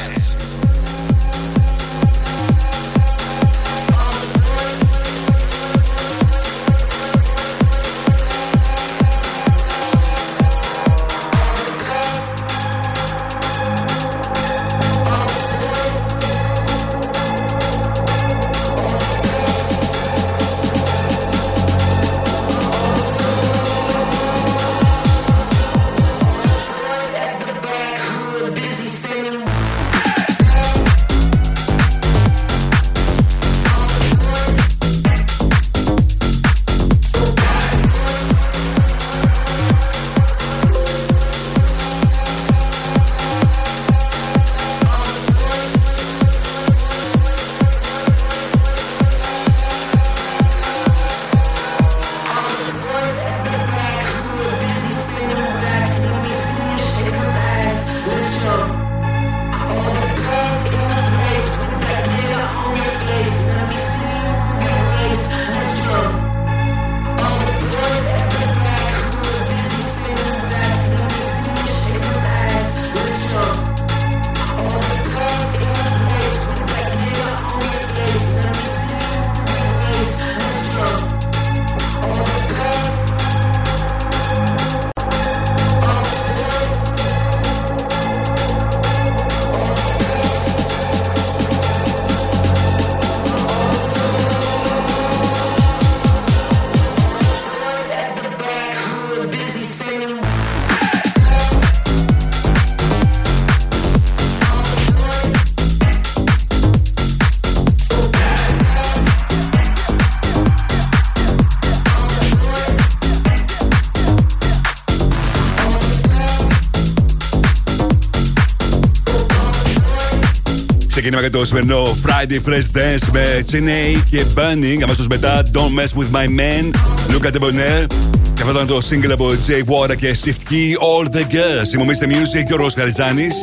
Ξεκίνημα 121.01 121.27
για 121.27 121.39
το 121.39 121.45
σημερινό 121.45 121.97
Friday 122.05 122.49
Fresh 122.49 122.77
Dance 122.77 123.09
με 123.11 123.45
Chiney 123.51 124.01
και 124.09 124.25
Bunning. 124.35 124.81
Αμέσω 124.83 125.05
μετά 125.09 125.43
Don't 125.53 125.79
Mess 125.79 125.99
with 125.99 126.15
My 126.15 126.25
Man, 126.25 126.75
Luca 127.13 127.31
De 127.31 127.39
Bonner. 127.39 127.85
Και 128.33 128.41
αυτό 128.41 128.51
ήταν 128.51 128.67
το 128.67 128.77
single 128.89 129.11
από 129.11 129.31
Jay 129.47 129.73
Water 129.73 129.95
και 129.95 130.15
Shift 130.23 130.51
Key 130.51 130.77
All 130.81 131.05
the 131.15 131.19
Girls. 131.19 131.73
Είμαι 131.73 131.83
ο 131.83 131.85
Mr. 131.85 132.05
Music 132.05 132.43
και 132.47 132.53
ο 132.53 132.55
Ρος 132.55 132.73
Χαριζάνης. 132.73 133.35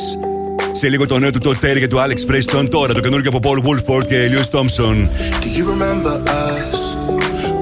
Σε 0.73 0.89
λίγο 0.89 1.07
το 1.07 1.19
νέο 1.19 1.31
του 1.31 1.41
Todd 1.45 1.65
Terry 1.67 1.79
και 1.79 1.89
του 1.89 1.97
Alex 1.97 2.33
Preston. 2.33 2.71
Τώρα 2.71 2.95
το 2.95 3.01
καινούργιο 3.01 3.31
από 3.35 3.51
Paul 3.51 3.69
Woolford 3.69 4.07
και 4.07 4.31
Lewis 4.33 4.59
Thompson. 4.59 4.97
Do 5.43 5.49
you 5.59 5.65
remember 5.75 6.15
us? 6.47 6.79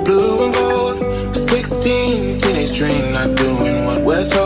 Blue 0.04 0.44
and 0.44 0.54
gold, 0.54 0.98
16, 1.32 2.38
teenage 2.38 2.72
dream, 2.78 3.04
not 3.12 3.30
doing 3.44 3.76
what 3.86 3.98
we're 4.06 4.28
told. 4.28 4.45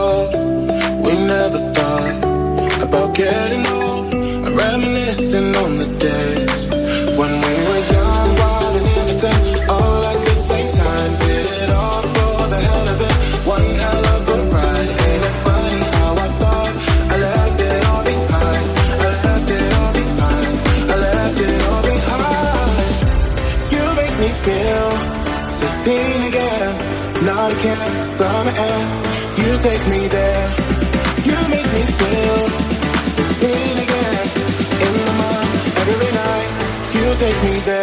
Take 29.61 29.87
me 29.87 30.07
there. 30.07 30.49
You 31.23 31.37
make 31.47 31.69
me 31.75 31.83
feel 31.99 32.37
16 33.13 33.77
again. 33.85 34.27
In 34.85 34.93
the 35.05 35.13
mind, 35.21 35.49
every 35.81 36.11
night. 36.23 36.51
You 36.95 37.05
take 37.19 37.43
me 37.43 37.59
there. 37.59 37.80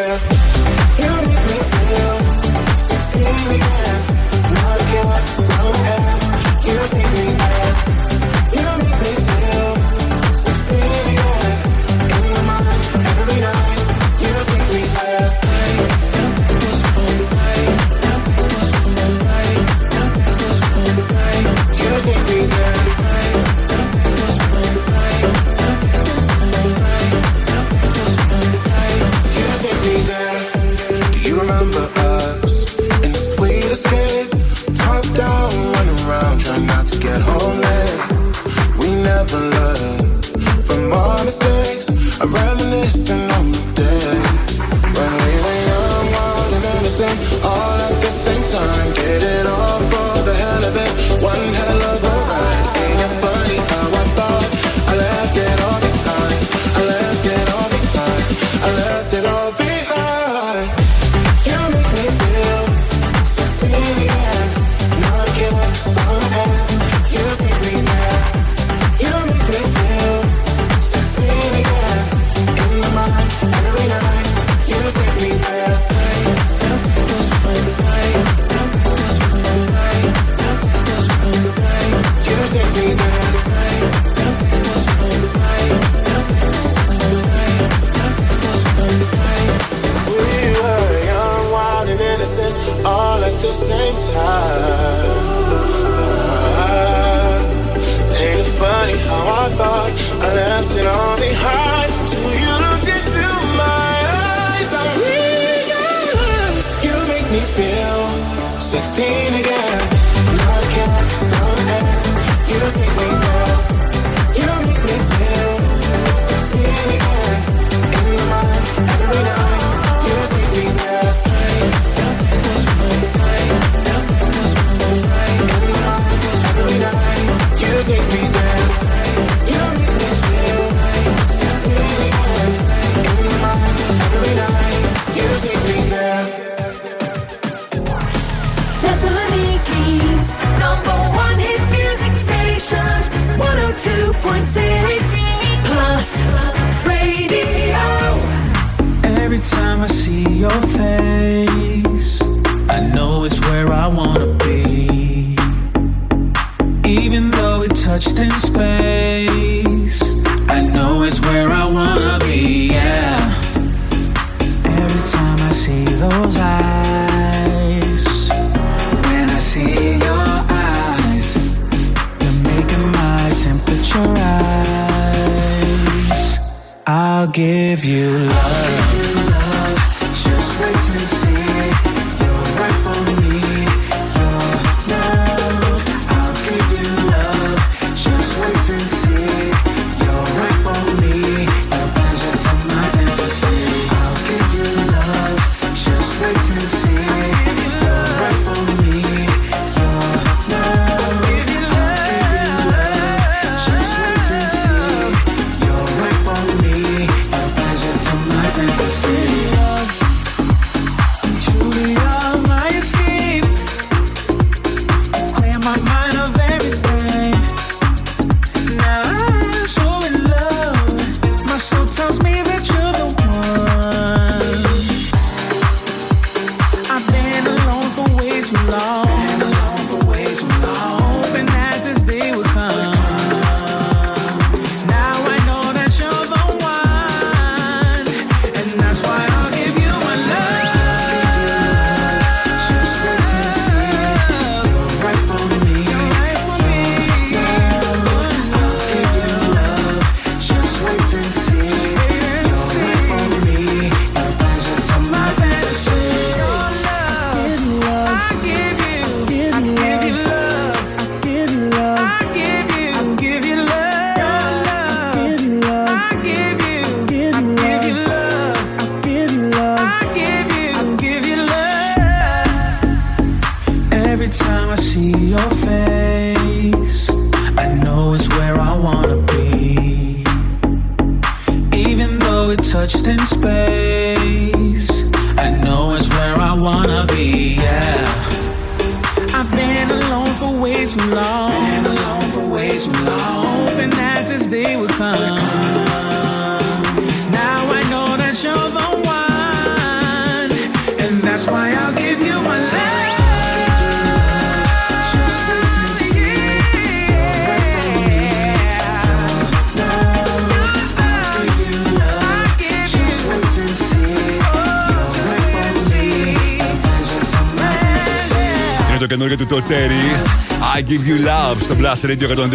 Give 320.89 320.93
You 320.93 321.27
Love 321.27 321.57
στο 321.63 321.75
Blast 321.81 322.07
Radio 322.07 322.29
102,6. 322.29 322.53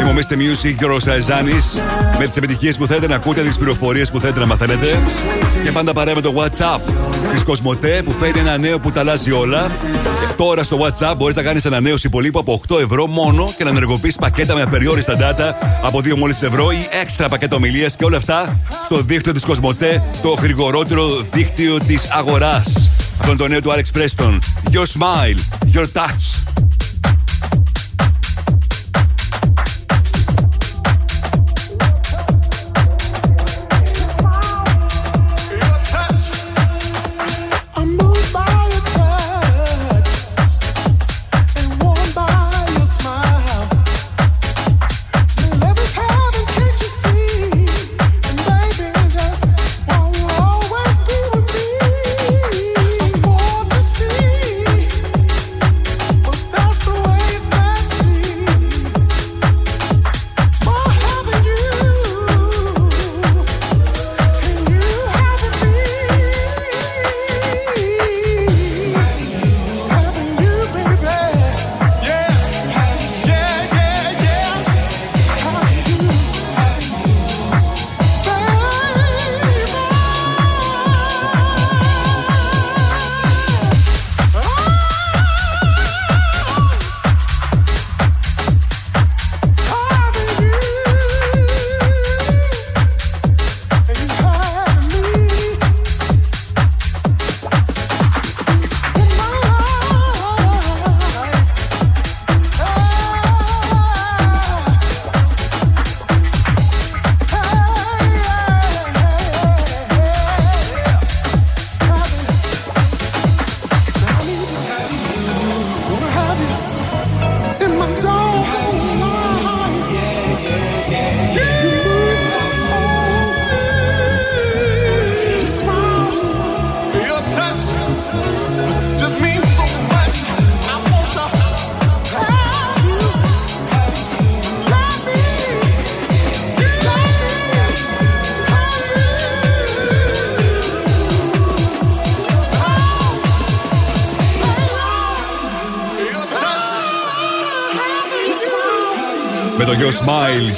Είμαι 0.00 0.10
ο 0.10 0.14
Mr. 0.14 0.32
Music 0.32 0.74
και 0.78 0.84
ο 0.84 0.88
Ροσαϊζάνη. 0.88 1.52
Με 2.18 2.26
τις 2.26 2.36
επιτυχίες 2.36 2.76
που 2.76 2.86
θέλετε 2.86 3.06
να 3.06 3.14
ακούτε, 3.14 3.42
τις 3.42 3.56
πληροφορίες 3.56 4.10
που 4.10 4.20
θέλετε 4.20 4.40
να 4.40 4.46
μαθαίνετε. 4.46 5.02
Και 5.64 5.70
πάντα 5.72 5.92
παρέα 5.92 6.14
με 6.14 6.20
το 6.20 6.34
WhatsApp 6.36 6.80
της 7.32 7.44
Κοσμοτέ 7.44 8.02
που 8.04 8.10
φέρνει 8.10 8.38
ένα 8.38 8.58
νέο 8.58 8.80
που 8.80 8.92
τα 8.92 9.00
αλλάζει 9.00 9.30
όλα. 9.32 9.70
Και 10.26 10.32
τώρα 10.36 10.62
στο 10.62 10.78
WhatsApp 10.80 11.14
μπορείς 11.16 11.36
να 11.36 11.42
κάνεις 11.42 11.66
ανανέωση 11.66 12.06
υπολείπου 12.06 12.38
από 12.38 12.60
8 12.68 12.80
ευρώ 12.80 13.06
μόνο 13.06 13.54
και 13.56 13.64
να 13.64 13.70
ενεργοποιήσεις 13.70 14.16
πακέτα 14.16 14.54
με 14.54 14.62
απεριόριστα 14.62 15.16
data 15.16 15.54
από 15.82 15.98
2 15.98 16.16
μόλις 16.16 16.42
ευρώ 16.42 16.70
ή 16.70 16.88
έξτρα 17.00 17.28
πακέτα 17.28 17.56
ομιλίας 17.56 17.96
και 17.96 18.04
όλα 18.04 18.16
αυτά 18.16 18.60
στο 18.84 19.02
δίκτυο 19.02 19.32
της 19.32 19.44
Κοσμοτέ, 19.44 20.02
το 20.22 20.28
γρηγορότερο 20.42 21.24
δίκτυο 21.32 21.78
της 21.78 22.08
αγοράς. 22.10 22.90
Αυτό 23.18 23.30
είναι 23.30 23.38
το 23.38 23.48
νέο 23.48 23.60
του 23.60 23.70
Alex 23.70 23.98
Preston. 23.98 24.38
Your 24.72 24.84
smile, 24.84 25.38
your 25.74 25.86
touch. 25.94 26.35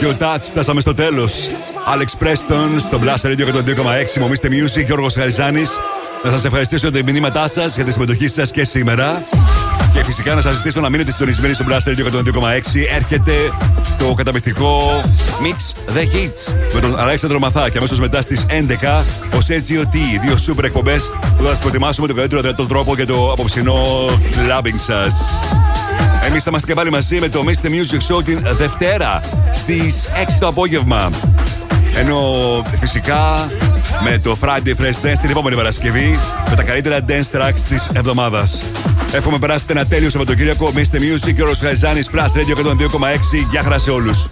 Smile, 0.09 0.21
Yo 0.21 0.23
Touch, 0.23 0.41
φτάσαμε 0.51 0.81
στο 0.81 0.95
τέλος. 0.95 1.33
Alex 1.95 2.25
Preston 2.25 2.81
στο 2.87 3.01
Blast 3.05 3.27
Radio 3.27 3.47
102,6. 3.47 4.21
Μομίστε 4.21 4.49
Music, 4.51 4.85
Γιώργος 4.85 5.15
Χαριζάνη. 5.15 5.63
Να 6.25 6.31
σας 6.31 6.45
ευχαριστήσω 6.45 6.89
για 6.89 7.03
τα 7.03 7.13
μηνύματά 7.13 7.49
σας, 7.53 7.75
για 7.75 7.85
τη 7.85 7.93
συμμετοχή 7.93 8.29
σας 8.29 8.51
και 8.51 8.65
σήμερα. 8.65 9.23
Και 9.93 10.05
φυσικά 10.05 10.35
να 10.35 10.41
σας 10.41 10.55
ζητήσω 10.57 10.81
να 10.81 10.89
μείνετε 10.89 11.11
συντονισμένοι 11.11 11.55
στο 11.55 11.65
Blast 11.69 11.89
Radio 11.89 12.05
102,6. 12.05 12.87
Έρχεται 12.95 13.33
το 13.99 14.15
καταπληκτικό 14.15 15.03
Mix 15.43 15.93
The 15.97 16.01
Hits 16.01 16.55
με 16.75 16.81
τον 16.81 16.99
Αλέξανδρο 16.99 17.39
Μαθά. 17.39 17.71
Και 17.71 17.79
αμέσως 17.79 18.01
μετά 18.01 18.21
στις 18.21 18.47
11 18.49 19.05
ο 19.35 19.39
Sergio 19.49 19.83
T. 19.83 19.97
Δύο 20.25 20.37
σούπερ 20.37 20.65
εκπομπές 20.65 21.11
που 21.37 21.43
θα 21.43 21.49
σας 21.49 21.59
προετοιμάσουμε 21.59 22.07
τον 22.07 22.17
καλύτερο 22.17 22.41
δυνατό 22.41 22.67
τρόπο 22.67 22.95
για 22.95 23.07
το 23.07 23.33
απόψινό 23.33 24.07
clubbing 24.07 24.79
σας. 24.87 25.13
Εμείς 26.27 26.43
θα 26.43 26.51
είμαστε 26.51 26.67
και 26.67 26.75
πάλι 26.75 26.91
μαζί 26.91 27.19
με 27.19 27.29
το 27.29 27.45
Mr. 27.47 27.67
Music 27.67 28.15
Show 28.15 28.25
την 28.25 28.41
Δευτέρα 28.59 29.21
στι 29.69 29.93
6 30.29 30.37
το 30.41 30.47
απόγευμα. 30.47 31.11
Ενώ 31.95 32.21
φυσικά 32.81 33.49
με 34.03 34.19
το 34.19 34.37
Friday 34.41 34.69
Fresh 34.69 35.07
Dance 35.07 35.19
την 35.21 35.31
επόμενη 35.31 35.57
Παρασκευή 35.57 36.19
με 36.51 36.57
τα 36.57 36.63
καλύτερα 36.63 36.99
dance 37.09 37.39
tracks 37.39 37.61
της 37.69 37.91
εβδομάδας. 37.93 38.63
Εύχομαι 39.13 39.39
περάσετε 39.39 39.73
ένα 39.73 39.87
τέλειο 39.87 40.11
Σαββατοκύριακο. 40.11 40.73
Mr. 40.75 40.97
Music 40.97 41.35
και 41.35 41.43
ο 41.43 41.47
Ροσχαριζάνη 41.47 42.01
Plus 42.13 42.19
Radio 42.19 42.57
102,6. 42.57 43.47
Γεια 43.51 43.63
χαρά 43.63 43.79
σε 43.79 43.91
όλους. 43.91 44.27